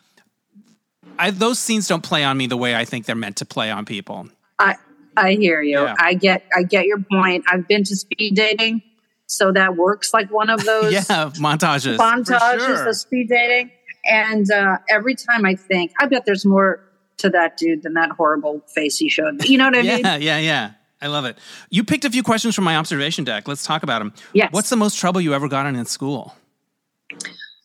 I, 1.19 1.31
those 1.31 1.59
scenes 1.59 1.87
don't 1.87 2.03
play 2.03 2.25
on 2.25 2.37
me 2.39 2.47
the 2.47 2.57
way 2.57 2.75
I 2.75 2.85
think 2.85 3.05
they're 3.07 3.15
meant 3.17 3.37
to 3.39 3.45
play 3.45 3.71
on 3.71 3.85
people. 3.85 4.29
I 4.59 4.77
I 5.17 5.33
hear 5.33 5.61
you. 5.63 5.81
Yeah. 5.81 5.95
I 5.99 6.15
get 6.15 6.45
I 6.57 6.63
get 6.63 6.87
your 6.87 6.99
point. 7.11 7.45
I've 7.49 7.67
been 7.69 7.85
to 7.85 7.97
speed 7.97 8.35
dating, 8.37 8.83
so 9.27 9.53
that 9.53 9.77
works 9.77 10.13
like 10.15 10.31
one 10.31 10.51
of 10.51 10.65
those 10.65 10.93
Yeah, 10.93 11.31
montages. 11.37 11.97
montages 11.99 12.59
sure. 12.67 12.89
of 12.89 12.97
speed 12.97 13.29
dating. 13.29 13.71
And 14.05 14.51
uh, 14.51 14.79
every 14.89 15.15
time 15.15 15.45
I 15.45 15.55
think, 15.55 15.93
I 16.01 16.07
bet 16.07 16.25
there's 16.25 16.47
more 16.47 16.81
to 17.19 17.29
that 17.31 17.59
dude 17.59 17.83
than 17.83 17.93
that 17.95 18.11
horrible 18.13 18.63
face 18.75 18.97
he 18.97 19.11
showed. 19.11 19.45
You 19.47 19.59
know 19.59 19.67
what 19.67 19.77
I 19.77 19.83
mean? 19.83 20.01
Yeah, 20.01 20.17
yeah, 20.17 20.39
yeah. 20.39 20.71
I 21.03 21.07
love 21.09 21.25
it. 21.27 21.37
You 21.71 21.85
picked 21.85 22.05
a 22.07 22.11
few 22.11 22.23
questions 22.23 22.55
from 22.55 22.65
my 22.65 22.77
observation 22.77 23.25
deck. 23.25 23.47
Let's 23.49 23.65
talk 23.65 23.83
about 23.83 23.99
them. 24.01 24.13
Yes. 24.33 24.49
What's 24.53 24.71
the 24.71 24.77
most 24.77 24.99
trouble 24.99 25.21
you 25.21 25.35
ever 25.35 25.49
got 25.49 25.67
in 25.67 25.77
in 25.77 25.85
school? 25.87 26.35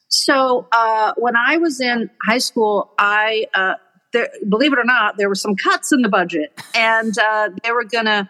So 0.08 0.68
uh, 0.72 1.14
when 1.18 1.36
I 1.36 1.58
was 1.58 1.82
in 1.82 2.10
high 2.26 2.38
school, 2.38 2.93
I 2.98 3.48
uh, 3.54 3.74
there, 4.16 4.30
believe 4.49 4.72
it 4.74 4.80
or 4.80 4.86
not, 4.86 5.18
there 5.18 5.28
were 5.30 5.36
some 5.36 5.55
cuts 5.55 5.91
in 5.91 6.01
the 6.01 6.09
budget, 6.09 6.57
and 6.74 7.13
uh, 7.18 7.49
they 7.63 7.72
were 7.72 7.84
going 7.84 8.05
to 8.05 8.30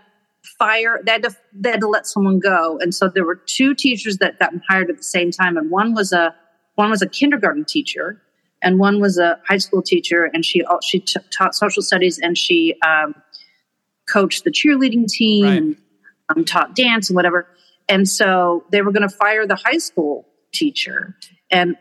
fire. 0.58 1.00
They 1.06 1.12
had 1.14 1.24
to 1.24 1.36
they 1.54 1.72
had 1.72 1.82
to 1.82 1.88
let 1.88 2.08
someone 2.08 2.40
go, 2.40 2.78
and 2.82 2.94
so 2.94 3.08
there 3.08 3.24
were 3.26 3.36
two 3.36 3.74
teachers 3.76 4.18
that 4.18 4.40
got 4.40 4.52
hired 4.68 4.90
at 4.90 4.98
the 4.98 5.04
same 5.04 5.32
time, 5.32 5.58
and 5.58 5.70
one 5.70 5.94
was 5.94 6.12
a 6.12 6.36
one 6.76 6.90
was 6.90 7.02
a 7.02 7.08
kindergarten 7.08 7.66
teacher, 7.66 8.22
and 8.62 8.80
one 8.80 9.00
was 9.00 9.18
a 9.18 9.40
high 9.48 9.58
school 9.60 9.82
teacher, 9.82 10.26
and 10.34 10.44
she 10.44 10.64
she 10.84 11.00
t- 11.00 11.20
taught 11.30 11.54
social 11.56 11.82
studies, 11.84 12.20
and 12.20 12.38
she 12.38 12.76
um, 12.86 13.16
coached 14.10 14.44
the 14.44 14.52
cheerleading 14.52 15.08
team, 15.08 15.46
Right. 15.46 15.58
and 15.62 15.76
um, 16.36 16.46
taught 16.46 16.76
dance 16.76 17.10
and 17.10 17.16
whatever. 17.16 17.48
And 17.88 18.10
so 18.10 18.66
they 18.72 18.82
were 18.82 18.92
going 18.92 19.08
to 19.08 19.16
fire 19.16 19.46
the 19.46 19.56
high 19.56 19.78
school 19.78 20.28
teacher, 20.52 21.16
and 21.52 21.76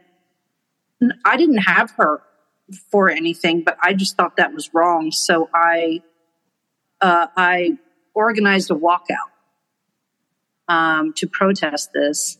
I 1.25 1.37
didn't 1.37 1.59
have 1.59 1.91
her 1.93 2.23
for 2.91 3.11
anything, 3.11 3.63
but 3.63 3.77
I 3.83 3.93
just 3.95 4.17
thought 4.17 4.37
that 4.37 4.53
was 4.55 4.73
wrong. 4.73 5.11
So 5.11 5.51
I 5.55 6.03
uh, 7.01 7.27
I 7.37 7.79
organized 8.15 8.71
a 8.71 8.75
walkout 8.75 9.31
um, 10.69 11.13
to 11.15 11.27
protest 11.27 11.91
this, 11.93 12.39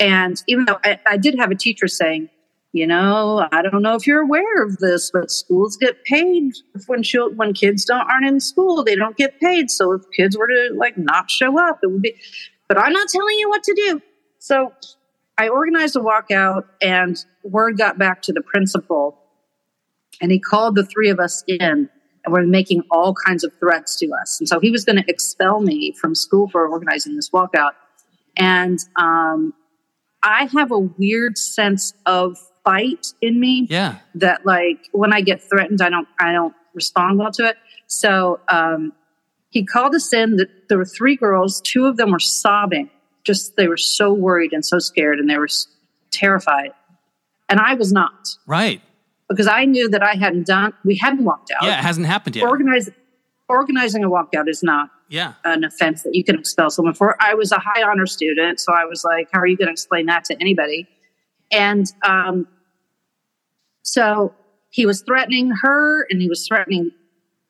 And 0.00 0.42
even 0.48 0.64
though 0.64 0.78
I, 0.84 0.98
I 1.06 1.16
did 1.16 1.36
have 1.38 1.50
a 1.50 1.54
teacher 1.54 1.88
saying, 1.88 2.28
you 2.72 2.86
know, 2.86 3.46
I 3.52 3.62
don't 3.62 3.82
know 3.82 3.94
if 3.94 4.06
you're 4.06 4.22
aware 4.22 4.64
of 4.64 4.78
this, 4.78 5.10
but 5.12 5.30
schools 5.30 5.76
get 5.76 6.04
paid 6.04 6.52
when 6.86 7.04
when 7.36 7.54
kids 7.54 7.84
don't 7.84 8.00
aren't 8.00 8.26
in 8.26 8.40
school, 8.40 8.82
they 8.82 8.96
don't 8.96 9.16
get 9.16 9.38
paid. 9.40 9.70
So 9.70 9.92
if 9.92 10.02
kids 10.16 10.36
were 10.36 10.48
to 10.48 10.74
like 10.76 10.98
not 10.98 11.30
show 11.30 11.58
up, 11.58 11.78
it 11.82 11.86
would 11.86 12.02
be. 12.02 12.16
But 12.66 12.78
I'm 12.78 12.92
not 12.92 13.08
telling 13.08 13.38
you 13.38 13.48
what 13.48 13.62
to 13.62 13.74
do. 13.74 14.02
So 14.40 14.72
I 15.38 15.48
organized 15.48 15.94
a 15.94 16.00
walkout, 16.00 16.64
and 16.82 17.16
word 17.44 17.78
got 17.78 17.98
back 17.98 18.22
to 18.22 18.32
the 18.32 18.40
principal, 18.40 19.18
and 20.20 20.32
he 20.32 20.40
called 20.40 20.74
the 20.74 20.84
three 20.84 21.10
of 21.10 21.20
us 21.20 21.44
in, 21.46 21.60
and 22.24 22.32
were 22.32 22.42
making 22.42 22.82
all 22.90 23.14
kinds 23.14 23.44
of 23.44 23.52
threats 23.60 23.98
to 23.98 24.10
us. 24.20 24.40
And 24.40 24.48
so 24.48 24.60
he 24.60 24.70
was 24.70 24.84
going 24.84 24.96
to 24.96 25.04
expel 25.08 25.60
me 25.60 25.94
from 26.00 26.14
school 26.14 26.48
for 26.48 26.66
organizing 26.66 27.16
this 27.16 27.30
walkout. 27.30 27.72
And 28.36 28.78
um, 28.96 29.54
I 30.22 30.48
have 30.56 30.72
a 30.72 30.78
weird 30.78 31.36
sense 31.38 31.92
of 32.06 32.38
fight 32.64 33.08
in 33.20 33.38
me. 33.38 33.66
Yeah. 33.68 33.98
That 34.14 34.44
like 34.46 34.88
when 34.92 35.12
I 35.12 35.20
get 35.20 35.42
threatened, 35.42 35.82
I 35.82 35.90
don't 35.90 36.08
I 36.18 36.32
don't 36.32 36.54
respond 36.72 37.18
well 37.18 37.30
to 37.32 37.46
it. 37.46 37.56
So 37.86 38.40
um, 38.48 38.92
he 39.50 39.64
called 39.64 39.94
us 39.94 40.12
in. 40.12 40.36
That 40.36 40.68
there 40.68 40.78
were 40.78 40.84
three 40.84 41.16
girls. 41.16 41.60
Two 41.60 41.86
of 41.86 41.96
them 41.96 42.10
were 42.10 42.18
sobbing. 42.18 42.90
Just 43.22 43.56
they 43.56 43.68
were 43.68 43.76
so 43.76 44.12
worried 44.12 44.52
and 44.52 44.64
so 44.64 44.78
scared, 44.78 45.18
and 45.18 45.28
they 45.28 45.38
were 45.38 45.48
terrified. 46.10 46.72
And 47.48 47.60
I 47.60 47.74
was 47.74 47.92
not. 47.92 48.28
Right. 48.46 48.80
Because 49.28 49.46
I 49.46 49.64
knew 49.64 49.88
that 49.90 50.02
I 50.02 50.14
hadn't 50.14 50.46
done. 50.46 50.72
We 50.84 50.96
hadn't 50.96 51.24
walked 51.24 51.50
out. 51.50 51.64
Yeah, 51.64 51.78
it 51.78 51.82
hasn't 51.82 52.06
happened 52.06 52.36
yet. 52.36 52.44
Organize, 52.44 52.90
organizing 53.48 54.04
a 54.04 54.08
walkout 54.08 54.48
is 54.48 54.62
not 54.62 54.90
yeah. 55.08 55.34
an 55.44 55.64
offense 55.64 56.02
that 56.02 56.14
you 56.14 56.24
can 56.24 56.38
expel 56.38 56.70
someone 56.70 56.94
for. 56.94 57.16
I 57.20 57.34
was 57.34 57.52
a 57.52 57.58
high 57.58 57.82
honor 57.82 58.06
student, 58.06 58.60
so 58.60 58.72
I 58.72 58.84
was 58.84 59.02
like, 59.04 59.28
"How 59.32 59.40
are 59.40 59.46
you 59.46 59.56
going 59.56 59.68
to 59.68 59.72
explain 59.72 60.06
that 60.06 60.24
to 60.26 60.36
anybody?" 60.40 60.88
And 61.50 61.86
um, 62.02 62.46
so 63.82 64.34
he 64.70 64.86
was 64.86 65.02
threatening 65.02 65.52
her 65.62 66.04
and 66.10 66.20
he 66.20 66.28
was 66.28 66.46
threatening 66.46 66.90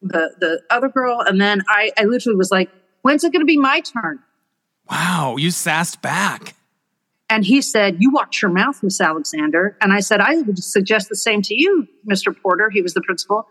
the 0.02 0.34
the 0.38 0.60
other 0.70 0.88
girl. 0.88 1.20
And 1.20 1.40
then 1.40 1.62
I, 1.68 1.90
I 1.98 2.04
literally 2.04 2.36
was 2.36 2.50
like, 2.50 2.70
when's 3.00 3.24
it 3.24 3.32
going 3.32 3.40
to 3.40 3.46
be 3.46 3.56
my 3.56 3.80
turn? 3.80 4.18
Wow, 4.90 5.36
you 5.38 5.50
sassed 5.50 6.02
back. 6.02 6.54
And 7.30 7.44
he 7.44 7.62
said, 7.62 7.96
You 8.00 8.10
watch 8.10 8.42
your 8.42 8.50
mouth, 8.50 8.82
Miss 8.82 9.00
Alexander. 9.00 9.76
And 9.80 9.92
I 9.92 10.00
said, 10.00 10.20
I 10.20 10.36
would 10.36 10.62
suggest 10.62 11.08
the 11.08 11.16
same 11.16 11.42
to 11.42 11.54
you, 11.54 11.86
Mr. 12.08 12.34
Porter. 12.36 12.70
He 12.70 12.82
was 12.82 12.94
the 12.94 13.02
principal. 13.02 13.46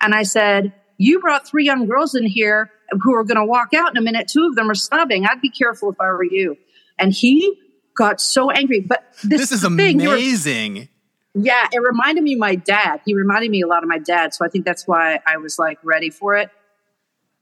And 0.00 0.14
I 0.14 0.22
said, 0.22 0.72
You 0.98 1.20
brought 1.20 1.46
three 1.46 1.64
young 1.64 1.86
girls 1.86 2.14
in 2.14 2.24
here 2.24 2.70
who 3.02 3.14
are 3.14 3.24
going 3.24 3.36
to 3.36 3.44
walk 3.44 3.74
out 3.74 3.90
in 3.90 3.96
a 3.96 4.00
minute. 4.00 4.28
Two 4.28 4.46
of 4.46 4.56
them 4.56 4.70
are 4.70 4.74
sobbing. 4.74 5.26
I'd 5.26 5.40
be 5.40 5.50
careful 5.50 5.90
if 5.90 6.00
I 6.00 6.06
were 6.06 6.24
you. 6.24 6.56
And 6.98 7.12
he 7.12 7.58
got 7.94 8.20
so 8.20 8.50
angry. 8.50 8.80
But 8.80 9.04
this, 9.22 9.50
this 9.50 9.52
is 9.52 9.62
thing, 9.62 10.00
amazing. 10.00 10.88
Yeah, 11.34 11.68
it 11.72 11.80
reminded 11.80 12.24
me 12.24 12.32
of 12.32 12.40
my 12.40 12.56
dad. 12.56 13.00
He 13.04 13.14
reminded 13.14 13.50
me 13.50 13.62
a 13.62 13.66
lot 13.66 13.82
of 13.82 13.88
my 13.88 13.98
dad. 13.98 14.34
So 14.34 14.44
I 14.44 14.48
think 14.48 14.64
that's 14.64 14.88
why 14.88 15.20
I 15.26 15.36
was 15.36 15.58
like 15.58 15.78
ready 15.84 16.10
for 16.10 16.36
it. 16.36 16.50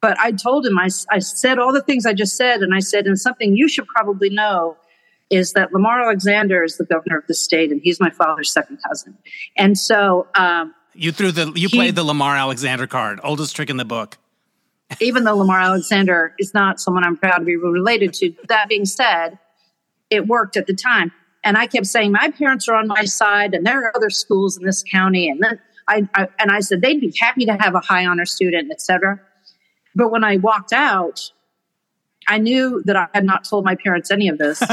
But 0.00 0.18
I 0.18 0.32
told 0.32 0.66
him, 0.66 0.78
I, 0.78 0.88
I 1.10 1.18
said 1.18 1.58
all 1.58 1.72
the 1.72 1.82
things 1.82 2.04
I 2.04 2.12
just 2.12 2.36
said. 2.36 2.60
And 2.60 2.74
I 2.74 2.80
said, 2.80 3.06
and 3.06 3.18
something 3.18 3.56
you 3.56 3.68
should 3.68 3.86
probably 3.86 4.30
know 4.30 4.76
is 5.30 5.52
that 5.52 5.72
Lamar 5.72 6.02
Alexander 6.02 6.64
is 6.64 6.78
the 6.78 6.84
governor 6.84 7.18
of 7.18 7.26
the 7.26 7.34
state 7.34 7.70
and 7.70 7.80
he's 7.82 8.00
my 8.00 8.10
father's 8.10 8.50
second 8.50 8.78
cousin. 8.86 9.16
And 9.56 9.78
so, 9.78 10.26
um, 10.34 10.74
you 10.94 11.12
threw 11.12 11.30
the, 11.30 11.52
you 11.54 11.68
he, 11.68 11.76
played 11.76 11.94
the 11.94 12.02
Lamar 12.02 12.34
Alexander 12.36 12.86
card, 12.86 13.20
oldest 13.22 13.54
trick 13.54 13.70
in 13.70 13.76
the 13.76 13.84
book. 13.84 14.18
even 15.00 15.24
though 15.24 15.36
Lamar 15.36 15.60
Alexander 15.60 16.34
is 16.38 16.54
not 16.54 16.80
someone 16.80 17.04
I'm 17.04 17.16
proud 17.16 17.38
to 17.38 17.44
be 17.44 17.56
related 17.56 18.14
to, 18.14 18.34
that 18.48 18.68
being 18.68 18.84
said, 18.84 19.38
it 20.10 20.26
worked 20.26 20.56
at 20.56 20.66
the 20.66 20.74
time. 20.74 21.12
And 21.44 21.56
I 21.56 21.66
kept 21.66 21.86
saying, 21.86 22.12
my 22.12 22.30
parents 22.30 22.68
are 22.68 22.74
on 22.74 22.88
my 22.88 23.04
side, 23.04 23.54
and 23.54 23.64
there 23.64 23.84
are 23.84 23.92
other 23.94 24.10
schools 24.10 24.56
in 24.56 24.64
this 24.64 24.82
county. 24.82 25.28
And 25.28 25.42
then 25.42 25.60
I, 25.86 26.08
I 26.14 26.28
and 26.38 26.50
I 26.50 26.60
said 26.60 26.80
they'd 26.82 27.00
be 27.00 27.14
happy 27.18 27.46
to 27.46 27.56
have 27.58 27.74
a 27.74 27.80
high 27.80 28.06
honor 28.06 28.26
student, 28.26 28.70
et 28.70 28.80
cetera. 28.80 29.20
But 29.94 30.10
when 30.10 30.24
I 30.24 30.36
walked 30.36 30.72
out, 30.72 31.30
I 32.28 32.38
knew 32.38 32.82
that 32.84 32.94
I 32.94 33.08
had 33.14 33.24
not 33.24 33.44
told 33.44 33.64
my 33.64 33.74
parents 33.74 34.10
any 34.10 34.28
of 34.28 34.38
this, 34.38 34.60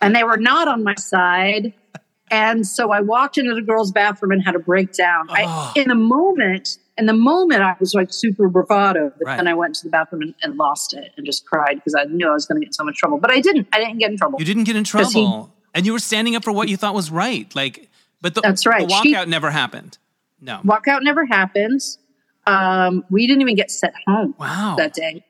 and 0.00 0.16
they 0.16 0.24
were 0.24 0.38
not 0.38 0.66
on 0.66 0.82
my 0.82 0.94
side. 0.94 1.74
And 2.30 2.66
so 2.66 2.90
I 2.90 3.02
walked 3.02 3.38
into 3.38 3.54
the 3.54 3.62
girls' 3.62 3.92
bathroom 3.92 4.32
and 4.32 4.42
had 4.42 4.56
a 4.56 4.58
breakdown. 4.58 5.26
Oh. 5.28 5.34
I, 5.34 5.72
in 5.76 5.88
the 5.88 5.94
moment, 5.94 6.78
in 6.98 7.06
the 7.06 7.12
moment, 7.12 7.62
I 7.62 7.76
was 7.78 7.94
like 7.94 8.12
super 8.12 8.48
bravado. 8.48 9.12
But 9.16 9.26
right. 9.26 9.36
then 9.36 9.46
I 9.46 9.54
went 9.54 9.76
to 9.76 9.84
the 9.84 9.90
bathroom 9.90 10.22
and, 10.22 10.34
and, 10.42 10.56
lost 10.56 10.94
it 10.94 11.12
and 11.16 11.24
just 11.24 11.46
cried 11.46 11.76
because 11.76 11.94
I 11.94 12.04
knew 12.04 12.28
I 12.28 12.32
was 12.32 12.46
going 12.46 12.60
to 12.60 12.64
get 12.64 12.70
in 12.70 12.72
so 12.72 12.84
much 12.84 12.96
trouble. 12.96 13.18
But 13.18 13.30
I 13.30 13.40
didn't. 13.40 13.68
I 13.72 13.78
didn't 13.78 13.98
get 13.98 14.10
in 14.10 14.16
trouble. 14.16 14.38
You 14.38 14.44
didn't 14.44 14.64
get 14.64 14.76
in 14.76 14.84
trouble, 14.84 15.10
he, 15.10 15.52
and 15.74 15.86
you 15.86 15.92
were 15.92 15.98
standing 15.98 16.34
up 16.34 16.42
for 16.42 16.52
what 16.52 16.68
you 16.68 16.76
thought 16.76 16.94
was 16.94 17.10
right. 17.10 17.54
Like, 17.54 17.90
but 18.22 18.34
the, 18.34 18.40
that's 18.40 18.66
right. 18.66 18.88
The 18.88 18.94
walkout 18.94 19.24
she, 19.24 19.30
never 19.30 19.50
happened. 19.50 19.98
No, 20.40 20.60
walkout 20.64 21.02
never 21.02 21.26
happens. 21.26 21.98
Um, 22.46 23.04
we 23.10 23.26
didn't 23.26 23.42
even 23.42 23.56
get 23.56 23.70
sent 23.70 23.94
home. 24.06 24.34
Wow. 24.38 24.76
that 24.78 24.94
day. 24.94 25.24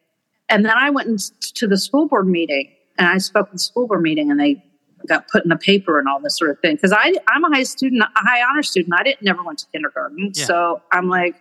And 0.48 0.64
then 0.64 0.74
I 0.76 0.90
went 0.90 1.22
to 1.54 1.66
the 1.66 1.78
school 1.78 2.06
board 2.06 2.28
meeting 2.28 2.72
and 2.98 3.08
I 3.08 3.18
spoke 3.18 3.48
at 3.48 3.52
the 3.52 3.58
school 3.58 3.86
board 3.86 4.02
meeting 4.02 4.30
and 4.30 4.38
they 4.38 4.62
got 5.06 5.28
put 5.28 5.44
in 5.44 5.48
the 5.48 5.56
paper 5.56 5.98
and 5.98 6.08
all 6.08 6.20
this 6.20 6.38
sort 6.38 6.50
of 6.50 6.60
thing. 6.60 6.76
Because 6.76 6.92
I 6.92 7.14
I'm 7.28 7.44
a 7.44 7.54
high 7.54 7.62
student, 7.62 8.02
a 8.02 8.08
high 8.14 8.42
honor 8.42 8.62
student. 8.62 8.94
I 8.98 9.02
didn't 9.02 9.22
never 9.22 9.42
went 9.42 9.58
to 9.60 9.66
kindergarten, 9.72 10.32
yeah. 10.34 10.44
so 10.44 10.82
I'm 10.92 11.08
like, 11.08 11.36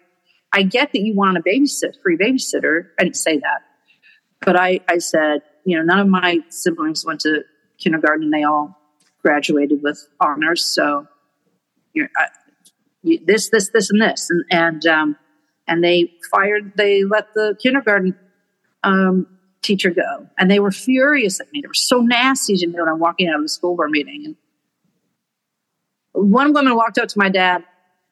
I 0.52 0.64
get 0.64 0.92
that 0.94 1.02
you 1.02 1.16
want 1.16 1.38
a 1.38 1.42
babysit, 1.42 2.02
free 2.02 2.18
babysitter. 2.18 2.88
I 3.00 3.04
didn't 3.04 3.18
say 3.18 3.40
that, 3.40 3.62
but 4.42 4.60
I 4.60 4.80
I 4.88 5.00
said, 5.00 5.42
you 5.66 5.78
know, 5.78 5.84
none 5.84 6.00
of 6.00 6.08
my 6.08 6.40
siblings 6.50 7.06
went 7.06 7.22
to 7.22 7.44
kindergarten. 7.78 8.30
They 8.30 8.44
all 8.44 8.80
graduated 9.22 9.82
with 9.82 10.08
honors. 10.20 10.64
So 10.64 11.08
you, 11.94 12.08
this 13.04 13.50
this 13.50 13.70
this 13.70 13.90
and 13.90 14.02
this 14.02 14.30
and 14.30 14.46
and 14.52 14.86
um, 14.86 15.18
and 15.68 15.84
they 15.84 16.12
fired. 16.32 16.74
They 16.76 17.04
let 17.04 17.34
the 17.34 17.58
kindergarten. 17.62 18.16
Um, 18.86 19.28
teacher 19.62 19.90
go. 19.90 20.28
And 20.38 20.50
they 20.50 20.60
were 20.60 20.72
furious 20.72 21.40
at 21.40 21.52
me. 21.52 21.62
They 21.62 21.68
were 21.68 21.74
so 21.74 22.00
nasty 22.02 22.56
to 22.58 22.68
me 22.68 22.80
when 22.80 22.88
I'm 22.88 23.00
walking 23.00 23.28
out 23.28 23.38
of 23.38 23.42
the 23.42 23.50
school 23.50 23.76
board 23.76 23.92
meeting. 23.92 24.24
And 24.26 24.36
one 26.14 26.54
woman 26.54 26.76
walked 26.76 26.98
up 26.98 27.10
to 27.10 27.18
my 27.20 27.30
dad 27.30 27.64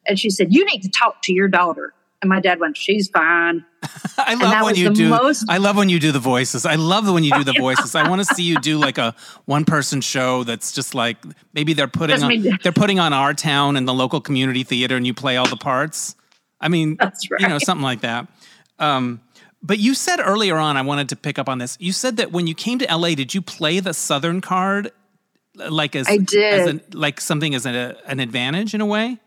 and 0.05 0.19
she 0.19 0.29
said, 0.29 0.53
You 0.53 0.65
need 0.65 0.81
to 0.81 0.89
talk 0.89 1.21
to 1.23 1.33
your 1.33 1.47
daughter. 1.47 1.93
And 2.21 2.29
my 2.29 2.39
dad 2.39 2.59
went, 2.59 2.77
She's 2.77 3.07
fine. 3.09 3.65
I 4.17 4.35
love 4.35 4.63
when 4.63 4.75
you 4.75 4.89
do 4.93 5.09
most- 5.09 5.45
I 5.49 5.57
love 5.57 5.75
when 5.77 5.89
you 5.89 5.99
do 5.99 6.11
the 6.11 6.19
voices. 6.19 6.65
I 6.65 6.75
love 6.75 7.11
when 7.11 7.23
you 7.23 7.31
do 7.33 7.43
the 7.43 7.53
voices. 7.59 7.95
I 7.95 8.09
want 8.09 8.25
to 8.25 8.33
see 8.33 8.43
you 8.43 8.57
do 8.59 8.77
like 8.77 8.97
a 8.97 9.15
one 9.45 9.65
person 9.65 10.01
show 10.01 10.43
that's 10.43 10.71
just 10.71 10.95
like 10.95 11.17
maybe 11.53 11.73
they're 11.73 11.87
putting 11.87 12.23
on, 12.23 12.57
they're 12.63 12.71
putting 12.71 12.99
on 12.99 13.13
our 13.13 13.33
town 13.33 13.77
in 13.77 13.85
the 13.85 13.93
local 13.93 14.21
community 14.21 14.63
theater 14.63 14.95
and 14.95 15.05
you 15.05 15.13
play 15.13 15.37
all 15.37 15.47
the 15.47 15.57
parts. 15.57 16.15
I 16.59 16.69
mean, 16.69 16.95
that's 16.97 17.29
right. 17.29 17.41
you 17.41 17.49
know, 17.49 17.59
something 17.59 17.83
like 17.83 18.01
that. 18.01 18.27
Um, 18.79 19.21
but 19.63 19.79
you 19.79 19.93
said 19.93 20.19
earlier 20.19 20.57
on, 20.57 20.75
I 20.75 20.81
wanted 20.81 21.09
to 21.09 21.15
pick 21.15 21.39
up 21.39 21.47
on 21.47 21.57
this. 21.57 21.77
You 21.79 21.93
said 21.93 22.17
that 22.17 22.31
when 22.31 22.47
you 22.47 22.53
came 22.53 22.79
to 22.79 22.95
LA, 22.95 23.15
did 23.15 23.33
you 23.33 23.41
play 23.41 23.79
the 23.79 23.93
Southern 23.93 24.41
card 24.41 24.91
uh, 25.59 25.71
like 25.71 25.95
as 25.95 26.07
I 26.07 26.17
did, 26.17 26.53
as 26.53 26.67
an, 26.67 26.81
like 26.93 27.21
something 27.21 27.55
as 27.55 27.65
a, 27.65 27.95
an 28.05 28.19
advantage 28.19 28.73
in 28.73 28.81
a 28.81 28.85
way? 28.85 29.19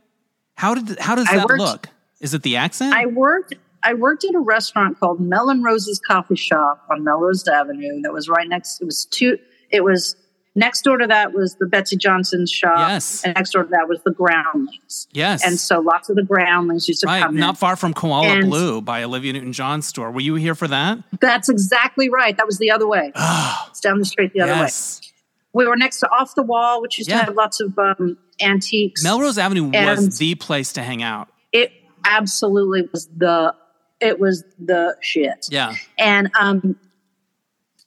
How 0.54 0.74
did 0.74 0.98
how 0.98 1.14
does 1.14 1.26
that 1.26 1.48
worked, 1.48 1.60
look? 1.60 1.88
Is 2.20 2.34
it 2.34 2.42
the 2.42 2.56
accent? 2.56 2.94
I 2.94 3.06
worked 3.06 3.54
I 3.82 3.94
worked 3.94 4.24
at 4.24 4.34
a 4.34 4.40
restaurant 4.40 4.98
called 4.98 5.20
Melon 5.20 5.62
Rose's 5.62 6.00
Coffee 6.00 6.36
Shop 6.36 6.84
on 6.90 7.04
Melrose 7.04 7.46
Avenue 7.46 8.02
that 8.02 8.12
was 8.12 8.28
right 8.28 8.48
next. 8.48 8.80
It 8.82 8.84
was 8.84 9.06
two. 9.06 9.38
It 9.70 9.84
was 9.84 10.16
Next 10.56 10.82
door 10.82 10.96
to 10.96 11.06
that 11.06 11.34
was 11.34 11.54
the 11.56 11.66
Betsey 11.66 11.96
Johnson's 11.96 12.50
shop. 12.50 12.78
Yes. 12.78 13.22
And 13.22 13.34
next 13.34 13.50
door 13.50 13.64
to 13.64 13.68
that 13.68 13.88
was 13.88 14.00
the 14.04 14.10
Groundlings. 14.10 15.06
Yes. 15.12 15.44
And 15.46 15.60
so 15.60 15.80
lots 15.80 16.08
of 16.08 16.16
the 16.16 16.22
Groundlings 16.22 16.88
used 16.88 17.02
to 17.02 17.06
right, 17.06 17.22
come 17.22 17.36
Not 17.36 17.50
in. 17.50 17.54
far 17.56 17.76
from 17.76 17.92
Koala 17.92 18.28
and 18.28 18.48
Blue 18.48 18.80
by 18.80 19.02
Olivia 19.02 19.34
Newton 19.34 19.52
John's 19.52 19.86
store. 19.86 20.10
Were 20.10 20.20
you 20.20 20.34
here 20.36 20.54
for 20.54 20.66
that? 20.68 20.98
That's 21.20 21.50
exactly 21.50 22.08
right. 22.08 22.34
That 22.36 22.46
was 22.46 22.58
the 22.58 22.70
other 22.70 22.88
way. 22.88 23.12
Oh, 23.14 23.66
it's 23.68 23.80
down 23.80 23.98
the 23.98 24.06
street 24.06 24.32
the 24.32 24.40
other 24.40 24.52
yes. 24.52 25.00
way. 25.02 25.08
We 25.52 25.66
were 25.66 25.76
next 25.76 26.00
to 26.00 26.08
Off 26.08 26.34
the 26.34 26.42
Wall, 26.42 26.80
which 26.80 26.98
used 26.98 27.10
yeah. 27.10 27.20
to 27.20 27.24
have 27.26 27.34
lots 27.34 27.60
of 27.60 27.78
um, 27.78 28.16
antiques. 28.40 29.04
Melrose 29.04 29.38
Avenue 29.38 29.70
was 29.70 30.18
the 30.18 30.34
place 30.36 30.72
to 30.74 30.82
hang 30.82 31.02
out. 31.02 31.28
It 31.52 31.72
absolutely 32.06 32.88
was 32.92 33.08
the 33.14 33.54
it 34.00 34.18
was 34.18 34.44
the 34.58 34.96
shit. 35.00 35.46
Yeah. 35.50 35.74
And 35.98 36.30
um 36.38 36.76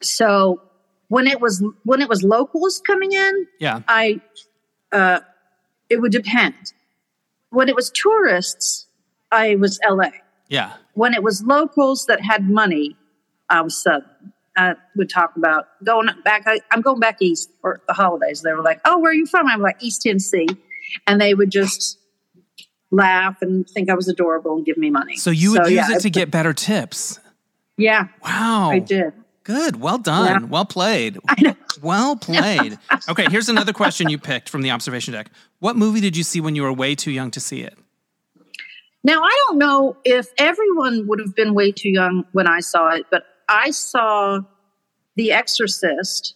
so 0.01 0.61
when 1.09 1.27
it 1.27 1.41
was 1.41 1.63
when 1.83 2.01
it 2.01 2.07
was 2.07 2.23
locals 2.23 2.81
coming 2.85 3.11
in, 3.11 3.47
yeah, 3.59 3.81
I 3.87 4.21
uh, 4.91 5.19
it 5.89 6.01
would 6.01 6.11
depend. 6.11 6.73
When 7.49 7.67
it 7.67 7.75
was 7.75 7.89
tourists, 7.89 8.87
I 9.31 9.55
was 9.55 9.79
LA. 9.87 10.11
Yeah. 10.47 10.73
When 10.93 11.13
it 11.13 11.23
was 11.23 11.43
locals 11.43 12.05
that 12.05 12.21
had 12.21 12.49
money, 12.49 12.95
I 13.49 13.61
was 13.61 13.81
Southern. 13.81 14.33
I 14.55 14.75
would 14.95 15.09
talk 15.09 15.35
about 15.35 15.67
going 15.83 16.09
back. 16.23 16.43
I, 16.45 16.59
am 16.71 16.81
going 16.81 16.99
back 16.99 17.21
east 17.21 17.49
for 17.61 17.81
the 17.87 17.93
holidays. 17.93 18.41
They 18.41 18.51
were 18.53 18.61
like, 18.61 18.79
"Oh, 18.85 18.99
where 18.99 19.11
are 19.11 19.15
you 19.15 19.25
from?" 19.25 19.47
I'm 19.47 19.61
like, 19.61 19.81
"East 19.81 20.01
Tennessee," 20.03 20.47
and 21.07 21.19
they 21.19 21.33
would 21.33 21.51
just 21.51 21.97
laugh 22.91 23.37
and 23.41 23.67
think 23.69 23.89
I 23.89 23.95
was 23.95 24.07
adorable 24.07 24.55
and 24.57 24.65
give 24.65 24.77
me 24.77 24.89
money. 24.89 25.15
So 25.15 25.31
you 25.31 25.51
would 25.51 25.65
so, 25.65 25.69
use 25.69 25.89
yeah, 25.89 25.95
it 25.95 26.01
to 26.01 26.09
get 26.09 26.29
better 26.29 26.53
tips. 26.53 27.19
Yeah. 27.77 28.07
Wow. 28.23 28.71
I 28.71 28.79
did 28.79 29.13
Good. 29.49 29.81
Well 29.81 29.97
done. 29.97 30.43
Yeah. 30.43 30.47
Well 30.47 30.65
played. 30.65 31.17
Well 31.81 32.17
played. 32.17 32.77
okay, 33.07 33.25
here's 33.31 33.47
another 33.47 33.71
question 33.71 34.09
you 34.09 34.17
picked 34.17 34.49
from 34.49 34.61
the 34.63 34.69
observation 34.71 35.13
deck. 35.13 35.29
What 35.59 35.77
movie 35.77 36.01
did 36.01 36.17
you 36.17 36.23
see 36.23 36.41
when 36.41 36.53
you 36.53 36.63
were 36.63 36.73
way 36.73 36.93
too 36.93 37.09
young 37.09 37.31
to 37.31 37.39
see 37.39 37.61
it? 37.61 37.77
Now, 39.01 39.23
I 39.23 39.29
don't 39.47 39.57
know 39.59 39.95
if 40.03 40.27
everyone 40.37 41.07
would 41.07 41.19
have 41.19 41.33
been 41.35 41.53
way 41.53 41.71
too 41.71 41.87
young 41.89 42.25
when 42.33 42.47
I 42.47 42.59
saw 42.59 42.89
it, 42.89 43.05
but 43.09 43.23
I 43.47 43.71
saw 43.71 44.41
The 45.15 45.31
Exorcist 45.31 46.35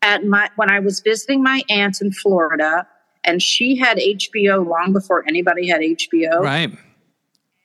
at 0.00 0.24
my 0.24 0.48
when 0.56 0.70
I 0.70 0.80
was 0.80 1.00
visiting 1.00 1.42
my 1.42 1.60
aunt 1.68 2.00
in 2.00 2.10
Florida, 2.12 2.88
and 3.24 3.42
she 3.42 3.76
had 3.76 3.98
HBO 3.98 4.66
long 4.66 4.94
before 4.94 5.22
anybody 5.28 5.68
had 5.68 5.82
HBO, 5.82 6.40
Right. 6.40 6.72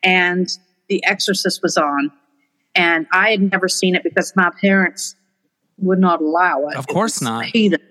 and 0.03 0.49
The 0.89 1.01
Exorcist 1.05 1.61
was 1.63 1.77
on, 1.77 2.11
and 2.75 3.07
I 3.11 3.31
had 3.31 3.41
never 3.41 3.67
seen 3.67 3.95
it 3.95 4.03
because 4.03 4.33
my 4.35 4.51
parents 4.61 5.15
would 5.77 5.99
not 5.99 6.21
allow 6.21 6.67
it. 6.67 6.75
Of 6.75 6.87
course 6.87 7.21
not. 7.21 7.45
heathen. 7.45 7.81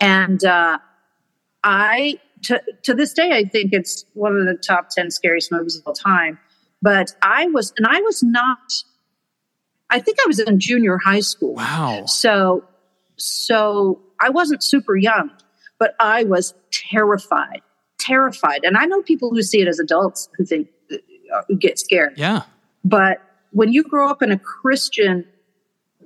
And 0.00 0.42
uh, 0.44 0.78
I 1.64 2.18
to 2.42 2.62
to 2.84 2.94
this 2.94 3.12
day 3.12 3.32
I 3.32 3.44
think 3.44 3.72
it's 3.72 4.04
one 4.14 4.36
of 4.36 4.46
the 4.46 4.54
top 4.54 4.90
ten 4.90 5.10
scariest 5.10 5.50
movies 5.52 5.76
of 5.76 5.82
all 5.86 5.92
time. 5.92 6.38
But 6.80 7.14
I 7.22 7.46
was, 7.46 7.72
and 7.76 7.86
I 7.86 8.00
was 8.02 8.22
not. 8.22 8.72
I 9.90 10.00
think 10.00 10.18
I 10.20 10.26
was 10.26 10.38
in 10.38 10.60
junior 10.60 10.98
high 10.98 11.20
school. 11.20 11.54
Wow. 11.54 12.04
So, 12.06 12.64
so 13.16 14.00
I 14.20 14.28
wasn't 14.28 14.62
super 14.62 14.96
young, 14.96 15.30
but 15.78 15.94
I 15.98 16.24
was 16.24 16.54
terrified, 16.70 17.62
terrified. 17.98 18.64
And 18.64 18.76
I 18.76 18.84
know 18.84 19.02
people 19.02 19.30
who 19.30 19.42
see 19.42 19.60
it 19.60 19.68
as 19.68 19.78
adults 19.78 20.28
who 20.36 20.44
think 20.44 20.68
uh, 20.92 21.42
who 21.48 21.56
get 21.56 21.78
scared. 21.78 22.14
Yeah. 22.16 22.42
But 22.84 23.22
when 23.50 23.72
you 23.72 23.82
grow 23.82 24.08
up 24.08 24.22
in 24.22 24.32
a 24.32 24.38
Christian, 24.38 25.24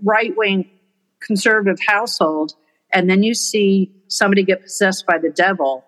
right 0.02 0.36
wing, 0.36 0.70
conservative 1.20 1.78
household, 1.86 2.54
and 2.92 3.08
then 3.08 3.22
you 3.22 3.34
see 3.34 3.92
somebody 4.08 4.42
get 4.42 4.62
possessed 4.62 5.06
by 5.06 5.18
the 5.18 5.30
devil, 5.30 5.84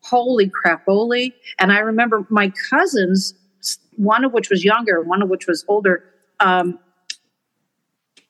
holy 0.00 0.48
crap, 0.48 0.84
holy. 0.84 1.34
And 1.58 1.72
I 1.72 1.78
remember 1.78 2.26
my 2.28 2.52
cousins, 2.70 3.34
one 3.96 4.24
of 4.24 4.32
which 4.32 4.50
was 4.50 4.64
younger, 4.64 5.00
one 5.00 5.22
of 5.22 5.28
which 5.28 5.46
was 5.46 5.64
older, 5.68 6.04
um, 6.40 6.78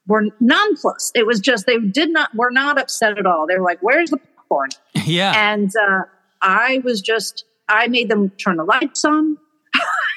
were 0.06 0.24
nonplussed. 0.38 1.12
It 1.16 1.26
was 1.26 1.40
just, 1.40 1.66
they 1.66 1.78
did 1.78 2.10
not, 2.10 2.34
were 2.34 2.50
not 2.50 2.78
upset 2.78 3.18
at 3.18 3.26
all. 3.26 3.46
They 3.46 3.56
were 3.56 3.64
like, 3.64 3.80
where's 3.80 4.10
the 4.10 4.18
popcorn? 4.18 4.68
Yeah. 5.04 5.32
And 5.34 5.72
uh, 5.76 6.02
I 6.40 6.80
was 6.84 7.00
just, 7.00 7.44
I 7.68 7.88
made 7.88 8.08
them 8.08 8.30
turn 8.30 8.56
the 8.56 8.64
lights 8.64 9.04
on. 9.04 9.38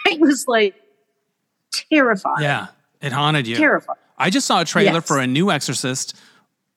I 0.07 0.17
was 0.19 0.45
like 0.47 0.75
terrified. 1.89 2.41
yeah. 2.41 2.67
It 3.01 3.11
haunted 3.11 3.45
you. 3.47 3.55
Terrified. 3.55 3.97
I 4.17 4.29
just 4.31 4.47
saw 4.47 4.61
a 4.61 4.65
trailer 4.65 4.93
Yes. 4.95 5.07
for 5.07 5.19
a 5.19 5.27
new 5.27 5.51
Exorcist 5.51 6.15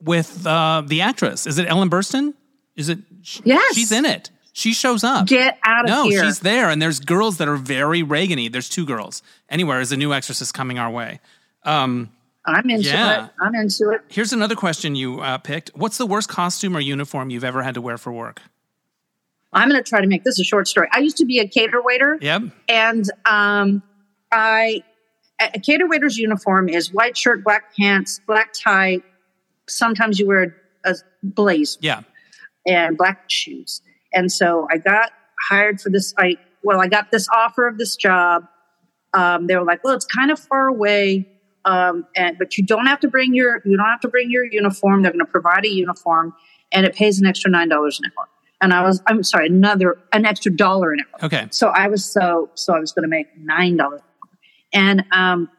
with 0.01 0.45
uh, 0.45 0.83
the 0.85 1.01
actress. 1.01 1.47
Is 1.47 1.57
it 1.57 1.67
Ellen 1.67 1.89
Burstyn? 1.89 2.33
Is 2.75 2.89
it? 2.89 2.99
sh- 3.23 3.41
Yes. 3.43 3.75
She's 3.75 3.91
in 3.91 4.05
it. 4.05 4.29
She 4.53 4.73
shows 4.73 5.03
up. 5.03 5.27
Get 5.27 5.57
out 5.65 5.85
of 5.85 5.89
no, 5.89 6.03
here. 6.09 6.21
No, 6.21 6.27
she's 6.27 6.39
there, 6.41 6.69
and 6.69 6.81
there's 6.81 6.99
girls 6.99 7.37
that 7.37 7.47
are 7.47 7.55
very 7.55 8.03
Regan-y. 8.03 8.49
There's 8.51 8.67
two 8.69 8.85
girls. 8.85 9.23
Anywhere 9.49 9.79
is 9.79 9.91
a 9.91 9.97
new 9.97 10.13
Exorcist 10.13 10.53
coming 10.53 10.77
our 10.77 10.91
way. 10.91 11.19
Um, 11.63 12.11
I'm 12.45 12.69
into 12.69 12.89
Yeah. 12.89 13.25
it. 13.25 13.31
I'm 13.41 13.55
into 13.55 13.89
it. 13.91 14.01
here's 14.09 14.33
another 14.33 14.55
question 14.55 14.93
you 14.95 15.21
uh, 15.21 15.37
picked. 15.37 15.69
What's 15.75 15.97
the 15.97 16.05
worst 16.05 16.27
costume 16.29 16.75
or 16.75 16.79
uniform 16.81 17.29
you've 17.29 17.43
ever 17.43 17.63
had 17.63 17.75
to 17.75 17.81
wear 17.81 17.97
for 17.97 18.11
work? 18.11 18.41
I'm 19.53 19.69
going 19.69 19.81
to 19.83 19.87
try 19.89 20.01
to 20.01 20.07
make 20.07 20.23
this 20.23 20.39
a 20.39 20.43
short 20.43 20.67
story. 20.67 20.87
I 20.91 20.99
used 20.99 21.17
to 21.17 21.25
be 21.25 21.39
a 21.39 21.47
cater 21.47 21.81
waiter, 21.81 22.17
Yep. 22.21 22.43
and 22.69 23.05
um, 23.25 23.83
I 24.31 24.83
a 25.53 25.59
cater 25.59 25.87
waiter's 25.87 26.17
uniform 26.17 26.69
is 26.69 26.93
white 26.93 27.17
shirt, 27.17 27.43
black 27.43 27.75
pants, 27.77 28.19
black 28.27 28.53
tie. 28.53 28.99
Sometimes 29.67 30.19
you 30.19 30.27
wear 30.27 30.55
a 30.85 30.95
blazer 31.23 31.79
Yeah. 31.81 32.01
and 32.65 32.97
black 32.97 33.23
shoes. 33.29 33.81
And 34.13 34.31
so 34.31 34.67
I 34.71 34.77
got 34.77 35.11
hired 35.49 35.79
for 35.81 35.89
this. 35.89 36.13
I 36.17 36.37
well, 36.63 36.79
I 36.79 36.87
got 36.87 37.09
this 37.11 37.27
offer 37.33 37.67
of 37.67 37.77
this 37.77 37.95
job. 37.95 38.43
Um, 39.13 39.47
they 39.47 39.55
were 39.55 39.63
like, 39.63 39.83
"Well, 39.83 39.95
it's 39.95 40.05
kind 40.05 40.29
of 40.31 40.39
far 40.39 40.67
away, 40.67 41.27
um, 41.65 42.05
and 42.15 42.37
but 42.37 42.57
you 42.57 42.63
don't 42.65 42.85
have 42.85 42.99
to 43.01 43.07
bring 43.07 43.33
your 43.33 43.61
you 43.65 43.75
don't 43.77 43.85
have 43.89 44.01
to 44.01 44.07
bring 44.09 44.29
your 44.31 44.45
uniform. 44.45 45.01
They're 45.01 45.11
going 45.11 45.25
to 45.25 45.31
provide 45.31 45.65
a 45.65 45.69
uniform, 45.69 46.33
and 46.71 46.85
it 46.85 46.95
pays 46.95 47.19
an 47.19 47.25
extra 47.25 47.49
nine 47.49 47.69
dollars 47.69 47.99
an 48.03 48.11
hour." 48.17 48.27
And 48.63 48.73
I 48.75 48.83
was, 48.83 49.01
I'm 49.07 49.23
sorry, 49.23 49.47
another 49.47 49.97
an 50.13 50.23
extra 50.25 50.51
dollar 50.55 50.91
an 50.93 50.99
hour. 50.99 51.25
Okay. 51.25 51.47
So 51.51 51.69
I 51.69 51.87
was 51.87 52.05
so 52.05 52.49
so 52.53 52.73
I 52.75 52.79
was 52.79 52.91
going 52.91 53.03
to 53.03 53.09
make 53.09 53.27
nine 53.37 53.77
dollars, 53.77 54.01
and 54.73 55.03
um, 55.11 55.49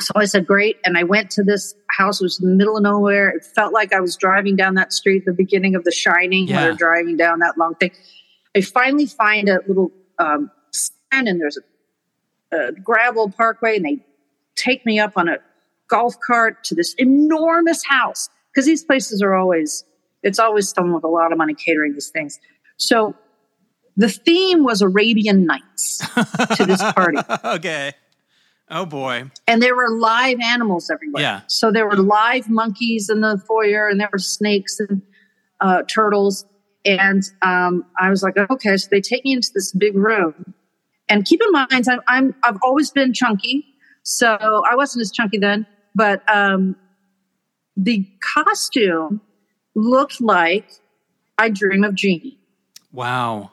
so 0.00 0.12
I 0.16 0.26
said 0.26 0.46
great, 0.46 0.76
and 0.84 0.98
I 0.98 1.04
went 1.04 1.30
to 1.32 1.42
this 1.42 1.74
house. 1.90 2.20
It 2.20 2.24
was 2.24 2.40
in 2.40 2.50
the 2.50 2.54
middle 2.54 2.76
of 2.76 2.82
nowhere. 2.82 3.30
It 3.30 3.44
felt 3.44 3.72
like 3.72 3.92
I 3.92 4.00
was 4.00 4.16
driving 4.16 4.54
down 4.56 4.74
that 4.74 4.92
street, 4.92 5.24
the 5.24 5.32
beginning 5.32 5.74
of 5.74 5.84
The 5.84 5.92
Shining, 5.92 6.46
Yeah. 6.48 6.56
where 6.56 6.64
they're 6.66 6.74
driving 6.76 7.16
down 7.16 7.38
that 7.38 7.56
long 7.56 7.74
thing. 7.76 7.92
I 8.54 8.60
finally 8.60 9.06
find 9.06 9.48
a 9.48 9.60
little 9.66 9.90
um, 10.18 10.50
sign, 10.72 11.26
and 11.28 11.40
there's 11.40 11.58
a, 12.52 12.56
a 12.68 12.72
gravel 12.72 13.30
parkway, 13.30 13.76
and 13.76 13.84
they 13.84 14.04
take 14.54 14.84
me 14.84 14.98
up 14.98 15.12
on 15.16 15.28
a 15.28 15.38
golf 15.88 16.14
cart 16.26 16.64
to 16.64 16.74
this 16.74 16.94
enormous 16.98 17.82
house 17.88 18.28
because 18.52 18.66
these 18.66 18.84
places 18.84 19.22
are 19.22 19.34
always 19.34 19.84
it's 20.22 20.38
always 20.38 20.68
someone 20.70 20.94
with 20.94 21.04
a 21.04 21.08
lot 21.08 21.30
of 21.30 21.38
money 21.38 21.54
catering 21.54 21.92
these 21.92 22.08
things. 22.08 22.40
So 22.78 23.14
the 23.96 24.08
theme 24.08 24.62
was 24.62 24.82
Arabian 24.82 25.46
Nights 25.46 25.98
to 26.56 26.64
this 26.66 26.82
party. 26.92 27.18
okay. 27.44 27.92
Oh 28.68 28.84
boy. 28.84 29.30
and 29.46 29.62
there 29.62 29.76
were 29.76 29.90
live 29.90 30.38
animals 30.40 30.90
everywhere. 30.90 31.22
Yeah. 31.22 31.40
So 31.46 31.70
there 31.70 31.86
were 31.86 31.96
live 31.96 32.48
monkeys 32.48 33.08
in 33.08 33.20
the 33.20 33.40
foyer, 33.46 33.88
and 33.88 34.00
there 34.00 34.08
were 34.12 34.18
snakes 34.18 34.80
and 34.80 35.02
uh, 35.60 35.82
turtles. 35.82 36.44
And 36.84 37.22
um, 37.42 37.84
I 37.98 38.10
was 38.10 38.22
like, 38.22 38.36
okay. 38.36 38.76
So 38.76 38.88
they 38.90 39.00
take 39.00 39.24
me 39.24 39.32
into 39.32 39.50
this 39.54 39.72
big 39.72 39.94
room, 39.96 40.54
and 41.08 41.24
keep 41.24 41.40
in 41.40 41.52
mind, 41.52 41.88
I'm, 41.88 42.00
I'm 42.08 42.34
I've 42.42 42.58
always 42.62 42.90
been 42.90 43.12
chunky, 43.12 43.64
so 44.02 44.36
I 44.68 44.74
wasn't 44.74 45.02
as 45.02 45.12
chunky 45.12 45.38
then. 45.38 45.66
But 45.94 46.22
um, 46.28 46.76
the 47.76 48.06
costume 48.20 49.20
looked 49.74 50.20
like 50.20 50.68
I 51.38 51.50
Dream 51.50 51.84
of 51.84 51.94
Jeannie 51.94 52.38
Wow. 52.92 53.52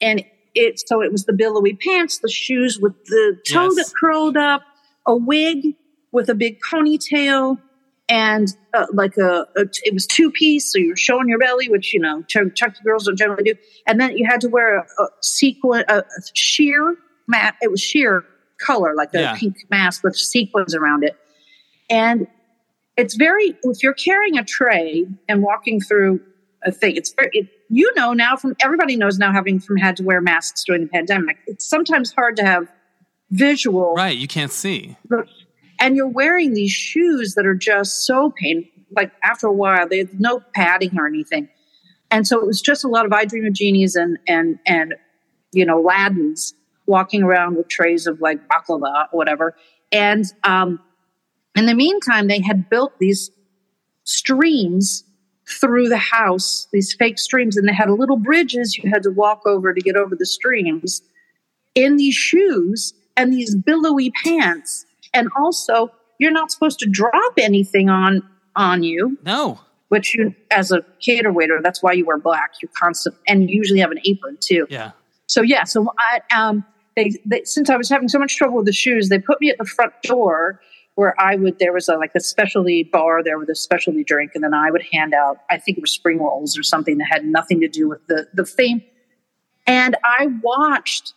And 0.00 0.24
it 0.54 0.80
so 0.86 1.00
it 1.02 1.12
was 1.12 1.24
the 1.26 1.32
billowy 1.32 1.74
pants, 1.74 2.18
the 2.18 2.30
shoes 2.30 2.78
with 2.80 2.92
the 3.06 3.38
toe 3.48 3.64
Yes. 3.64 3.76
that 3.76 3.92
curled 4.00 4.36
up, 4.36 4.62
a 5.06 5.14
wig 5.14 5.76
with 6.12 6.28
a 6.28 6.34
big 6.34 6.58
ponytail, 6.70 7.56
and 8.08 8.48
uh, 8.74 8.86
like 8.92 9.16
a, 9.16 9.46
a 9.56 9.66
it 9.84 9.94
was 9.94 10.06
two 10.06 10.30
piece, 10.32 10.72
so 10.72 10.78
you're 10.78 10.96
showing 10.96 11.28
your 11.28 11.38
belly, 11.38 11.68
which 11.68 11.94
you 11.94 12.00
know 12.00 12.22
ch- 12.22 12.54
chunky 12.56 12.80
girls 12.84 13.04
don't 13.06 13.16
generally 13.16 13.44
do, 13.44 13.54
and 13.86 14.00
then 14.00 14.16
you 14.16 14.26
had 14.28 14.40
to 14.40 14.48
wear 14.48 14.78
a, 14.78 15.02
a 15.02 15.06
sequin, 15.22 15.84
a, 15.88 15.98
a 15.98 16.04
sheer 16.34 16.96
mat. 17.28 17.54
It 17.62 17.70
was 17.70 17.80
sheer 17.80 18.24
color, 18.60 18.94
like 18.96 19.14
a 19.14 19.20
Yeah. 19.20 19.36
pink 19.36 19.56
mask 19.70 20.02
with 20.02 20.16
sequins 20.16 20.74
around 20.74 21.04
it, 21.04 21.16
and 21.88 22.26
it's 22.96 23.14
very 23.14 23.56
if 23.62 23.82
you're 23.84 23.94
carrying 23.94 24.36
a 24.36 24.44
tray 24.44 25.06
and 25.28 25.42
walking 25.42 25.80
through 25.80 26.20
a 26.64 26.70
thing 26.72 26.96
it's 26.96 27.12
very 27.12 27.30
it, 27.32 27.48
you 27.68 27.90
know 27.96 28.12
now 28.12 28.36
from 28.36 28.54
everybody 28.62 28.96
knows 28.96 29.18
now 29.18 29.32
having 29.32 29.58
from 29.60 29.76
had 29.76 29.96
to 29.96 30.02
wear 30.02 30.20
masks 30.20 30.62
during 30.64 30.82
the 30.82 30.88
pandemic 30.88 31.38
it's 31.46 31.64
sometimes 31.68 32.12
hard 32.12 32.36
to 32.36 32.44
have 32.44 32.68
visual 33.30 33.94
Right. 33.94 34.16
You 34.18 34.26
can't 34.28 34.50
see. 34.52 34.96
and 35.78 35.96
you're 35.96 36.08
wearing 36.08 36.52
these 36.54 36.72
shoes 36.72 37.34
that 37.36 37.46
are 37.46 37.54
just 37.54 38.04
so 38.06 38.30
painful 38.36 38.70
like 38.92 39.12
after 39.22 39.46
a 39.46 39.52
while 39.52 39.88
they 39.88 39.98
have 39.98 40.18
no 40.18 40.42
padding 40.54 40.98
or 40.98 41.06
anything 41.06 41.48
and 42.10 42.26
so 42.26 42.40
it 42.40 42.46
was 42.46 42.60
just 42.60 42.82
a 42.84 42.88
lot 42.88 43.06
of 43.06 43.12
i 43.12 43.24
dream 43.24 43.46
of 43.46 43.52
genies 43.52 43.94
and 43.94 44.18
and 44.26 44.58
and 44.66 44.94
you 45.52 45.64
know 45.64 45.80
laddens 45.82 46.52
walking 46.86 47.22
around 47.22 47.56
with 47.56 47.68
trays 47.68 48.06
of 48.08 48.20
like 48.20 48.40
baklava 48.48 49.06
or 49.12 49.16
whatever 49.16 49.54
and 49.92 50.24
um 50.42 50.80
in 51.54 51.66
the 51.66 51.74
meantime 51.74 52.26
they 52.26 52.40
had 52.40 52.68
built 52.68 52.92
these 52.98 53.30
streams 54.04 55.04
through 55.50 55.88
the 55.88 55.96
house 55.98 56.68
these 56.72 56.94
fake 56.94 57.18
streams 57.18 57.56
and 57.56 57.68
they 57.68 57.72
had 57.72 57.90
little 57.90 58.16
bridges 58.16 58.76
you 58.78 58.88
had 58.90 59.02
to 59.02 59.10
walk 59.10 59.42
over 59.46 59.72
to 59.74 59.80
get 59.80 59.96
over 59.96 60.14
the 60.14 60.26
streams 60.26 61.02
in 61.74 61.96
these 61.96 62.14
shoes 62.14 62.94
and 63.16 63.32
these 63.32 63.54
billowy 63.56 64.12
pants 64.24 64.86
and 65.14 65.28
also 65.38 65.90
you're 66.18 66.30
not 66.30 66.50
supposed 66.50 66.78
to 66.78 66.86
drop 66.86 67.32
anything 67.38 67.88
on 67.88 68.22
on 68.56 68.82
you 68.82 69.18
No. 69.24 69.60
which 69.88 70.14
you 70.14 70.34
as 70.50 70.70
a 70.72 70.84
cater 71.00 71.32
waiter 71.32 71.60
that's 71.62 71.82
why 71.82 71.92
you 71.92 72.04
wear 72.06 72.18
black 72.18 72.52
you're 72.62 72.70
constant 72.78 73.16
and 73.26 73.48
you 73.48 73.56
usually 73.56 73.80
have 73.80 73.90
an 73.90 74.00
apron 74.04 74.36
too 74.40 74.66
Yeah. 74.70 74.92
so 75.26 75.42
yeah 75.42 75.64
so 75.64 75.92
i 75.98 76.20
um 76.36 76.64
they, 76.96 77.12
they 77.24 77.42
since 77.44 77.70
i 77.70 77.76
was 77.76 77.88
having 77.88 78.08
so 78.08 78.18
much 78.18 78.36
trouble 78.36 78.56
with 78.56 78.66
the 78.66 78.72
shoes 78.72 79.08
they 79.08 79.18
put 79.18 79.40
me 79.40 79.50
at 79.50 79.58
the 79.58 79.64
front 79.64 79.92
door 80.02 80.60
where 81.00 81.14
i 81.20 81.34
would 81.36 81.58
there 81.58 81.72
was 81.72 81.88
a 81.88 81.96
like 81.96 82.12
a 82.14 82.20
specialty 82.20 82.82
bar 82.82 83.22
there 83.22 83.38
with 83.38 83.48
a 83.48 83.54
specialty 83.54 84.04
drink 84.04 84.32
and 84.34 84.44
then 84.44 84.54
i 84.54 84.70
would 84.70 84.82
hand 84.92 85.14
out 85.14 85.38
i 85.50 85.58
think 85.58 85.78
it 85.78 85.80
was 85.80 85.92
spring 85.92 86.18
rolls 86.18 86.58
or 86.58 86.62
something 86.62 86.98
that 86.98 87.08
had 87.10 87.24
nothing 87.24 87.60
to 87.60 87.68
do 87.68 87.88
with 87.88 88.06
the 88.06 88.26
the 88.34 88.44
fame. 88.44 88.82
and 89.66 89.96
i 90.04 90.28
watched 90.42 91.14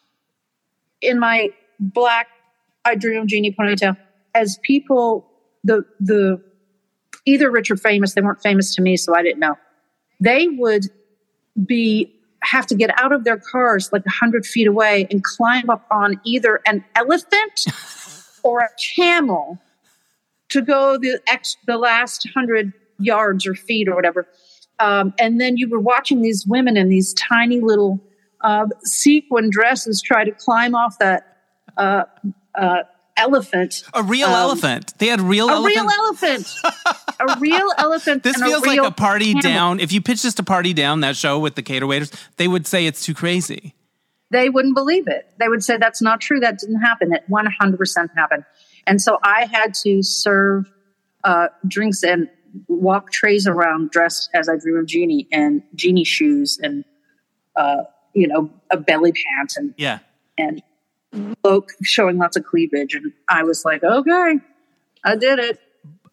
in 1.01 1.19
my 1.19 1.49
black 1.79 2.27
i 2.85 2.95
dream 2.95 3.27
genie 3.27 3.51
ponytail 3.51 3.97
as 4.33 4.57
people 4.63 5.29
the 5.63 5.85
the 5.99 6.41
either 7.25 7.49
rich 7.49 7.71
or 7.71 7.77
famous. 7.77 8.13
They 8.13 8.21
weren't 8.21 8.41
famous 8.41 8.75
to 8.75 8.81
me, 8.81 8.97
so 8.97 9.15
I 9.15 9.23
didn't 9.23 9.39
know. 9.39 9.57
They 10.19 10.47
would 10.47 10.85
be 11.65 12.13
have 12.41 12.65
to 12.67 12.75
get 12.75 12.89
out 12.99 13.13
of 13.13 13.23
their 13.23 13.37
cars 13.37 13.89
like 13.93 14.05
a 14.05 14.09
hundred 14.09 14.45
feet 14.45 14.67
away 14.67 15.07
and 15.09 15.23
climb 15.23 15.69
up 15.69 15.85
on 15.89 16.19
either 16.25 16.59
an 16.65 16.83
elephant 16.95 17.65
or 18.43 18.59
a 18.59 18.69
camel 18.95 19.59
to 20.53 20.61
go 20.61 20.97
the 20.97 21.19
ex 21.27 21.57
the 21.67 21.77
last 21.77 22.27
hundred 22.33 22.73
yards 22.99 23.45
or 23.45 23.53
feet 23.55 23.87
or 23.87 23.95
whatever. 23.95 24.27
Um, 24.79 25.13
and 25.19 25.39
then 25.39 25.57
you 25.57 25.69
were 25.69 25.79
watching 25.79 26.21
these 26.21 26.45
women 26.47 26.77
in 26.77 26.89
these 26.89 27.13
tiny 27.13 27.59
little 27.61 27.99
uh, 28.41 28.65
sequin 28.83 29.49
dresses 29.51 30.01
try 30.01 30.23
to 30.23 30.31
climb 30.31 30.73
off 30.75 30.97
that 30.99 31.37
uh, 31.77 32.03
uh, 32.55 32.77
elephant. 33.15 33.83
A 33.93 34.03
real 34.03 34.27
Um, 34.27 34.33
elephant. 34.33 34.93
They 34.97 35.07
had 35.07 35.21
real 35.21 35.47
A 35.49 35.53
elephants. 35.53 35.77
real 35.77 35.89
elephant. 35.89 36.47
a 37.19 37.39
real 37.39 37.69
elephant. 37.77 38.23
This 38.23 38.41
feels 38.41 38.63
a 38.63 38.67
like 38.67 38.79
a 38.79 38.91
party 38.91 39.33
camel. 39.33 39.41
down. 39.41 39.79
If 39.79 39.93
you 39.93 40.01
pitched 40.01 40.23
this 40.23 40.33
to 40.35 40.43
party 40.43 40.73
down 40.73 41.01
that 41.01 41.15
show 41.15 41.39
with 41.39 41.55
the 41.55 41.61
cater 41.61 41.87
waiters, 41.87 42.11
they 42.37 42.47
would 42.47 42.65
say 42.67 42.85
it's 42.85 43.05
too 43.05 43.13
crazy. 43.13 43.75
They 44.31 44.49
wouldn't 44.49 44.75
believe 44.75 45.07
it. 45.07 45.29
They 45.39 45.47
would 45.47 45.63
say 45.63 45.77
that's 45.77 46.01
not 46.01 46.19
true. 46.19 46.39
That 46.39 46.57
didn't 46.57 46.81
happen. 46.81 47.13
It 47.13 47.23
100% 47.29 48.09
happened. 48.17 48.43
And 48.87 49.01
so 49.01 49.19
I 49.23 49.45
had 49.51 49.73
to 49.83 50.01
serve 50.03 50.65
uh, 51.23 51.47
drinks 51.67 52.03
and 52.03 52.29
walk 52.67 53.11
trays 53.11 53.47
around 53.47 53.91
dressed 53.91 54.29
as 54.33 54.49
I 54.49 54.57
drew 54.57 54.79
of 54.79 54.85
Genie 54.85 55.27
and 55.31 55.63
Genie 55.75 56.03
shoes 56.03 56.59
and, 56.61 56.83
uh, 57.55 57.83
you 58.13 58.27
know, 58.27 58.49
a 58.69 58.77
belly 58.77 59.13
pants 59.13 59.57
and, 59.57 59.73
Yeah. 59.77 59.99
and 60.37 60.61
cloak 61.43 61.71
showing 61.83 62.17
lots 62.17 62.37
of 62.37 62.43
cleavage. 62.45 62.93
And 62.93 63.13
I 63.29 63.43
was 63.43 63.63
like, 63.65 63.83
okay, 63.83 64.39
I 65.03 65.15
did 65.15 65.39
it. 65.39 65.59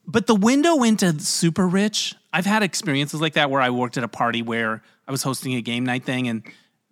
But 0.07 0.27
the 0.27 0.35
window 0.35 0.83
into 0.83 1.19
super 1.21 1.69
rich, 1.69 2.15
I've 2.33 2.47
had 2.47 2.63
experiences 2.63 3.21
like 3.21 3.35
that 3.35 3.51
where 3.51 3.61
I 3.61 3.71
worked 3.71 3.97
at 3.97 4.05
a 4.05 4.09
party 4.09 4.43
where 4.43 4.83
I 5.07 5.11
was 5.11 5.23
hosting 5.23 5.55
a 5.55 5.61
game 5.61 5.85
night 5.85 6.05
thing 6.05 6.29
and 6.29 6.43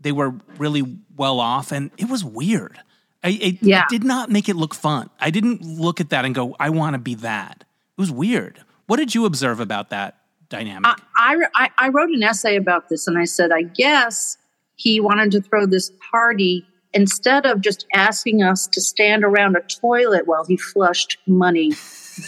they 0.01 0.12
were 0.12 0.35
really 0.59 0.99
well 1.16 1.41
off 1.41 1.72
and 1.72 1.91
it 1.99 2.09
was 2.09 2.24
weird. 2.24 2.79
I, 3.25 3.31
it 3.31 3.62
Yeah. 3.62 3.85
did 3.89 4.05
not 4.05 4.31
make 4.31 4.49
it 4.49 4.55
look 4.57 4.75
fun. 4.75 5.11
I 5.21 5.31
didn't 5.31 5.62
look 5.62 6.01
at 6.01 6.11
that 6.11 6.25
and 6.25 6.35
go, 6.35 6.55
I 6.61 6.71
want 6.71 6.95
to 6.95 6.99
be 6.99 7.14
that. 7.16 7.64
It 7.97 8.01
was 8.01 8.11
weird. 8.12 8.61
What 8.87 8.97
did 8.99 9.14
you 9.14 9.25
observe 9.25 9.59
about 9.61 9.91
that 9.91 10.16
dynamic? 10.49 10.87
I, 10.87 10.97
I, 11.16 11.47
I- 11.64 11.71
I 11.79 11.89
wrote 11.89 12.11
an 12.11 12.23
essay 12.23 12.57
about 12.57 12.89
this 12.89 13.07
and 13.09 13.19
I 13.19 13.25
said, 13.25 13.51
I 13.53 13.62
guess 13.62 14.37
he 14.77 15.01
wanted 15.01 15.33
to 15.33 15.41
throw 15.43 15.66
this 15.66 15.91
party 16.12 16.64
instead 16.95 17.45
of 17.45 17.61
just 17.61 17.87
asking 17.95 18.43
us 18.43 18.66
to 18.69 18.81
stand 18.81 19.25
around 19.25 19.57
a 19.57 19.61
toilet 19.61 20.27
while 20.27 20.45
he 20.45 20.57
flushed 20.57 21.19
money 21.27 21.73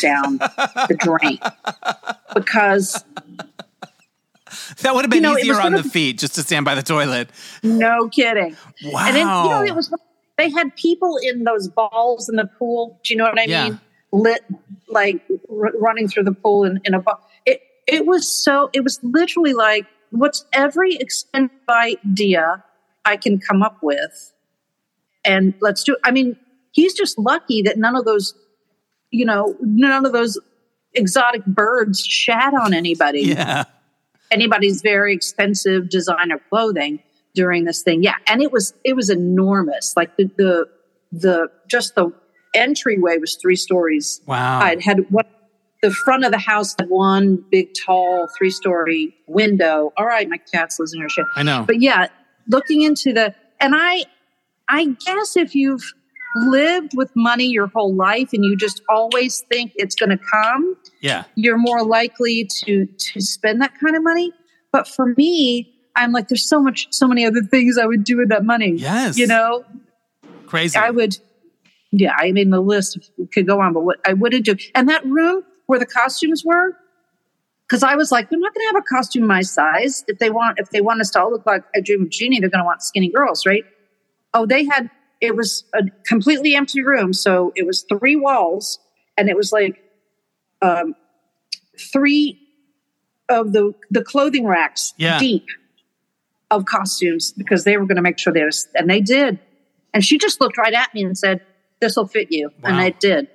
down 0.00 0.38
the 0.38 0.96
drain. 0.98 1.38
Because 2.34 3.02
that 4.82 4.94
would 4.94 5.02
have 5.04 5.10
been 5.10 5.18
you 5.18 5.30
know, 5.30 5.38
easier 5.38 5.60
on 5.60 5.72
the 5.72 5.82
feet 5.84 6.18
just 6.18 6.34
to 6.34 6.42
stand 6.42 6.64
by 6.64 6.74
the 6.74 6.82
toilet. 6.82 7.30
no 7.62 8.08
kidding. 8.08 8.56
Wow. 8.84 9.06
And 9.06 9.16
then, 9.16 9.26
you 9.26 9.50
know, 9.50 9.62
it 9.64 9.74
was, 9.74 9.92
they 10.40 10.50
had 10.50 10.74
people 10.76 11.18
in 11.22 11.44
those 11.44 11.68
balls 11.68 12.28
in 12.28 12.36
the 12.36 12.46
pool. 12.58 12.98
Do 13.04 13.12
you 13.12 13.18
know 13.18 13.24
what 13.24 13.38
I 13.38 13.44
Yeah. 13.44 13.64
mean? 13.64 13.80
Lit, 14.12 14.44
like 14.88 15.22
r- 15.50 15.72
running 15.78 16.08
through 16.08 16.24
the 16.24 16.32
pool 16.32 16.64
in, 16.64 16.80
in 16.84 16.94
a 16.94 17.00
ball. 17.00 17.20
It, 17.46 17.60
it 17.86 18.06
was 18.06 18.30
so, 18.30 18.70
it 18.72 18.82
was 18.82 18.98
literally 19.02 19.52
like, 19.52 19.86
what's 20.10 20.44
every 20.52 20.96
expensive 20.96 21.56
idea 21.68 22.64
I 23.04 23.16
can 23.16 23.38
come 23.38 23.62
up 23.62 23.78
with? 23.82 24.32
And 25.24 25.54
let's 25.60 25.84
do, 25.84 25.96
I 26.04 26.10
mean, 26.10 26.36
he's 26.72 26.94
just 26.94 27.18
lucky 27.18 27.62
that 27.62 27.78
none 27.78 27.94
of 27.94 28.04
those, 28.04 28.34
you 29.10 29.24
know, 29.24 29.56
none 29.60 30.06
of 30.06 30.12
those 30.12 30.38
exotic 30.94 31.44
birds 31.44 32.00
shat 32.00 32.52
on 32.54 32.74
anybody 32.74 33.20
yeah. 33.20 33.62
anybody's 34.32 34.82
very 34.82 35.14
expensive 35.14 35.88
designer 35.88 36.40
clothing 36.48 37.00
during 37.34 37.64
this 37.64 37.82
thing. 37.82 38.02
Yeah, 38.02 38.14
and 38.26 38.42
it 38.42 38.52
was 38.52 38.74
it 38.84 38.94
was 38.94 39.10
enormous. 39.10 39.94
Like 39.96 40.16
the 40.16 40.30
the 40.36 40.68
the 41.12 41.50
just 41.68 41.94
the 41.94 42.12
entryway 42.54 43.18
was 43.18 43.36
three 43.36 43.56
stories. 43.56 44.20
Wow. 44.26 44.60
I'd 44.60 44.82
had 44.82 45.10
one. 45.10 45.26
The 45.82 45.90
front 45.90 46.26
of 46.26 46.30
the 46.30 46.38
house 46.38 46.74
had 46.78 46.90
one 46.90 47.42
big, 47.50 47.70
tall, 47.86 48.28
three 48.36 48.50
story 48.50 49.16
window. 49.26 49.94
All 49.96 50.04
right, 50.04 50.28
my 50.28 50.36
cat's 50.36 50.78
losing 50.78 51.00
her 51.00 51.08
shit. 51.08 51.24
I 51.36 51.42
know. 51.42 51.64
But 51.66 51.80
yeah, 51.80 52.08
looking 52.48 52.82
into 52.82 53.14
the 53.14 53.34
and 53.60 53.74
I 53.74 54.04
I 54.68 54.84
guess 55.06 55.36
if 55.36 55.54
you've 55.54 55.82
lived 56.36 56.92
with 56.94 57.10
money 57.16 57.46
your 57.46 57.66
whole 57.68 57.94
life 57.94 58.30
and 58.32 58.44
you 58.44 58.56
just 58.56 58.82
always 58.88 59.40
think 59.50 59.72
it's 59.74 59.94
going 59.94 60.10
to 60.10 60.18
come, 60.32 60.76
yeah. 61.00 61.24
you're 61.34 61.58
more 61.58 61.84
likely 61.84 62.48
to 62.64 62.86
to 62.86 63.20
spend 63.20 63.60
that 63.62 63.72
kind 63.80 63.96
of 63.96 64.02
money. 64.02 64.32
But 64.72 64.86
for 64.86 65.06
me, 65.16 65.74
I'm 65.96 66.12
like, 66.12 66.28
there's 66.28 66.48
so 66.48 66.60
much, 66.62 66.88
so 66.90 67.06
many 67.06 67.26
other 67.26 67.42
things 67.42 67.78
I 67.78 67.86
would 67.86 68.04
do 68.04 68.18
with 68.18 68.28
that 68.30 68.44
money. 68.44 68.72
Yes. 68.76 69.18
You 69.18 69.26
know, 69.26 69.64
Crazy. 70.46 70.78
I 70.78 70.90
would, 70.90 71.16
yeah, 71.92 72.14
I 72.16 72.32
mean, 72.32 72.50
the 72.50 72.60
list 72.60 73.10
could 73.32 73.46
go 73.46 73.60
on, 73.60 73.72
but 73.72 73.82
what 73.82 73.98
I 74.04 74.12
wouldn't 74.14 74.44
do. 74.44 74.56
And 74.74 74.88
that 74.88 75.04
room 75.04 75.42
where 75.66 75.78
the 75.78 75.86
costumes 75.86 76.44
were, 76.44 76.76
because 77.68 77.82
I 77.82 77.94
was 77.94 78.10
like, 78.10 78.30
they're 78.30 78.38
not 78.38 78.52
going 78.54 78.68
to 78.68 78.74
have 78.74 78.82
a 78.82 78.94
costume 78.94 79.26
my 79.26 79.42
size. 79.42 80.04
If 80.08 80.18
they 80.18 80.30
want, 80.30 80.58
if 80.58 80.70
they 80.70 80.80
want 80.80 81.00
us 81.00 81.10
to 81.10 81.20
all 81.20 81.30
look 81.30 81.46
like 81.46 81.62
a 81.74 81.80
dream 81.80 82.02
of 82.02 82.10
genie, 82.10 82.40
they're 82.40 82.50
going 82.50 82.62
to 82.62 82.66
want 82.66 82.82
skinny 82.82 83.10
girls, 83.10 83.46
right? 83.46 83.64
Oh, 84.34 84.44
they 84.46 84.64
had, 84.64 84.90
it 85.20 85.36
was 85.36 85.64
a 85.74 85.82
completely 86.04 86.54
empty 86.56 86.82
room. 86.82 87.12
So 87.12 87.52
it 87.54 87.66
was 87.66 87.84
three 87.88 88.16
walls 88.16 88.80
and 89.16 89.28
it 89.28 89.36
was 89.36 89.52
like, 89.52 89.80
um, 90.62 90.94
three 91.78 92.40
of 93.28 93.52
the, 93.52 93.72
the 93.90 94.02
clothing 94.02 94.46
racks 94.46 94.92
Yeah. 94.96 95.18
deep 95.20 95.46
of 96.50 96.64
costumes 96.64 97.32
because 97.32 97.64
they 97.64 97.76
were 97.76 97.84
going 97.86 97.96
to 97.96 98.02
make 98.02 98.18
sure 98.18 98.32
they 98.32 98.44
was, 98.44 98.68
and 98.74 98.88
they 98.90 99.00
did. 99.00 99.38
And 99.94 100.04
she 100.04 100.18
just 100.18 100.40
looked 100.40 100.56
right 100.58 100.74
at 100.74 100.92
me 100.94 101.02
and 101.04 101.16
said, 101.16 101.40
"This 101.80 101.96
will 101.96 102.06
fit 102.06 102.28
you," 102.30 102.50
and 102.62 102.80
it 102.80 103.00
did. 103.00 103.28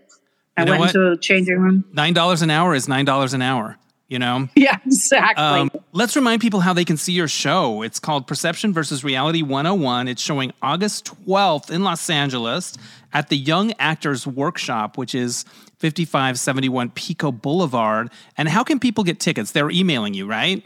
I 0.57 0.61
You 0.61 0.65
know 0.65 0.71
went 0.73 0.79
what? 0.79 0.95
into 0.95 1.11
a 1.11 1.17
changing 1.17 1.57
room. 1.59 1.83
Nine 1.93 2.13
dollars 2.13 2.41
an 2.41 2.49
hour 2.49 2.73
is 2.75 2.87
nine 2.87 3.05
dollars 3.05 3.33
an 3.33 3.41
hour. 3.41 3.77
You 4.07 4.19
know. 4.19 4.47
Yeah, 4.55 4.77
exactly. 4.85 5.43
Um, 5.43 5.71
let's 5.91 6.15
remind 6.15 6.39
people 6.39 6.59
how 6.59 6.73
they 6.73 6.85
can 6.85 6.95
see 6.95 7.11
your 7.13 7.27
show. 7.27 7.81
It's 7.81 7.99
called 7.99 8.27
Perception 8.27 8.71
versus 8.71 9.03
Reality 9.03 9.41
101. 9.41 10.07
It's 10.07 10.21
showing 10.21 10.53
August 10.61 11.05
12th 11.25 11.71
in 11.71 11.83
Los 11.83 12.07
Angeles 12.09 12.77
at 13.13 13.29
the 13.29 13.35
Young 13.35 13.73
Actors 13.79 14.27
Workshop, 14.27 14.97
which 14.97 15.15
is 15.15 15.43
5571 15.79 16.91
Pico 16.91 17.31
Boulevard. 17.31 18.11
And 18.37 18.47
how 18.47 18.63
can 18.63 18.79
people 18.79 19.03
get 19.03 19.19
tickets? 19.19 19.51
They're 19.51 19.71
emailing 19.71 20.13
you, 20.13 20.27
right? 20.27 20.63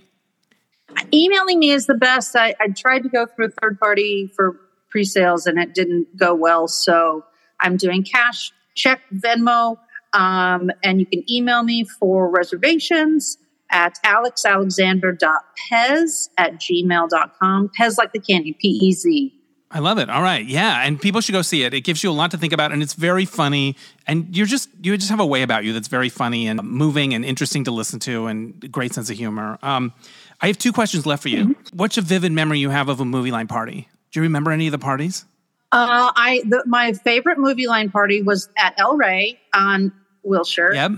Emailing 1.14 1.60
me 1.60 1.72
is 1.72 1.88
the 1.88 1.96
best. 1.96 2.36
I, 2.36 2.56
I 2.60 2.68
tried 2.70 3.04
to 3.04 3.10
go 3.10 3.26
through 3.26 3.48
a 3.48 3.50
third 3.50 3.80
party 3.80 4.32
for 4.36 4.60
pre-sales, 4.90 5.46
and 5.46 5.60
it 5.60 5.74
didn't 5.74 6.18
go 6.18 6.36
well. 6.36 6.68
So 6.68 7.26
I'm 7.60 7.78
doing 7.78 8.04
cash, 8.04 8.52
check, 8.76 9.02
Venmo, 9.14 9.78
um, 10.14 10.72
and 10.84 11.00
you 11.00 11.06
can 11.06 11.24
email 11.32 11.64
me 11.64 11.84
for 11.84 12.30
reservations 12.30 13.38
at 13.70 14.00
alexalexander.pez 14.04 16.30
at 16.38 16.60
gmail.com. 16.60 17.70
Pez 17.80 17.98
like 17.98 18.12
the 18.14 18.20
candy, 18.20 18.54
P-E-Z. 18.54 19.36
I 19.72 19.80
love 19.80 20.00
it. 20.00 20.10
All 20.10 20.24
right. 20.24 20.44
Yeah. 20.44 20.84
And 20.84 21.00
people 21.00 21.22
should 21.22 21.34
go 21.34 21.44
see 21.44 21.64
it. 21.64 21.76
It 21.76 21.82
gives 21.82 22.04
you 22.04 22.10
a 22.10 22.12
lot 22.12 22.32
to 22.32 22.40
think 22.40 22.54
about 22.54 22.72
and 22.72 22.82
it's 22.82 22.96
very 22.96 23.26
funny. 23.26 23.76
And 24.08 24.36
you're 24.36 24.48
just, 24.48 24.68
you 24.82 24.98
just 24.98 25.12
have 25.12 25.20
a 25.20 25.26
way 25.26 25.44
about 25.44 25.64
you 25.64 25.74
that's 25.74 25.88
very 25.88 26.10
funny 26.10 26.48
and 26.48 26.64
moving 26.64 27.14
and 27.14 27.24
interesting 27.24 27.66
to 27.66 27.72
listen 27.72 28.00
to 28.00 28.26
and 28.26 28.72
great 28.72 28.96
sense 28.96 29.12
of 29.12 29.18
humor. 29.18 29.60
Um, 29.62 29.94
I 30.42 30.48
have 30.48 30.58
two 30.58 30.72
questions 30.72 31.06
left 31.06 31.24
for 31.24 31.30
you. 31.30 31.56
What's 31.74 31.98
a 31.98 32.02
vivid 32.02 32.32
memory 32.32 32.60
you 32.60 32.70
have 32.70 32.88
of 32.90 33.00
a 33.00 33.04
Movieline 33.04 33.50
party? 33.50 33.90
Do 34.12 34.20
you 34.20 34.24
remember 34.24 34.52
any 34.52 34.68
of 34.68 34.72
the 34.72 34.78
parties? 34.80 35.26
Uh, 35.72 36.12
I 36.16 36.42
the, 36.48 36.64
my 36.66 36.94
favorite 36.94 37.38
Movieline 37.38 37.92
party 37.92 38.22
was 38.24 38.50
at 38.58 38.74
El 38.80 38.96
Rey 38.98 39.40
on 39.54 39.92
Wilshire, 40.24 40.74
Yep. 40.74 40.92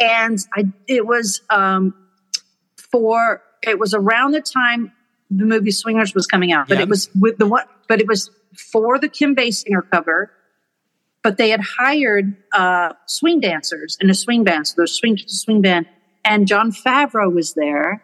and 0.00 0.38
I 0.54 0.66
it 0.86 1.04
was 1.06 1.40
um, 1.50 1.94
for 2.92 3.42
it 3.62 3.78
was 3.78 3.94
around 3.94 4.32
the 4.32 4.40
time 4.40 4.92
the 5.30 5.44
movie 5.44 5.70
Swingers 5.72 6.14
was 6.14 6.26
coming 6.26 6.52
out, 6.52 6.68
but 6.68 6.74
Yep. 6.78 6.82
it 6.84 6.88
was 6.88 7.10
with 7.18 7.38
the 7.38 7.46
what? 7.46 7.68
But 7.88 8.00
it 8.00 8.06
was 8.06 8.30
for 8.72 8.98
the 8.98 9.08
Kim 9.08 9.34
Basinger 9.34 9.82
cover. 9.90 10.30
But 11.22 11.38
they 11.38 11.48
had 11.48 11.60
hired 11.78 12.36
uh, 12.52 12.92
swing 13.06 13.40
dancers 13.40 13.96
and 13.98 14.10
a 14.10 14.14
swing 14.14 14.44
band, 14.44 14.68
so 14.68 14.74
there's 14.76 14.92
swing 14.92 15.18
swing 15.26 15.62
band, 15.62 15.86
and 16.24 16.46
Jon 16.46 16.70
Favreau 16.70 17.32
was 17.32 17.54
there, 17.54 18.02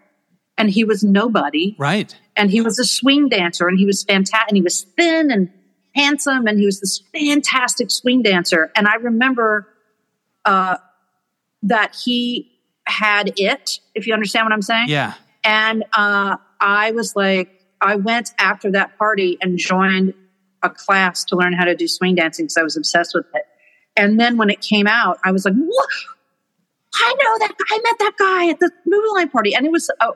and 0.61 0.71
he 0.71 0.85
was 0.85 1.03
nobody 1.03 1.75
Right. 1.79 2.15
and 2.37 2.51
he 2.51 2.61
was 2.61 2.79
a 2.79 2.85
swing 2.85 3.29
dancer 3.29 3.67
and 3.67 3.79
he 3.79 3.87
was 3.87 4.05
fantastic 4.05 4.49
and 4.51 4.57
he 4.57 4.63
was 4.63 4.83
thin 4.97 5.31
and 5.31 5.51
handsome 5.95 6.47
and 6.47 6.59
he 6.59 6.67
was 6.67 6.79
this 6.81 7.03
fantastic 7.13 7.91
swing 7.91 8.23
dancer 8.23 8.71
and 8.77 8.87
i 8.87 8.95
remember 8.97 9.67
uh, 10.45 10.77
that 11.63 11.97
he 12.05 12.51
had 12.87 13.33
it 13.37 13.81
if 13.95 14.07
you 14.07 14.13
understand 14.15 14.45
what 14.47 14.53
i'm 14.53 14.63
saying 14.63 14.89
Yeah. 14.89 15.15
and 15.43 15.85
uh, 15.93 16.37
i 16.61 16.91
was 16.93 17.17
like 17.17 17.49
i 17.81 17.97
went 17.97 18.31
after 18.39 18.71
that 18.73 18.97
party 18.99 19.37
and 19.41 19.59
joined 19.59 20.15
a 20.63 20.71
class 20.71 21.25
to 21.25 21.37
learn 21.37 21.53
how 21.55 21.65
to 21.65 21.75
do 21.75 21.89
swing 21.89 22.15
dancing 22.15 22.45
because 22.45 22.57
i 22.59 22.63
was 22.63 22.77
obsessed 22.77 23.13
with 23.15 23.27
it 23.35 23.45
and 23.97 24.21
then 24.21 24.37
when 24.37 24.51
it 24.51 24.61
came 24.61 24.87
out 24.87 25.19
i 25.25 25.33
was 25.33 25.45
like 25.45 25.55
what 25.55 25.89
I 26.93 27.15
know 27.23 27.39
that 27.39 27.55
I 27.71 27.79
met 27.85 27.99
that 28.01 28.15
guy 28.19 28.49
at 28.51 28.59
the 28.59 28.69
Movieline 28.93 29.31
party, 29.31 29.55
and 29.55 29.65
it 29.65 29.71
was. 29.71 29.89
Uh, 30.01 30.11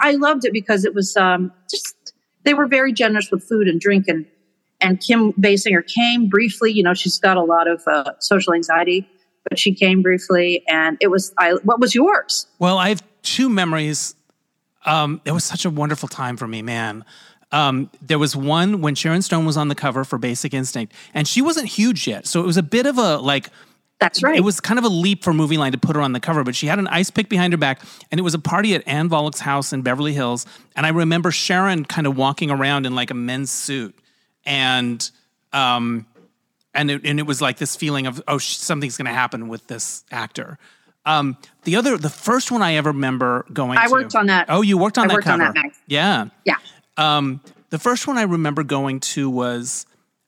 I 0.00 0.12
loved 0.12 0.44
it 0.44 0.52
because 0.52 0.84
it 0.84 0.94
was 0.94 1.16
um, 1.16 1.52
just 1.70 2.14
they 2.44 2.54
were 2.54 2.66
very 2.66 2.92
generous 2.92 3.30
with 3.30 3.42
food 3.44 3.68
and 3.68 3.80
drink, 3.80 4.08
and 4.08 4.26
and 4.80 5.00
Kim 5.00 5.32
Basinger 5.34 5.86
came 5.86 6.28
briefly. 6.28 6.72
You 6.72 6.82
know, 6.82 6.94
she's 6.94 7.18
got 7.18 7.36
a 7.36 7.42
lot 7.42 7.68
of 7.68 7.82
uh, 7.86 8.12
social 8.18 8.54
anxiety, 8.54 9.08
but 9.48 9.58
she 9.58 9.74
came 9.74 10.02
briefly, 10.02 10.64
and 10.68 10.96
it 11.00 11.08
was. 11.08 11.32
I 11.38 11.52
what 11.64 11.80
was 11.80 11.94
yours? 11.94 12.46
Well, 12.58 12.78
I 12.78 12.88
have 12.88 13.02
two 13.22 13.48
memories. 13.48 14.14
Um, 14.86 15.20
it 15.24 15.32
was 15.32 15.44
such 15.44 15.64
a 15.64 15.70
wonderful 15.70 16.08
time 16.08 16.36
for 16.36 16.48
me, 16.48 16.62
man. 16.62 17.04
Um, 17.52 17.90
there 18.00 18.18
was 18.18 18.36
one 18.36 18.80
when 18.80 18.94
Sharon 18.94 19.22
Stone 19.22 19.44
was 19.44 19.56
on 19.56 19.68
the 19.68 19.74
cover 19.74 20.04
for 20.04 20.18
Basic 20.18 20.54
Instinct, 20.54 20.94
and 21.12 21.26
she 21.26 21.42
wasn't 21.42 21.68
huge 21.68 22.06
yet, 22.06 22.26
so 22.26 22.40
it 22.40 22.46
was 22.46 22.56
a 22.56 22.62
bit 22.62 22.86
of 22.86 22.96
a 22.96 23.18
like 23.18 23.50
that's 24.00 24.22
right. 24.22 24.36
It 24.36 24.40
was 24.40 24.60
kind 24.60 24.78
of 24.78 24.84
a 24.84 24.88
leap 24.88 25.22
for 25.22 25.32
Movieline 25.32 25.72
to 25.72 25.78
put 25.78 25.94
her 25.96 26.02
on 26.02 26.12
the 26.12 26.20
cover, 26.20 26.42
but 26.42 26.56
she 26.56 26.66
had 26.66 26.78
an 26.78 26.86
ice 26.88 27.10
pick 27.10 27.28
behind 27.28 27.52
her 27.52 27.56
back, 27.58 27.82
and 28.10 28.18
it 28.18 28.22
was 28.22 28.34
a 28.34 28.38
party 28.38 28.74
at 28.74 28.82
Anne 28.86 29.08
Volokh's 29.08 29.40
house 29.40 29.72
in 29.72 29.82
Beverly 29.82 30.12
Hills. 30.14 30.46
And 30.74 30.86
I 30.86 30.88
remember 30.88 31.30
Sharon 31.30 31.84
kind 31.84 32.06
of 32.06 32.16
walking 32.16 32.50
around 32.50 32.86
in 32.86 32.94
like 32.94 33.10
a 33.10 33.14
men's 33.14 33.50
suit, 33.50 33.94
and 34.46 35.08
um, 35.52 36.06
and 36.74 36.90
it, 36.90 37.04
and 37.04 37.18
it 37.18 37.26
was 37.26 37.40
like 37.42 37.58
this 37.58 37.76
feeling 37.76 38.06
of 38.06 38.22
oh 38.28 38.38
something's 38.38 38.96
going 38.96 39.06
to 39.06 39.12
happen 39.12 39.48
with 39.48 39.66
this 39.66 40.04
actor. 40.10 40.58
Um, 41.06 41.36
the 41.64 41.76
other, 41.76 41.96
the 41.96 42.10
first 42.10 42.50
one 42.52 42.62
I 42.62 42.74
ever 42.74 42.90
remember 42.90 43.46
going. 43.52 43.76
To 43.76 43.82
I 43.82 43.86
to, 43.86 43.92
worked 43.92 44.14
on 44.14 44.26
that. 44.26 44.46
Oh, 44.48 44.62
you 44.62 44.76
worked 44.78 44.98
on 44.98 45.04
I 45.04 45.08
that 45.08 45.14
worked 45.14 45.26
cover. 45.26 45.44
on 45.44 45.54
that. 45.54 45.72
Yeah, 45.86 46.26
Yeah. 46.44 46.56
um, 46.96 47.40
the 47.70 47.78
first 47.78 48.06
one 48.06 48.18
I 48.18 48.22
remember 48.22 48.62
going 48.62 49.00
to 49.00 49.30
was 49.30 49.86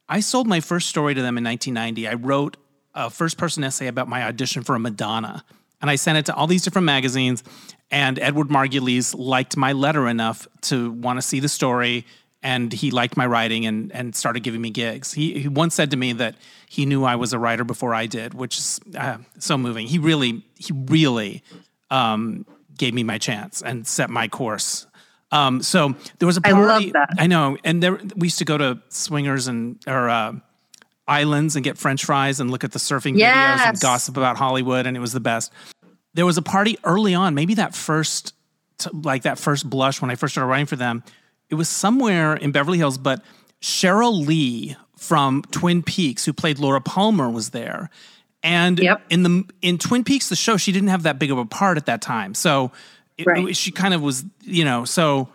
I 0.08 0.20
sold 0.20 0.46
my 0.46 0.60
first 0.60 0.88
story 0.88 1.14
to 1.14 1.20
them 1.20 1.36
in 1.38 1.44
1990. 1.44 2.08
I 2.08 2.14
wrote 2.14 2.56
a 2.94 3.10
first 3.10 3.38
person 3.38 3.64
essay 3.64 3.86
about 3.86 4.08
my 4.08 4.24
audition 4.24 4.62
for 4.62 4.74
a 4.74 4.78
Madonna, 4.78 5.44
and 5.80 5.90
I 5.90 5.96
sent 5.96 6.18
it 6.18 6.26
to 6.26 6.34
all 6.34 6.46
these 6.46 6.62
different 6.62 6.86
magazines. 6.86 7.42
And 7.90 8.18
Edward 8.18 8.48
Margulies 8.48 9.14
liked 9.18 9.54
my 9.56 9.72
letter 9.72 10.08
enough 10.08 10.48
to 10.62 10.92
want 10.92 11.18
to 11.18 11.22
see 11.22 11.40
the 11.40 11.48
story, 11.48 12.06
and 12.42 12.72
he 12.72 12.90
liked 12.90 13.18
my 13.18 13.26
writing 13.26 13.66
and 13.66 13.92
and 13.92 14.16
started 14.16 14.42
giving 14.42 14.62
me 14.62 14.70
gigs. 14.70 15.12
He, 15.12 15.40
he 15.40 15.48
once 15.48 15.74
said 15.74 15.90
to 15.90 15.96
me 15.98 16.14
that 16.14 16.36
he 16.68 16.86
knew 16.86 17.04
I 17.04 17.16
was 17.16 17.34
a 17.34 17.38
writer 17.38 17.64
before 17.64 17.94
I 17.94 18.06
did, 18.06 18.32
which 18.32 18.56
is 18.56 18.80
uh, 18.96 19.18
so 19.38 19.58
moving. 19.58 19.86
He 19.86 19.98
really, 19.98 20.42
he 20.56 20.72
really 20.72 21.42
um, 21.90 22.46
gave 22.78 22.94
me 22.94 23.02
my 23.02 23.18
chance 23.18 23.60
and 23.60 23.86
set 23.86 24.08
my 24.08 24.26
course. 24.26 24.86
Um, 25.30 25.62
so 25.62 25.94
there 26.18 26.26
was 26.26 26.38
a 26.38 26.40
party. 26.40 26.86
love 26.86 26.92
that. 26.94 27.10
I 27.18 27.26
know, 27.26 27.58
and 27.64 27.82
there 27.82 27.98
we 28.16 28.26
used 28.26 28.38
to 28.38 28.44
go 28.44 28.56
to 28.56 28.80
swingers 28.88 29.48
and 29.48 29.78
or 29.86 30.08
uh, 30.08 30.32
islands 31.08 31.56
and 31.56 31.64
get 31.64 31.78
French 31.78 32.04
fries 32.04 32.40
and 32.40 32.50
look 32.50 32.64
at 32.64 32.72
the 32.72 32.78
surfing 32.78 33.14
videos 33.16 33.66
and 33.66 33.80
gossip 33.80 34.16
about 34.16 34.36
Hollywood, 34.36 34.86
and 34.86 34.96
it 34.96 35.00
was 35.00 35.12
the 35.12 35.20
best. 35.20 35.52
There 36.14 36.26
was 36.26 36.36
a 36.36 36.42
party 36.42 36.78
early 36.84 37.14
on, 37.14 37.34
maybe 37.34 37.54
that 37.54 37.74
first, 37.74 38.34
like 38.92 39.22
that 39.22 39.38
first 39.38 39.68
blush 39.68 40.00
when 40.00 40.10
I 40.10 40.14
first 40.14 40.34
started 40.34 40.48
writing 40.48 40.66
for 40.66 40.76
them. 40.76 41.02
It 41.50 41.54
was 41.56 41.68
somewhere 41.68 42.34
in 42.34 42.52
Beverly 42.52 42.78
Hills, 42.78 42.98
but 42.98 43.22
Sheryl 43.60 44.26
Lee 44.26 44.76
from 44.96 45.42
Twin 45.50 45.82
Peaks, 45.82 46.24
who 46.24 46.32
played 46.32 46.58
Laura 46.58 46.80
Palmer, 46.80 47.28
was 47.30 47.50
there. 47.50 47.90
And 48.42 48.78
Yep. 48.78 49.02
in 49.10 49.22
the 49.22 49.44
in 49.60 49.78
Twin 49.78 50.02
Peaks, 50.04 50.28
the 50.28 50.36
show, 50.36 50.56
she 50.56 50.72
didn't 50.72 50.88
have 50.88 51.04
that 51.04 51.18
big 51.18 51.30
of 51.30 51.38
a 51.38 51.44
part 51.44 51.76
at 51.76 51.86
that 51.86 52.02
time, 52.02 52.34
so 52.34 52.72
it- 53.18 53.26
Right. 53.26 53.56
she 53.56 53.70
kind 53.70 53.94
of 53.94 54.02
was, 54.02 54.24
you 54.42 54.64
know. 54.64 54.84
So, 54.84 55.28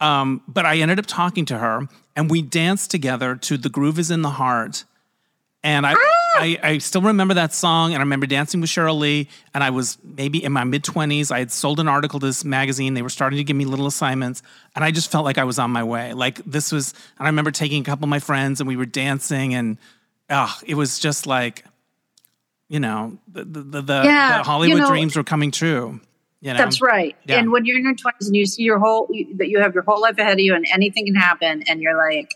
um, 0.00 0.40
but 0.48 0.64
I 0.64 0.78
ended 0.78 0.98
up 0.98 1.06
talking 1.06 1.44
to 1.46 1.58
her, 1.58 1.88
and 2.16 2.30
we 2.30 2.40
danced 2.42 2.90
together 2.90 3.34
to 3.36 3.56
"The 3.58 3.68
Groove 3.68 3.98
Is 3.98 4.10
in 4.10 4.22
the 4.22 4.30
Heart." 4.30 4.84
And 5.64 5.86
I, 5.86 5.94
I, 6.36 6.58
I 6.62 6.78
still 6.78 7.00
remember 7.00 7.32
that 7.34 7.54
song, 7.54 7.94
and 7.94 8.00
I 8.00 8.04
remember 8.04 8.26
dancing 8.26 8.60
with 8.60 8.68
Sheryl 8.68 8.98
Lee. 8.98 9.28
And 9.54 9.64
I 9.64 9.70
was 9.70 9.96
maybe 10.04 10.44
in 10.44 10.52
my 10.52 10.62
mid 10.62 10.84
twenties. 10.84 11.30
I 11.30 11.38
had 11.38 11.50
sold 11.50 11.80
an 11.80 11.88
article 11.88 12.20
to 12.20 12.26
this 12.26 12.44
magazine. 12.44 12.92
They 12.92 13.00
were 13.00 13.08
starting 13.08 13.38
to 13.38 13.44
give 13.44 13.56
me 13.56 13.64
little 13.64 13.86
assignments, 13.86 14.42
and 14.76 14.84
I 14.84 14.90
just 14.90 15.10
felt 15.10 15.24
like 15.24 15.38
I 15.38 15.44
was 15.44 15.58
on 15.58 15.70
my 15.70 15.82
way. 15.82 16.12
Like 16.12 16.44
this 16.44 16.70
was, 16.70 16.92
and 17.18 17.26
I 17.26 17.30
remember 17.30 17.50
taking 17.50 17.80
a 17.80 17.84
couple 17.84 18.04
of 18.04 18.10
my 18.10 18.18
friends, 18.18 18.60
and 18.60 18.68
we 18.68 18.76
were 18.76 18.84
dancing, 18.84 19.54
and 19.54 19.78
ah, 20.28 20.58
it 20.66 20.74
was 20.74 20.98
just 20.98 21.26
like, 21.26 21.64
you 22.68 22.78
know, 22.78 23.16
the 23.26 23.44
the, 23.44 23.80
the, 23.80 24.02
Yeah, 24.04 24.38
the 24.38 24.44
Hollywood 24.44 24.76
you 24.76 24.82
know- 24.82 24.90
dreams 24.90 25.16
were 25.16 25.24
coming 25.24 25.50
true. 25.50 25.98
You 26.42 26.52
know, 26.52 26.58
That's 26.58 26.82
right. 26.82 27.16
Yeah. 27.24 27.38
And 27.38 27.50
when 27.52 27.64
you're 27.64 27.78
in 27.78 27.84
your 27.84 27.94
twenties 27.94 28.26
and 28.28 28.36
you 28.36 28.44
see 28.44 28.64
your 28.64 28.78
whole 28.78 29.08
that 29.36 29.48
you 29.48 29.60
have 29.60 29.72
your 29.72 29.82
whole 29.82 30.02
life 30.02 30.18
ahead 30.18 30.34
of 30.34 30.40
you 30.40 30.54
and 30.54 30.66
anything 30.74 31.06
can 31.06 31.14
happen, 31.14 31.62
and 31.66 31.80
you're 31.80 31.96
like, 31.96 32.34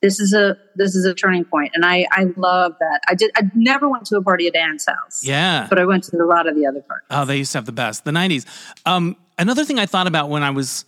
this 0.00 0.20
is 0.20 0.32
a 0.32 0.56
this 0.76 0.94
is 0.94 1.04
a 1.04 1.14
turning. 1.14 1.44
And 1.74 1.84
I 1.84 2.06
I 2.12 2.26
love 2.36 2.74
that. 2.80 3.00
I 3.08 3.14
did. 3.14 3.30
I 3.36 3.42
never 3.54 3.88
went 3.88 4.06
to 4.06 4.16
a 4.16 4.22
party 4.22 4.46
at 4.46 4.54
Anne's 4.54 4.86
house. 4.86 5.24
Yeah. 5.24 5.66
but 5.68 5.78
I 5.78 5.84
went 5.84 6.04
to 6.04 6.16
a 6.16 6.24
lot 6.24 6.46
of 6.46 6.54
the 6.54 6.66
other 6.66 6.82
parties. 6.82 7.06
Oh, 7.10 7.24
they 7.24 7.38
used 7.38 7.52
to 7.52 7.58
have 7.58 7.66
the 7.66 7.72
best. 7.72 8.04
The 8.04 8.10
90s. 8.12 8.46
Um, 8.86 9.16
another 9.38 9.64
thing 9.64 9.78
I 9.78 9.86
thought 9.86 10.06
about 10.06 10.30
when 10.30 10.42
I 10.42 10.50
was 10.50 10.84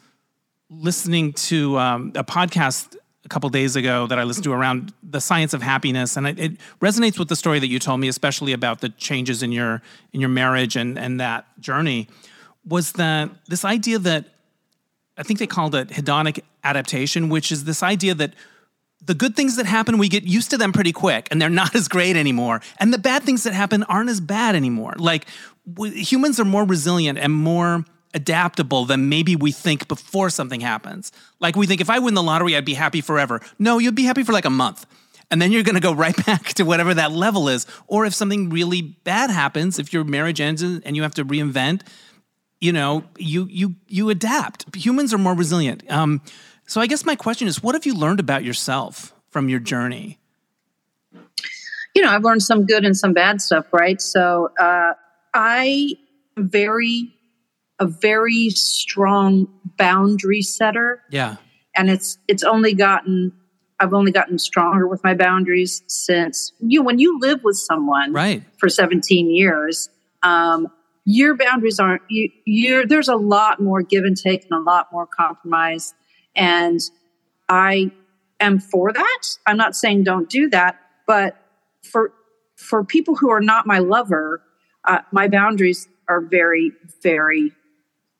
listening 0.68 1.32
to 1.32 1.78
um, 1.78 2.12
a 2.14 2.22
podcast 2.22 2.96
a 3.24 3.28
couple 3.28 3.48
days 3.50 3.76
ago 3.76 4.06
that 4.06 4.18
I 4.18 4.22
listened 4.22 4.44
to 4.44 4.52
around 4.52 4.92
the 5.02 5.20
science 5.20 5.52
of 5.52 5.62
happiness, 5.62 6.16
and 6.16 6.26
it, 6.26 6.38
it 6.38 6.52
resonates 6.80 7.18
with 7.18 7.28
the 7.28 7.36
story 7.36 7.58
that 7.58 7.68
you 7.68 7.78
told 7.78 8.00
me, 8.00 8.08
especially 8.08 8.52
about 8.52 8.80
the 8.80 8.88
changes 8.90 9.42
in 9.42 9.50
your 9.50 9.82
in 10.12 10.20
your 10.20 10.30
marriage 10.30 10.76
and 10.76 10.98
and 10.98 11.20
that 11.20 11.46
journey, 11.60 12.08
was 12.64 12.92
that 12.92 13.30
this 13.48 13.64
idea 13.64 13.98
that 13.98 14.26
I 15.16 15.24
think 15.24 15.38
they 15.38 15.46
called 15.48 15.74
it 15.74 15.88
hedonic 15.88 16.40
adaptation, 16.62 17.28
which 17.28 17.50
is 17.50 17.64
this 17.64 17.82
idea 17.82 18.14
that 18.14 18.34
the 19.02 19.14
good 19.14 19.34
things 19.34 19.56
that 19.56 19.66
happen, 19.66 19.98
we 19.98 20.08
get 20.08 20.24
used 20.24 20.50
to 20.50 20.58
them 20.58 20.72
pretty 20.72 20.92
quick 20.92 21.28
and 21.30 21.40
they're 21.40 21.48
not 21.48 21.74
as 21.74 21.88
great 21.88 22.16
anymore. 22.16 22.60
And 22.78 22.92
the 22.92 22.98
bad 22.98 23.22
things 23.22 23.44
that 23.44 23.52
happen 23.52 23.82
aren't 23.84 24.10
as 24.10 24.20
bad 24.20 24.54
anymore. 24.54 24.94
Like 24.98 25.26
w- 25.72 25.92
humans 25.92 26.38
are 26.40 26.44
more 26.44 26.64
resilient 26.64 27.18
and 27.18 27.32
more 27.32 27.84
adaptable 28.12 28.84
than 28.84 29.08
maybe 29.08 29.36
we 29.36 29.52
think 29.52 29.86
before 29.88 30.30
something 30.30 30.60
happens. 30.60 31.12
Like 31.38 31.56
we 31.56 31.66
think 31.66 31.80
if 31.80 31.90
I 31.90 32.00
win 32.00 32.14
the 32.14 32.22
lottery, 32.22 32.56
I'd 32.56 32.64
be 32.64 32.74
happy 32.74 33.00
forever. 33.00 33.40
No, 33.58 33.78
you'd 33.78 33.94
be 33.94 34.04
happy 34.04 34.24
for 34.24 34.32
like 34.32 34.44
a 34.44 34.50
month. 34.50 34.84
And 35.30 35.40
then 35.40 35.52
you're 35.52 35.62
going 35.62 35.76
to 35.76 35.80
go 35.80 35.92
right 35.94 36.26
back 36.26 36.54
to 36.54 36.64
whatever 36.64 36.92
that 36.94 37.12
level 37.12 37.48
is. 37.48 37.66
Or 37.86 38.04
if 38.04 38.14
something 38.14 38.50
really 38.50 38.82
bad 38.82 39.30
happens, 39.30 39.78
if 39.78 39.92
your 39.92 40.04
marriage 40.04 40.40
ends 40.40 40.62
and 40.62 40.96
you 40.96 41.02
have 41.02 41.14
to 41.14 41.24
reinvent, 41.24 41.82
you 42.60 42.72
know, 42.72 43.04
you 43.16 43.46
you 43.48 43.76
you 43.86 44.10
adapt. 44.10 44.74
Humans 44.76 45.14
are 45.14 45.18
more 45.18 45.34
resilient. 45.34 45.90
Um, 45.90 46.20
so 46.70 46.80
I 46.80 46.86
guess 46.86 47.04
my 47.04 47.16
question 47.16 47.48
is, 47.48 47.62
what 47.62 47.74
have 47.74 47.84
you 47.84 47.94
learned 47.94 48.20
about 48.20 48.44
yourself 48.44 49.12
from 49.30 49.48
your 49.48 49.58
journey? 49.58 50.20
you 51.94 52.02
know, 52.02 52.10
I've 52.10 52.22
learned 52.22 52.42
some 52.42 52.64
good 52.64 52.84
and 52.84 52.96
some 52.96 53.12
bad 53.12 53.42
stuff, 53.42 53.66
right? 53.72 54.00
So 54.00 54.52
uh, 54.58 54.92
I 55.34 55.96
am 56.36 56.48
very 56.48 57.12
a 57.80 57.86
very 57.86 58.50
strong 58.50 59.48
boundary 59.76 60.42
setter, 60.42 61.02
Yeah, 61.10 61.36
and 61.74 61.90
it's 61.90 62.18
it's 62.28 62.44
only 62.44 62.74
gotten 62.74 63.32
I've 63.80 63.92
only 63.92 64.12
gotten 64.12 64.38
stronger 64.38 64.86
with 64.86 65.02
my 65.02 65.14
boundaries 65.14 65.82
since 65.88 66.52
you 66.60 66.78
know, 66.78 66.84
when 66.84 67.00
you 67.00 67.18
live 67.18 67.42
with 67.42 67.56
someone 67.56 68.12
right. 68.12 68.44
for 68.58 68.68
17 68.68 69.30
years. 69.34 69.88
Um, 70.22 70.68
your 71.06 71.34
boundaries 71.34 71.80
aren't 71.80 72.02
you 72.10 72.30
you're 72.44 72.86
there's 72.86 73.08
a 73.08 73.16
lot 73.16 73.58
more 73.58 73.82
give 73.82 74.04
and 74.04 74.16
take 74.16 74.44
and 74.44 74.52
a 74.52 74.62
lot 74.62 74.86
more 74.92 75.06
compromise 75.06 75.94
and 76.34 76.80
i 77.48 77.90
am 78.40 78.58
for 78.58 78.92
that. 78.92 79.22
I'm 79.46 79.56
not 79.56 79.76
saying 79.76 80.04
don't 80.04 80.28
do 80.28 80.48
that 80.50 80.80
but 81.06 81.36
for 81.82 82.12
for 82.56 82.84
people 82.84 83.16
who 83.16 83.30
are 83.30 83.40
not 83.40 83.66
my 83.66 83.78
lover 83.78 84.42
uh, 84.84 85.00
my 85.12 85.28
boundaries 85.28 85.88
are 86.08 86.20
very 86.20 86.72
very 87.02 87.52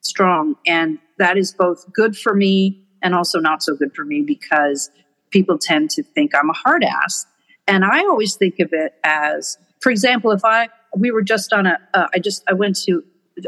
strong. 0.01 0.55
And 0.67 0.99
that 1.17 1.37
is 1.37 1.53
both 1.53 1.91
good 1.93 2.17
for 2.17 2.33
me 2.33 2.83
and 3.01 3.15
also 3.15 3.39
not 3.39 3.63
so 3.63 3.75
good 3.75 3.95
for 3.95 4.03
me 4.03 4.21
because 4.21 4.89
people 5.29 5.57
tend 5.57 5.89
to 5.91 6.03
think 6.03 6.35
i'm 6.35 6.49
a 6.49 6.53
hard 6.53 6.83
ass. 6.83 7.25
And 7.67 7.85
i 7.85 7.99
always 7.99 8.35
think 8.35 8.59
of 8.59 8.69
it 8.73 8.93
as 9.03 9.57
for 9.79 9.91
example 9.91 10.31
if 10.31 10.43
i 10.43 10.69
we 10.95 11.11
were 11.11 11.21
just 11.21 11.53
on 11.53 11.67
a 11.67 11.77
uh, 11.93 12.07
i 12.13 12.19
just 12.19 12.43
i 12.47 12.53
went 12.53 12.75
to 12.83 13.03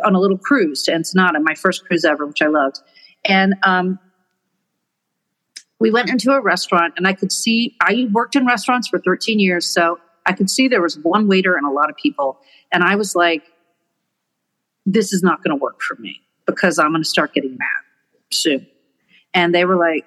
on 0.05 0.15
a 0.15 0.19
little 0.19 0.37
cruise 0.37 0.83
to 0.83 0.93
ensenada 0.93 1.39
my 1.39 1.55
first 1.55 1.85
cruise 1.85 2.05
ever 2.05 2.25
which 2.25 2.41
i 2.41 2.47
loved. 2.47 2.79
And 3.25 3.55
um, 3.63 3.99
we 5.83 5.91
went 5.91 6.09
into 6.09 6.31
a 6.31 6.39
restaurant 6.39 6.93
and 6.95 7.05
i 7.05 7.13
could 7.13 7.31
see 7.31 7.75
i 7.81 8.07
worked 8.13 8.37
in 8.37 8.45
restaurants 8.45 8.87
for 8.87 8.99
13 8.99 9.37
years 9.37 9.69
so 9.69 9.99
i 10.25 10.31
could 10.31 10.49
see 10.49 10.69
there 10.69 10.81
was 10.81 10.97
one 10.99 11.27
waiter 11.27 11.57
and 11.57 11.67
a 11.67 11.69
lot 11.69 11.89
of 11.89 11.97
people. 11.97 12.39
And 12.71 12.83
i 12.83 12.95
was 12.95 13.15
like 13.15 13.43
this 14.85 15.11
is 15.11 15.21
not 15.21 15.43
going 15.43 15.55
to 15.57 15.61
work 15.61 15.81
for 15.81 15.95
me 15.95 16.21
because 16.45 16.79
i'm 16.79 16.91
going 16.91 17.03
to 17.03 17.09
start 17.09 17.33
getting 17.33 17.57
mad 17.57 17.83
soon. 18.31 18.65
And 19.33 19.53
they 19.53 19.65
were 19.65 19.75
like 19.75 20.05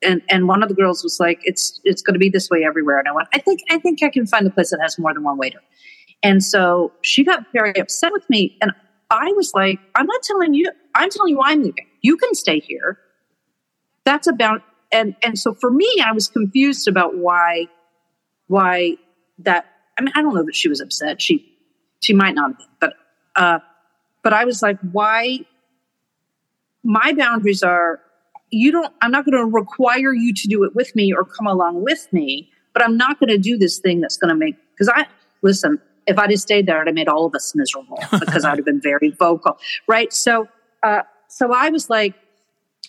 and 0.00 0.22
and 0.30 0.46
one 0.46 0.62
of 0.62 0.68
the 0.68 0.76
girls 0.76 1.02
was 1.02 1.18
like 1.18 1.40
it's 1.42 1.80
it's 1.82 2.02
going 2.02 2.14
to 2.14 2.20
be 2.20 2.30
this 2.30 2.48
way 2.48 2.64
everywhere. 2.64 3.00
And 3.00 3.08
i 3.08 3.12
went 3.12 3.28
i 3.34 3.40
think 3.40 3.60
i 3.68 3.78
think 3.78 4.04
i 4.04 4.08
can 4.08 4.26
find 4.26 4.46
a 4.46 4.50
place 4.50 4.70
that 4.70 4.78
has 4.80 4.96
more 4.96 5.12
than 5.12 5.24
one 5.24 5.38
waiter. 5.38 5.60
And 6.22 6.42
so 6.42 6.92
she 7.02 7.24
got 7.24 7.52
very 7.52 7.76
upset 7.80 8.12
with 8.12 8.28
me 8.30 8.56
and 8.62 8.70
i 9.10 9.32
was 9.32 9.52
like 9.54 9.78
i'm 9.96 10.06
not 10.06 10.22
telling 10.22 10.54
you 10.54 10.70
i'm 10.94 11.10
telling 11.10 11.32
you 11.34 11.40
i'm 11.42 11.64
leaving. 11.64 11.86
You 12.02 12.16
can 12.16 12.32
stay 12.34 12.60
here. 12.60 12.98
That's 14.04 14.28
about 14.28 14.62
and 14.96 15.16
and 15.22 15.38
so 15.38 15.54
for 15.54 15.70
me 15.70 15.88
i 16.04 16.12
was 16.12 16.28
confused 16.28 16.88
about 16.88 17.16
why 17.16 17.66
why 18.48 18.96
that 19.38 19.66
i 19.98 20.02
mean 20.02 20.12
i 20.14 20.22
don't 20.22 20.34
know 20.34 20.44
that 20.44 20.54
she 20.54 20.68
was 20.68 20.80
upset 20.80 21.20
she 21.20 21.34
she 22.00 22.12
might 22.12 22.34
not 22.34 22.50
have 22.50 22.58
been 22.58 22.66
but 22.80 22.92
uh 23.36 23.58
but 24.26 24.32
I 24.32 24.44
was 24.44 24.60
like, 24.60 24.80
why? 24.90 25.38
My 26.82 27.12
boundaries 27.16 27.62
are 27.62 28.00
you 28.50 28.72
don't, 28.72 28.92
I'm 29.00 29.12
not 29.12 29.24
going 29.24 29.38
to 29.38 29.44
require 29.44 30.12
you 30.12 30.34
to 30.34 30.48
do 30.48 30.64
it 30.64 30.74
with 30.74 30.96
me 30.96 31.12
or 31.12 31.24
come 31.24 31.46
along 31.46 31.84
with 31.84 32.12
me, 32.12 32.50
but 32.72 32.82
I'm 32.82 32.96
not 32.96 33.20
going 33.20 33.28
to 33.28 33.38
do 33.38 33.56
this 33.56 33.78
thing 33.78 34.00
that's 34.00 34.16
going 34.16 34.30
to 34.30 34.34
make, 34.34 34.56
because 34.72 34.88
I, 34.88 35.06
listen, 35.42 35.80
if 36.08 36.18
I'd 36.18 36.30
have 36.30 36.40
stayed 36.40 36.66
there, 36.66 36.80
I'd 36.80 36.88
have 36.88 36.96
made 36.96 37.06
all 37.06 37.24
of 37.24 37.36
us 37.36 37.52
miserable 37.54 38.00
because 38.18 38.44
I'd 38.44 38.56
have 38.56 38.64
been 38.64 38.80
very 38.80 39.12
vocal. 39.12 39.58
Right. 39.86 40.12
So, 40.12 40.48
uh, 40.82 41.02
so 41.28 41.52
I 41.54 41.68
was 41.68 41.88
like, 41.88 42.14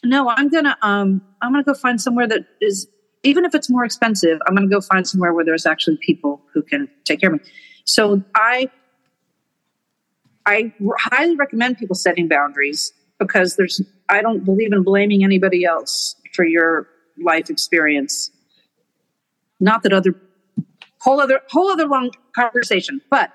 no, 0.04 0.30
I'm 0.30 0.50
to, 0.52 0.78
um, 0.82 1.22
I'm 1.42 1.54
to 1.54 1.64
go 1.64 1.74
find 1.74 2.00
somewhere 2.00 2.28
that 2.28 2.46
is, 2.62 2.88
even 3.24 3.46
if 3.46 3.56
it's 3.56 3.70
more 3.70 3.84
expensive, 3.84 4.40
I'm 4.48 4.56
to 4.56 4.68
go 4.68 4.82
find 4.82 5.08
somewhere 5.08 5.34
where 5.34 5.46
there's 5.46 5.66
actually 5.66 5.98
people 5.98 6.42
who 6.54 6.62
can 6.62 6.88
take 7.04 7.22
care 7.22 7.34
of 7.34 7.42
me. 7.42 7.50
So 7.86 8.24
I, 8.36 8.70
I 10.46 10.74
highly 11.00 11.36
recommend 11.36 11.78
people 11.78 11.96
setting 11.96 12.28
boundaries 12.28 12.94
because 13.20 13.56
there's 13.56 13.82
I 14.10 14.22
don't 14.22 14.46
believe 14.46 14.72
in 14.72 14.84
blaming 14.84 15.24
anybody 15.24 15.66
else 15.66 16.16
for 16.34 16.46
your 16.46 16.88
life 17.22 17.50
experience. 17.50 18.32
Not 19.60 19.84
that 19.84 19.94
other 19.94 20.16
whole 21.02 21.20
other 21.20 21.42
whole 21.50 21.70
other 21.70 21.88
long 21.88 22.12
conversation, 22.36 23.02
but 23.10 23.32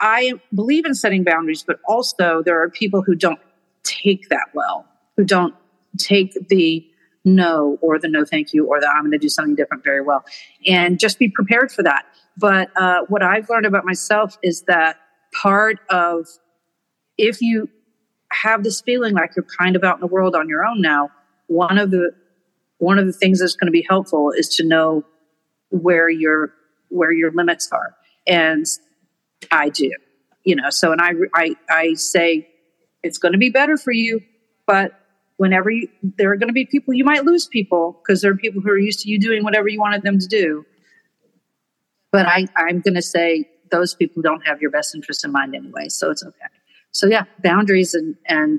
I 0.00 0.34
believe 0.54 0.84
in 0.84 0.94
setting 0.94 1.24
boundaries, 1.24 1.64
but 1.66 1.78
also 1.88 2.42
there 2.42 2.60
are 2.62 2.68
people 2.68 3.02
who 3.02 3.14
don't 3.14 3.40
take 3.82 4.28
that 4.28 4.48
well, 4.52 4.86
who 5.16 5.24
don't 5.24 5.54
take 5.98 6.48
the 6.48 6.86
no 7.24 7.78
or 7.80 7.98
the 7.98 8.08
no 8.08 8.24
thank 8.24 8.52
you 8.52 8.66
or 8.66 8.80
the 8.80 8.88
I'm 8.88 9.02
going 9.02 9.12
to 9.12 9.18
do 9.18 9.28
something 9.28 9.56
different 9.56 9.82
very 9.82 10.00
well. 10.00 10.24
And 10.66 10.98
just 10.98 11.18
be 11.18 11.28
prepared 11.28 11.72
for 11.72 11.82
that. 11.82 12.06
But 12.36 12.70
uh, 12.76 13.02
what 13.08 13.22
I've 13.22 13.48
learned 13.50 13.66
about 13.66 13.84
myself 13.84 14.38
is 14.42 14.62
that 14.62 14.96
part 15.34 15.78
of 15.90 16.26
if 17.18 17.40
you 17.40 17.68
have 18.30 18.62
this 18.62 18.80
feeling 18.80 19.14
like 19.14 19.34
you're 19.36 19.46
kind 19.58 19.76
of 19.76 19.84
out 19.84 19.96
in 19.96 20.00
the 20.00 20.06
world 20.06 20.34
on 20.34 20.48
your 20.48 20.64
own 20.64 20.80
now, 20.80 21.10
one 21.46 21.78
of 21.78 21.90
the 21.90 22.12
one 22.78 22.98
of 22.98 23.06
the 23.06 23.12
things 23.12 23.40
that's 23.40 23.56
going 23.56 23.66
to 23.66 23.72
be 23.72 23.86
helpful 23.88 24.32
is 24.32 24.48
to 24.56 24.64
know 24.64 25.04
where 25.70 26.08
your 26.08 26.52
where 26.88 27.10
your 27.12 27.32
limits 27.32 27.70
are. 27.72 27.96
And 28.26 28.66
I 29.50 29.68
do, 29.70 29.90
you 30.44 30.56
know. 30.56 30.70
So, 30.70 30.92
and 30.92 31.00
I 31.00 31.12
I 31.34 31.56
I 31.68 31.94
say 31.94 32.48
it's 33.02 33.18
going 33.18 33.32
to 33.32 33.38
be 33.38 33.50
better 33.50 33.76
for 33.76 33.92
you, 33.92 34.20
but 34.66 34.92
whenever 35.36 35.70
you, 35.70 35.88
there 36.02 36.32
are 36.32 36.36
going 36.36 36.48
to 36.48 36.54
be 36.54 36.66
people 36.66 36.94
you 36.94 37.04
might 37.04 37.24
lose 37.24 37.46
people 37.46 38.00
because 38.02 38.22
there 38.22 38.30
are 38.30 38.36
people 38.36 38.62
who 38.62 38.70
are 38.70 38.78
used 38.78 39.00
to 39.00 39.10
you 39.10 39.18
doing 39.18 39.44
whatever 39.44 39.68
you 39.68 39.80
wanted 39.80 40.02
them 40.02 40.18
to 40.18 40.26
do. 40.26 40.64
But 42.12 42.26
I 42.26 42.46
I'm 42.56 42.80
going 42.80 42.94
to 42.94 43.02
say 43.02 43.48
those 43.70 43.94
people 43.94 44.22
don't 44.22 44.46
have 44.46 44.62
your 44.62 44.70
best 44.70 44.94
interest 44.94 45.24
in 45.24 45.32
mind 45.32 45.54
anyway, 45.54 45.88
so 45.88 46.10
it's 46.10 46.24
okay 46.24 46.46
so 46.96 47.06
yeah, 47.06 47.24
boundaries 47.42 47.92
and 47.92 48.16
and 48.26 48.58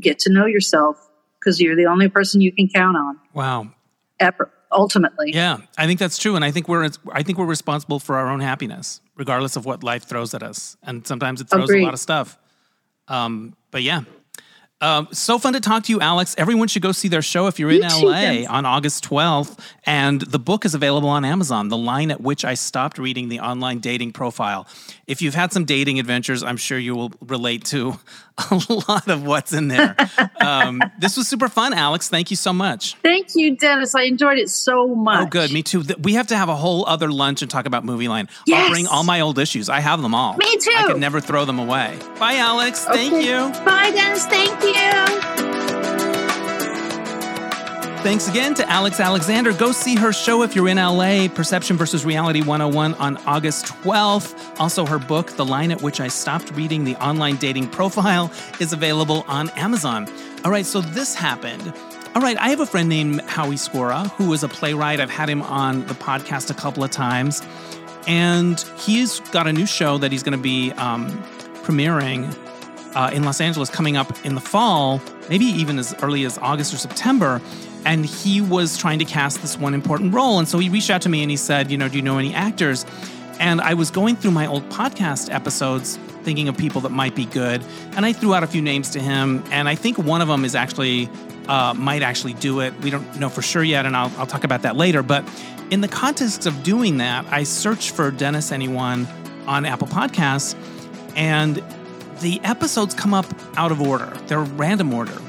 get 0.00 0.18
to 0.20 0.32
know 0.32 0.46
yourself 0.46 0.96
because 1.38 1.60
you're 1.60 1.76
the 1.76 1.86
only 1.86 2.08
person 2.08 2.40
you 2.40 2.52
can 2.52 2.68
count 2.68 2.96
on. 2.96 3.20
Wow. 3.34 3.70
Ever 4.18 4.50
ultimately. 4.72 5.30
Yeah, 5.34 5.58
I 5.76 5.86
think 5.86 6.00
that's 6.00 6.16
true, 6.16 6.36
and 6.36 6.44
I 6.44 6.50
think 6.50 6.66
we're 6.66 6.88
I 7.12 7.22
think 7.22 7.38
we're 7.38 7.44
responsible 7.44 7.98
for 7.98 8.16
our 8.16 8.28
own 8.28 8.40
happiness, 8.40 9.02
regardless 9.14 9.56
of 9.56 9.66
what 9.66 9.84
life 9.84 10.04
throws 10.04 10.32
at 10.32 10.42
us. 10.42 10.76
And 10.82 11.06
sometimes 11.06 11.42
it 11.42 11.50
throws 11.50 11.68
Agreed. 11.68 11.82
a 11.82 11.84
lot 11.84 11.94
of 11.94 12.00
stuff. 12.00 12.38
Um, 13.08 13.54
but 13.70 13.82
yeah, 13.82 14.02
um, 14.84 15.08
so 15.12 15.38
fun 15.38 15.54
to 15.54 15.60
talk 15.60 15.84
to 15.84 15.92
you, 15.92 16.00
Alex. 16.00 16.34
Everyone 16.36 16.68
should 16.68 16.82
go 16.82 16.92
see 16.92 17.08
their 17.08 17.22
show 17.22 17.46
if 17.46 17.58
you're 17.58 17.70
in 17.70 17.80
LA 17.80 18.44
on 18.46 18.66
August 18.66 19.08
12th. 19.08 19.58
And 19.86 20.20
the 20.20 20.38
book 20.38 20.66
is 20.66 20.74
available 20.74 21.08
on 21.08 21.24
Amazon, 21.24 21.68
The 21.68 21.76
Line 21.78 22.10
at 22.10 22.20
Which 22.20 22.44
I 22.44 22.52
Stopped 22.52 22.98
Reading 22.98 23.30
the 23.30 23.40
Online 23.40 23.78
Dating 23.78 24.12
Profile. 24.12 24.66
If 25.06 25.22
you've 25.22 25.34
had 25.34 25.54
some 25.54 25.64
dating 25.64 25.98
adventures, 26.00 26.42
I'm 26.42 26.58
sure 26.58 26.78
you 26.78 26.94
will 26.94 27.12
relate 27.22 27.64
to 27.66 27.98
a 28.50 28.62
lot 28.88 29.08
of 29.08 29.24
what's 29.24 29.52
in 29.52 29.68
there. 29.68 29.94
um, 30.40 30.82
this 30.98 31.16
was 31.16 31.28
super 31.28 31.48
fun, 31.48 31.72
Alex. 31.72 32.08
Thank 32.08 32.30
you 32.30 32.36
so 32.36 32.52
much. 32.52 32.94
Thank 32.96 33.28
you, 33.34 33.56
Dennis. 33.56 33.94
I 33.94 34.02
enjoyed 34.02 34.38
it 34.38 34.48
so 34.48 34.88
much. 34.94 35.20
Oh, 35.20 35.26
good. 35.26 35.52
Me 35.52 35.62
too. 35.62 35.84
We 36.00 36.14
have 36.14 36.26
to 36.28 36.36
have 36.36 36.48
a 36.48 36.56
whole 36.56 36.84
other 36.86 37.10
lunch 37.10 37.42
and 37.42 37.50
talk 37.50 37.66
about 37.66 37.84
Movieline. 37.84 38.28
Yes. 38.46 38.64
I'll 38.64 38.70
bring 38.70 38.86
all 38.88 39.04
my 39.04 39.20
old 39.20 39.38
issues. 39.38 39.68
I 39.68 39.80
have 39.80 40.02
them 40.02 40.14
all. 40.14 40.36
Me 40.36 40.56
too. 40.56 40.72
I 40.76 40.84
could 40.86 41.00
never 41.00 41.20
throw 41.20 41.44
them 41.44 41.58
away. 41.58 41.96
Bye, 42.18 42.36
Alex. 42.36 42.86
Okay. 42.88 43.08
Thank 43.08 43.24
you. 43.24 43.64
Bye, 43.64 43.90
Dennis. 43.92 44.26
Thank 44.26 44.62
you. 45.48 45.53
Thanks 48.04 48.28
again 48.28 48.52
to 48.56 48.70
Alex 48.70 49.00
Alexander. 49.00 49.54
Go 49.54 49.72
see 49.72 49.96
her 49.96 50.12
show 50.12 50.42
if 50.42 50.54
you're 50.54 50.68
in 50.68 50.76
LA, 50.76 51.26
Perception 51.26 51.78
versus 51.78 52.04
Reality 52.04 52.42
101 52.42 52.92
on 52.96 53.16
August 53.26 53.64
12th. 53.64 54.60
Also, 54.60 54.84
her 54.84 54.98
book, 54.98 55.30
The 55.36 55.44
Line 55.46 55.72
at 55.72 55.80
Which 55.80 56.00
I 56.00 56.08
Stopped 56.08 56.50
Reading 56.50 56.84
the 56.84 56.96
Online 56.96 57.36
Dating 57.36 57.66
Profile, 57.66 58.30
is 58.60 58.74
available 58.74 59.24
on 59.26 59.48
Amazon. 59.56 60.06
All 60.44 60.50
right, 60.50 60.66
so 60.66 60.82
this 60.82 61.14
happened. 61.14 61.72
All 62.14 62.20
right, 62.20 62.36
I 62.36 62.50
have 62.50 62.60
a 62.60 62.66
friend 62.66 62.90
named 62.90 63.22
Howie 63.22 63.54
Scora 63.54 64.10
who 64.10 64.34
is 64.34 64.42
a 64.42 64.48
playwright. 64.48 65.00
I've 65.00 65.08
had 65.08 65.30
him 65.30 65.40
on 65.40 65.86
the 65.86 65.94
podcast 65.94 66.50
a 66.50 66.54
couple 66.54 66.84
of 66.84 66.90
times. 66.90 67.40
And 68.06 68.60
he's 68.76 69.20
got 69.30 69.46
a 69.46 69.52
new 69.52 69.64
show 69.64 69.96
that 69.96 70.12
he's 70.12 70.22
going 70.22 70.36
to 70.36 70.42
be 70.42 70.72
um, 70.72 71.08
premiering 71.62 72.36
uh, 72.94 73.10
in 73.14 73.24
Los 73.24 73.40
Angeles 73.40 73.70
coming 73.70 73.96
up 73.96 74.12
in 74.26 74.34
the 74.34 74.42
fall, 74.42 75.00
maybe 75.30 75.46
even 75.46 75.78
as 75.78 75.94
early 76.02 76.26
as 76.26 76.36
August 76.36 76.74
or 76.74 76.76
September. 76.76 77.40
And 77.84 78.06
he 78.06 78.40
was 78.40 78.78
trying 78.78 78.98
to 79.00 79.04
cast 79.04 79.42
this 79.42 79.58
one 79.58 79.74
important 79.74 80.14
role. 80.14 80.38
And 80.38 80.48
so 80.48 80.58
he 80.58 80.68
reached 80.68 80.90
out 80.90 81.02
to 81.02 81.08
me 81.08 81.22
and 81.22 81.30
he 81.30 81.36
said, 81.36 81.70
You 81.70 81.78
know, 81.78 81.88
do 81.88 81.96
you 81.96 82.02
know 82.02 82.18
any 82.18 82.34
actors? 82.34 82.86
And 83.38 83.60
I 83.60 83.74
was 83.74 83.90
going 83.90 84.16
through 84.16 84.30
my 84.30 84.46
old 84.46 84.68
podcast 84.70 85.32
episodes 85.32 85.98
thinking 86.22 86.48
of 86.48 86.56
people 86.56 86.80
that 86.82 86.90
might 86.90 87.14
be 87.14 87.26
good. 87.26 87.62
And 87.96 88.06
I 88.06 88.12
threw 88.12 88.34
out 88.34 88.42
a 88.42 88.46
few 88.46 88.62
names 88.62 88.90
to 88.90 89.00
him. 89.00 89.44
And 89.50 89.68
I 89.68 89.74
think 89.74 89.98
one 89.98 90.20
of 90.22 90.28
them 90.28 90.44
is 90.44 90.54
actually, 90.54 91.08
uh, 91.48 91.74
might 91.74 92.02
actually 92.02 92.34
do 92.34 92.60
it. 92.60 92.74
We 92.80 92.90
don't 92.90 93.18
know 93.18 93.28
for 93.28 93.42
sure 93.42 93.62
yet. 93.62 93.86
And 93.86 93.96
I'll, 93.96 94.12
I'll 94.18 94.26
talk 94.26 94.44
about 94.44 94.62
that 94.62 94.76
later. 94.76 95.02
But 95.02 95.24
in 95.70 95.80
the 95.80 95.88
context 95.88 96.46
of 96.46 96.62
doing 96.62 96.98
that, 96.98 97.26
I 97.30 97.42
searched 97.42 97.90
for 97.90 98.10
Dennis 98.10 98.52
Anyone 98.52 99.06
on 99.46 99.66
Apple 99.66 99.88
Podcasts. 99.88 100.56
And 101.16 101.62
the 102.20 102.40
episodes 102.42 102.94
come 102.94 103.12
up 103.12 103.26
out 103.56 103.70
of 103.70 103.80
order, 103.80 104.16
they're 104.26 104.40
random 104.40 104.94
order. 104.94 105.20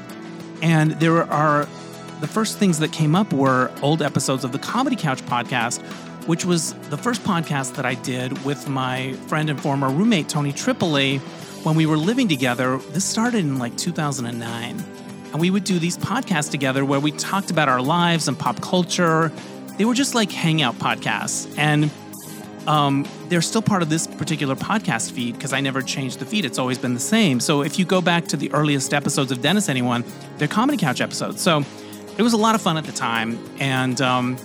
And 0.62 0.92
there 0.92 1.22
are 1.30 1.68
the 2.20 2.26
first 2.26 2.58
things 2.58 2.78
that 2.78 2.92
came 2.92 3.14
up 3.14 3.32
were 3.32 3.70
old 3.82 4.02
episodes 4.02 4.44
of 4.44 4.52
the 4.52 4.58
Comedy 4.58 4.96
Couch 4.96 5.22
podcast, 5.22 5.82
which 6.26 6.44
was 6.44 6.72
the 6.90 6.96
first 6.96 7.22
podcast 7.22 7.74
that 7.76 7.84
I 7.84 7.94
did 7.94 8.42
with 8.44 8.68
my 8.68 9.12
friend 9.28 9.50
and 9.50 9.60
former 9.60 9.90
roommate, 9.90 10.28
Tony 10.28 10.52
Tripoli, 10.52 11.18
when 11.62 11.76
we 11.76 11.86
were 11.86 11.96
living 11.96 12.28
together. 12.28 12.78
This 12.78 13.04
started 13.04 13.40
in 13.40 13.58
like 13.58 13.76
2009. 13.76 14.84
And 15.32 15.40
we 15.40 15.50
would 15.50 15.64
do 15.64 15.78
these 15.78 15.98
podcasts 15.98 16.50
together 16.50 16.84
where 16.84 17.00
we 17.00 17.10
talked 17.12 17.50
about 17.50 17.68
our 17.68 17.82
lives 17.82 18.28
and 18.28 18.38
pop 18.38 18.62
culture. 18.62 19.30
They 19.76 19.84
were 19.84 19.94
just 19.94 20.14
like 20.14 20.32
hangout 20.32 20.76
podcasts. 20.76 21.52
And 21.58 21.90
um, 22.66 23.06
they're 23.28 23.42
still 23.42 23.62
part 23.62 23.82
of 23.82 23.90
this 23.90 24.06
particular 24.06 24.56
podcast 24.56 25.12
feed 25.12 25.34
because 25.34 25.52
I 25.52 25.60
never 25.60 25.82
changed 25.82 26.18
the 26.18 26.24
feed. 26.24 26.44
It's 26.44 26.58
always 26.58 26.78
been 26.78 26.94
the 26.94 27.00
same. 27.00 27.40
So 27.40 27.62
if 27.62 27.78
you 27.78 27.84
go 27.84 28.00
back 28.00 28.26
to 28.28 28.36
the 28.36 28.50
earliest 28.52 28.94
episodes 28.94 29.30
of 29.30 29.42
Dennis 29.42 29.68
Anyone, 29.68 30.04
they're 30.38 30.48
Comedy 30.48 30.78
Couch 30.78 31.00
episodes. 31.00 31.42
So 31.42 31.64
it 32.16 32.22
was 32.22 32.32
a 32.32 32.36
lot 32.36 32.54
of 32.54 32.62
fun 32.62 32.76
at 32.76 32.84
the 32.84 32.92
time. 32.92 33.38
And 33.58 34.00
um, 34.00 34.36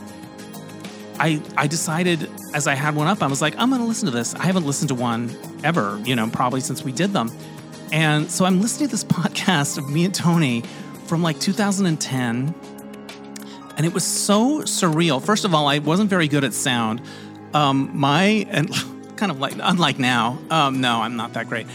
I, 1.20 1.42
I 1.56 1.68
decided 1.68 2.30
as 2.54 2.68
I 2.68 2.76
had 2.76 2.96
one 2.96 3.08
up, 3.08 3.22
I 3.22 3.28
was 3.28 3.42
like, 3.42 3.56
I'm 3.58 3.70
going 3.70 3.82
to 3.82 3.88
listen 3.88 4.06
to 4.08 4.12
this. 4.12 4.36
I 4.36 4.44
haven't 4.44 4.66
listened 4.66 4.90
to 4.90 4.96
one 4.96 5.36
ever, 5.64 6.02
you 6.04 6.16
know, 6.16 6.30
probably 6.30 6.62
since 6.62 6.84
we 6.84 6.92
did 6.92 7.14
them. 7.14 7.32
And 7.92 8.30
so 8.30 8.46
I'm 8.46 8.62
listening 8.62 8.90
to 8.90 8.92
this 8.92 9.04
podcast 9.06 9.78
of 9.78 9.90
me 9.90 10.06
and 10.06 10.14
Tony 10.14 10.64
from 11.06 11.22
like 11.22 11.40
2010. 11.40 12.56
And 13.78 13.86
it 13.86 13.94
was 13.94 14.04
so 14.04 14.62
surreal. 14.62 15.22
First 15.22 15.46
of 15.46 15.54
all, 15.56 15.68
I 15.68 15.80
wasn't 15.80 16.10
very 16.10 16.28
good 16.28 16.44
at 16.44 16.54
sound. 16.54 17.02
Um, 17.54 17.92
my, 17.94 18.46
and 18.50 18.72
kind 19.16 19.32
of 19.32 19.40
like, 19.40 19.54
unlike 19.62 20.00
now, 20.00 20.40
um, 20.50 20.82
no, 20.82 21.02
I'm 21.02 21.16
not 21.16 21.34
that 21.34 21.48
great. 21.48 21.68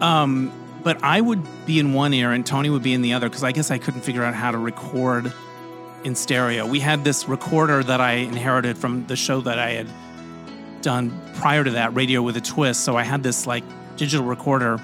Um, 0.00 0.52
but 0.82 1.02
I 1.02 1.20
would 1.20 1.42
be 1.66 1.78
in 1.78 1.92
one 1.92 2.14
ear 2.14 2.32
and 2.32 2.44
Tony 2.44 2.70
would 2.70 2.82
be 2.82 2.94
in 2.94 3.02
the 3.02 3.12
other 3.12 3.28
because 3.28 3.44
I 3.44 3.52
guess 3.52 3.70
I 3.70 3.78
couldn't 3.78 4.02
figure 4.02 4.24
out 4.24 4.34
how 4.34 4.50
to 4.50 4.58
record 4.58 5.32
in 6.04 6.14
stereo. 6.14 6.66
We 6.66 6.80
had 6.80 7.04
this 7.04 7.28
recorder 7.28 7.82
that 7.82 8.00
I 8.00 8.12
inherited 8.12 8.78
from 8.78 9.06
the 9.06 9.16
show 9.16 9.40
that 9.42 9.58
I 9.58 9.70
had 9.70 9.88
done 10.82 11.18
prior 11.34 11.62
to 11.62 11.70
that, 11.72 11.94
Radio 11.94 12.22
with 12.22 12.36
a 12.36 12.40
Twist. 12.40 12.84
So 12.84 12.96
I 12.96 13.02
had 13.02 13.22
this 13.22 13.46
like 13.46 13.64
digital 13.96 14.24
recorder. 14.26 14.80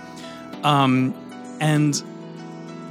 Um, 0.63 1.15
and 1.61 2.03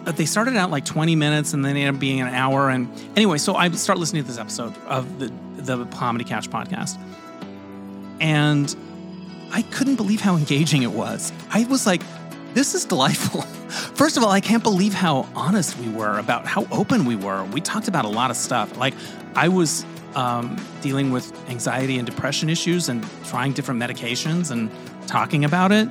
they 0.05 0.25
started 0.25 0.55
out 0.55 0.71
like 0.71 0.85
20 0.85 1.15
minutes 1.15 1.53
and 1.53 1.63
then 1.63 1.75
ended 1.75 1.95
up 1.95 1.99
being 1.99 2.21
an 2.21 2.27
hour. 2.27 2.69
And 2.69 2.89
anyway, 3.15 3.37
so 3.37 3.55
I 3.55 3.69
start 3.71 3.99
listening 3.99 4.23
to 4.23 4.27
this 4.27 4.39
episode 4.39 4.75
of 4.85 5.19
the, 5.19 5.31
the 5.57 5.85
Comedy 5.85 6.25
Couch 6.25 6.49
podcast. 6.49 6.97
And 8.19 8.75
I 9.51 9.61
couldn't 9.63 9.95
believe 9.95 10.21
how 10.21 10.35
engaging 10.35 10.83
it 10.83 10.91
was. 10.91 11.31
I 11.51 11.65
was 11.65 11.85
like, 11.85 12.01
this 12.55 12.73
is 12.73 12.85
delightful. 12.85 13.41
First 13.95 14.17
of 14.17 14.23
all, 14.23 14.31
I 14.31 14.39
can't 14.39 14.63
believe 14.63 14.93
how 14.93 15.27
honest 15.35 15.77
we 15.77 15.89
were 15.89 16.17
about 16.17 16.47
how 16.47 16.65
open 16.71 17.05
we 17.05 17.15
were. 17.15 17.43
We 17.45 17.61
talked 17.61 17.87
about 17.87 18.05
a 18.05 18.09
lot 18.09 18.31
of 18.31 18.37
stuff. 18.37 18.75
Like, 18.77 18.95
I 19.35 19.49
was 19.49 19.85
um, 20.15 20.57
dealing 20.81 21.11
with 21.11 21.31
anxiety 21.49 21.97
and 21.97 22.07
depression 22.07 22.49
issues 22.49 22.89
and 22.89 23.05
trying 23.25 23.51
different 23.51 23.79
medications 23.79 24.49
and 24.49 24.71
talking 25.05 25.45
about 25.45 25.71
it. 25.71 25.89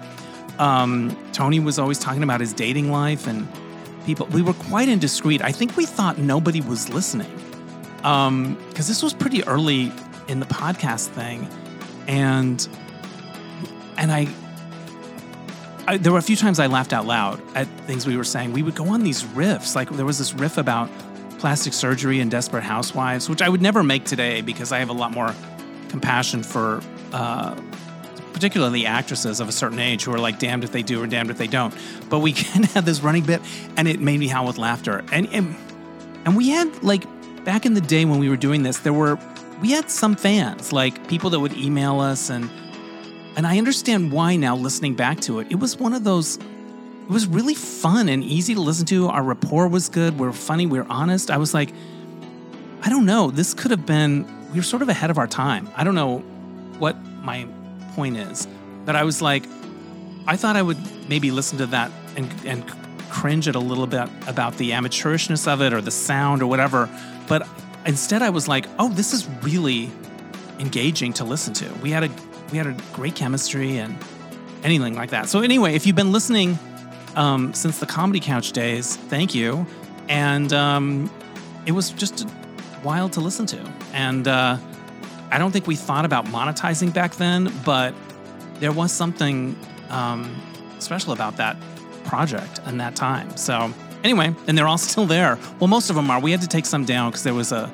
Um, 0.58 1.16
Tony 1.32 1.60
was 1.60 1.78
always 1.78 1.98
talking 1.98 2.22
about 2.22 2.40
his 2.40 2.52
dating 2.52 2.90
life 2.90 3.26
and 3.26 3.46
people. 4.06 4.26
We 4.26 4.42
were 4.42 4.54
quite 4.54 4.88
indiscreet. 4.88 5.42
I 5.42 5.52
think 5.52 5.76
we 5.76 5.84
thought 5.84 6.18
nobody 6.18 6.60
was 6.60 6.88
listening 6.88 7.32
because 7.96 8.28
um, 8.28 8.58
this 8.74 9.02
was 9.02 9.12
pretty 9.12 9.44
early 9.46 9.92
in 10.28 10.40
the 10.40 10.46
podcast 10.46 11.08
thing, 11.08 11.48
and 12.06 12.66
and 13.96 14.12
I, 14.12 14.28
I, 15.86 15.96
there 15.98 16.12
were 16.12 16.18
a 16.18 16.22
few 16.22 16.36
times 16.36 16.58
I 16.58 16.66
laughed 16.66 16.92
out 16.92 17.06
loud 17.06 17.40
at 17.54 17.66
things 17.86 18.06
we 18.06 18.16
were 18.16 18.24
saying. 18.24 18.52
We 18.52 18.62
would 18.62 18.74
go 18.74 18.88
on 18.88 19.02
these 19.02 19.22
riffs. 19.24 19.74
Like 19.74 19.90
there 19.90 20.06
was 20.06 20.18
this 20.18 20.34
riff 20.34 20.58
about 20.58 20.90
plastic 21.38 21.72
surgery 21.72 22.20
and 22.20 22.30
Desperate 22.30 22.64
Housewives, 22.64 23.28
which 23.28 23.42
I 23.42 23.48
would 23.48 23.62
never 23.62 23.82
make 23.82 24.04
today 24.04 24.40
because 24.40 24.72
I 24.72 24.78
have 24.78 24.88
a 24.88 24.94
lot 24.94 25.12
more 25.12 25.34
compassion 25.88 26.42
for. 26.42 26.82
Uh, 27.12 27.60
particularly 28.32 28.84
actresses 28.84 29.38
of 29.38 29.48
a 29.48 29.52
certain 29.52 29.78
age 29.78 30.02
who 30.02 30.12
are 30.12 30.18
like 30.18 30.40
damned 30.40 30.64
if 30.64 30.72
they 30.72 30.82
do 30.82 31.00
or 31.00 31.06
damned 31.06 31.30
if 31.30 31.38
they 31.38 31.46
don't. 31.46 31.72
But 32.10 32.18
we 32.18 32.32
kind 32.32 32.64
of 32.64 32.72
had 32.72 32.84
this 32.84 33.00
running 33.00 33.24
bit, 33.24 33.40
and 33.76 33.86
it 33.86 34.00
made 34.00 34.18
me 34.18 34.26
howl 34.26 34.48
with 34.48 34.58
laughter. 34.58 35.04
And, 35.12 35.28
and 35.32 35.54
and 36.24 36.36
we 36.36 36.48
had 36.48 36.82
like 36.82 37.04
back 37.44 37.64
in 37.64 37.74
the 37.74 37.80
day 37.80 38.04
when 38.04 38.18
we 38.18 38.28
were 38.28 38.36
doing 38.36 38.64
this, 38.64 38.78
there 38.78 38.92
were 38.92 39.18
we 39.60 39.70
had 39.70 39.90
some 39.90 40.16
fans, 40.16 40.72
like 40.72 41.06
people 41.08 41.30
that 41.30 41.40
would 41.40 41.54
email 41.54 42.00
us 42.00 42.28
and 42.28 42.50
and 43.36 43.46
I 43.46 43.58
understand 43.58 44.12
why 44.12 44.36
now 44.36 44.56
listening 44.56 44.94
back 44.94 45.20
to 45.22 45.40
it. 45.40 45.48
It 45.50 45.56
was 45.56 45.76
one 45.76 45.92
of 45.92 46.04
those 46.04 46.38
it 47.04 47.10
was 47.10 47.26
really 47.26 47.54
fun 47.54 48.08
and 48.08 48.24
easy 48.24 48.54
to 48.54 48.60
listen 48.62 48.86
to. 48.86 49.08
Our 49.08 49.22
rapport 49.22 49.68
was 49.68 49.90
good. 49.90 50.18
We 50.18 50.26
are 50.26 50.32
funny. 50.32 50.64
We 50.66 50.78
are 50.78 50.86
honest. 50.88 51.30
I 51.30 51.36
was 51.36 51.52
like, 51.52 51.70
I 52.80 52.88
don't 52.88 53.04
know. 53.04 53.30
This 53.30 53.52
could 53.52 53.72
have 53.72 53.84
been, 53.84 54.26
we 54.52 54.58
were 54.58 54.62
sort 54.62 54.80
of 54.80 54.88
ahead 54.88 55.10
of 55.10 55.18
our 55.18 55.26
time. 55.26 55.68
I 55.76 55.84
don't 55.84 55.94
know 55.94 56.20
what 56.78 56.96
my 57.22 57.46
point 57.94 58.16
is. 58.16 58.48
But 58.86 58.96
I 58.96 59.04
was 59.04 59.20
like, 59.20 59.44
I 60.26 60.36
thought 60.36 60.56
I 60.56 60.62
would 60.62 60.78
maybe 61.06 61.30
listen 61.30 61.58
to 61.58 61.66
that 61.66 61.90
and, 62.16 62.32
and 62.46 62.64
cringe 63.10 63.48
at 63.48 63.54
a 63.54 63.60
little 63.60 63.86
bit 63.86 64.08
about 64.26 64.56
the 64.56 64.70
amateurishness 64.70 65.46
of 65.46 65.60
it 65.60 65.74
or 65.74 65.82
the 65.82 65.90
sound 65.90 66.40
or 66.42 66.46
whatever. 66.46 66.88
But 67.28 67.46
instead, 67.84 68.22
I 68.22 68.30
was 68.30 68.48
like, 68.48 68.66
oh, 68.78 68.88
this 68.88 69.12
is 69.12 69.28
really 69.42 69.90
engaging 70.58 71.12
to 71.14 71.24
listen 71.24 71.52
to. 71.54 71.70
We 71.82 71.90
had 71.90 72.04
a 72.04 72.10
we 72.54 72.58
had 72.58 72.68
a 72.68 72.76
great 72.92 73.16
chemistry 73.16 73.78
and 73.78 73.98
anything 74.62 74.94
like 74.94 75.10
that. 75.10 75.28
So 75.28 75.40
anyway, 75.40 75.74
if 75.74 75.88
you've 75.88 75.96
been 75.96 76.12
listening 76.12 76.56
um, 77.16 77.52
since 77.52 77.80
the 77.80 77.86
Comedy 77.86 78.20
Couch 78.20 78.52
days, 78.52 78.94
thank 78.94 79.34
you. 79.34 79.66
And 80.08 80.52
um, 80.52 81.10
it 81.66 81.72
was 81.72 81.90
just 81.90 82.28
wild 82.84 83.12
to 83.14 83.20
listen 83.20 83.44
to. 83.46 83.72
And 83.92 84.28
uh, 84.28 84.56
I 85.32 85.38
don't 85.38 85.50
think 85.50 85.66
we 85.66 85.74
thought 85.74 86.04
about 86.04 86.26
monetizing 86.26 86.94
back 86.94 87.16
then, 87.16 87.52
but 87.64 87.92
there 88.60 88.70
was 88.70 88.92
something 88.92 89.58
um, 89.90 90.40
special 90.78 91.12
about 91.12 91.36
that 91.38 91.56
project 92.04 92.60
and 92.66 92.80
that 92.80 92.94
time. 92.94 93.36
So 93.36 93.74
anyway, 94.04 94.32
and 94.46 94.56
they're 94.56 94.68
all 94.68 94.78
still 94.92 95.06
there. 95.06 95.40
Well, 95.58 95.66
most 95.66 95.90
of 95.90 95.96
them 95.96 96.08
are. 96.08 96.20
We 96.20 96.30
had 96.30 96.40
to 96.42 96.48
take 96.48 96.66
some 96.66 96.84
down 96.84 97.10
because 97.10 97.24
there 97.24 97.34
was 97.34 97.50
a 97.50 97.72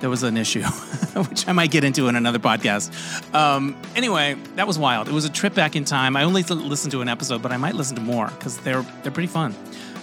there 0.00 0.10
was 0.10 0.22
an 0.22 0.36
issue, 0.36 0.62
which 1.28 1.46
I 1.46 1.52
might 1.52 1.70
get 1.70 1.84
into 1.84 2.08
in 2.08 2.16
another 2.16 2.38
podcast. 2.38 3.34
Um, 3.34 3.80
anyway, 3.94 4.36
that 4.56 4.66
was 4.66 4.78
wild. 4.78 5.08
It 5.08 5.14
was 5.14 5.24
a 5.24 5.30
trip 5.30 5.54
back 5.54 5.76
in 5.76 5.84
time. 5.84 6.16
I 6.16 6.24
only 6.24 6.42
listened 6.42 6.92
to 6.92 7.02
an 7.02 7.08
episode, 7.08 7.42
but 7.42 7.52
I 7.52 7.56
might 7.56 7.74
listen 7.74 7.96
to 7.96 8.02
more 8.02 8.28
because 8.28 8.58
they're 8.58 8.82
they're 9.02 9.12
pretty 9.12 9.28
fun. 9.28 9.54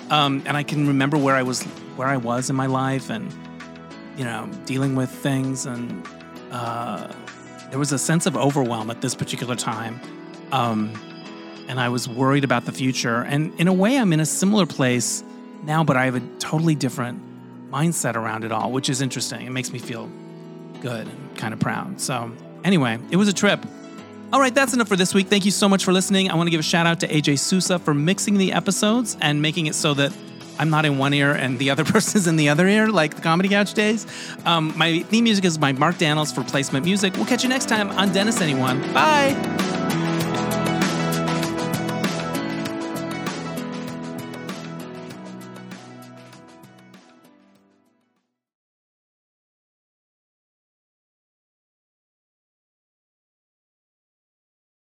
Um, 0.09 0.43
and 0.45 0.55
I 0.55 0.63
can 0.63 0.87
remember 0.87 1.17
where 1.17 1.35
I 1.35 1.43
was 1.43 1.63
where 1.97 2.07
I 2.07 2.17
was 2.17 2.49
in 2.49 2.55
my 2.55 2.67
life 2.67 3.09
and 3.09 3.33
you 4.15 4.23
know 4.23 4.49
dealing 4.65 4.95
with 4.95 5.09
things 5.09 5.65
and 5.65 6.07
uh, 6.51 7.11
there 7.69 7.79
was 7.79 7.91
a 7.91 7.99
sense 7.99 8.25
of 8.25 8.37
overwhelm 8.37 8.89
at 8.89 9.01
this 9.01 9.15
particular 9.15 9.55
time. 9.55 9.99
Um, 10.51 10.93
and 11.67 11.79
I 11.79 11.89
was 11.89 12.07
worried 12.07 12.45
about 12.45 12.65
the 12.65 12.71
future. 12.71 13.23
And 13.23 13.53
in 13.59 13.67
a 13.67 13.73
way, 13.73 13.97
I'm 13.97 14.13
in 14.13 14.21
a 14.21 14.25
similar 14.25 14.65
place 14.65 15.21
now, 15.63 15.83
but 15.83 15.97
I 15.97 16.05
have 16.05 16.15
a 16.15 16.21
totally 16.39 16.75
different 16.75 17.21
mindset 17.71 18.15
around 18.15 18.43
it 18.43 18.51
all, 18.51 18.71
which 18.71 18.89
is 18.89 19.01
interesting. 19.01 19.45
It 19.45 19.51
makes 19.51 19.71
me 19.71 19.79
feel 19.79 20.09
good 20.81 21.07
and 21.07 21.37
kind 21.37 21.53
of 21.53 21.59
proud. 21.59 21.99
So, 21.99 22.31
anyway, 22.63 22.99
it 23.11 23.17
was 23.17 23.27
a 23.27 23.33
trip. 23.33 23.65
All 24.33 24.39
right, 24.39 24.53
that's 24.53 24.73
enough 24.73 24.89
for 24.89 24.97
this 24.97 25.13
week. 25.13 25.27
Thank 25.27 25.45
you 25.45 25.51
so 25.51 25.69
much 25.69 25.85
for 25.85 25.93
listening. 25.93 26.29
I 26.29 26.35
want 26.35 26.47
to 26.47 26.51
give 26.51 26.59
a 26.59 26.63
shout 26.63 26.85
out 26.85 26.99
to 26.99 27.07
AJ 27.07 27.39
Sousa 27.39 27.79
for 27.79 27.93
mixing 27.93 28.37
the 28.37 28.51
episodes 28.51 29.17
and 29.21 29.41
making 29.41 29.67
it 29.67 29.75
so 29.75 29.93
that 29.93 30.13
I'm 30.59 30.69
not 30.69 30.85
in 30.85 30.97
one 30.97 31.13
ear 31.13 31.31
and 31.31 31.57
the 31.59 31.69
other 31.69 31.85
person 31.85 32.17
is 32.17 32.27
in 32.27 32.35
the 32.35 32.49
other 32.49 32.67
ear, 32.67 32.89
like 32.89 33.15
the 33.15 33.21
Comedy 33.21 33.49
Couch 33.49 33.73
days. 33.73 34.05
Um, 34.45 34.73
my 34.77 34.99
theme 35.03 35.23
music 35.23 35.45
is 35.45 35.57
by 35.57 35.71
Mark 35.71 35.97
Daniels 35.97 36.31
for 36.31 36.43
Placement 36.43 36.83
Music. 36.83 37.13
We'll 37.15 37.25
catch 37.25 37.43
you 37.43 37.49
next 37.49 37.69
time 37.69 37.89
on 37.91 38.11
Dennis 38.11 38.41
Anyone. 38.41 38.81
Bye. 38.93 39.66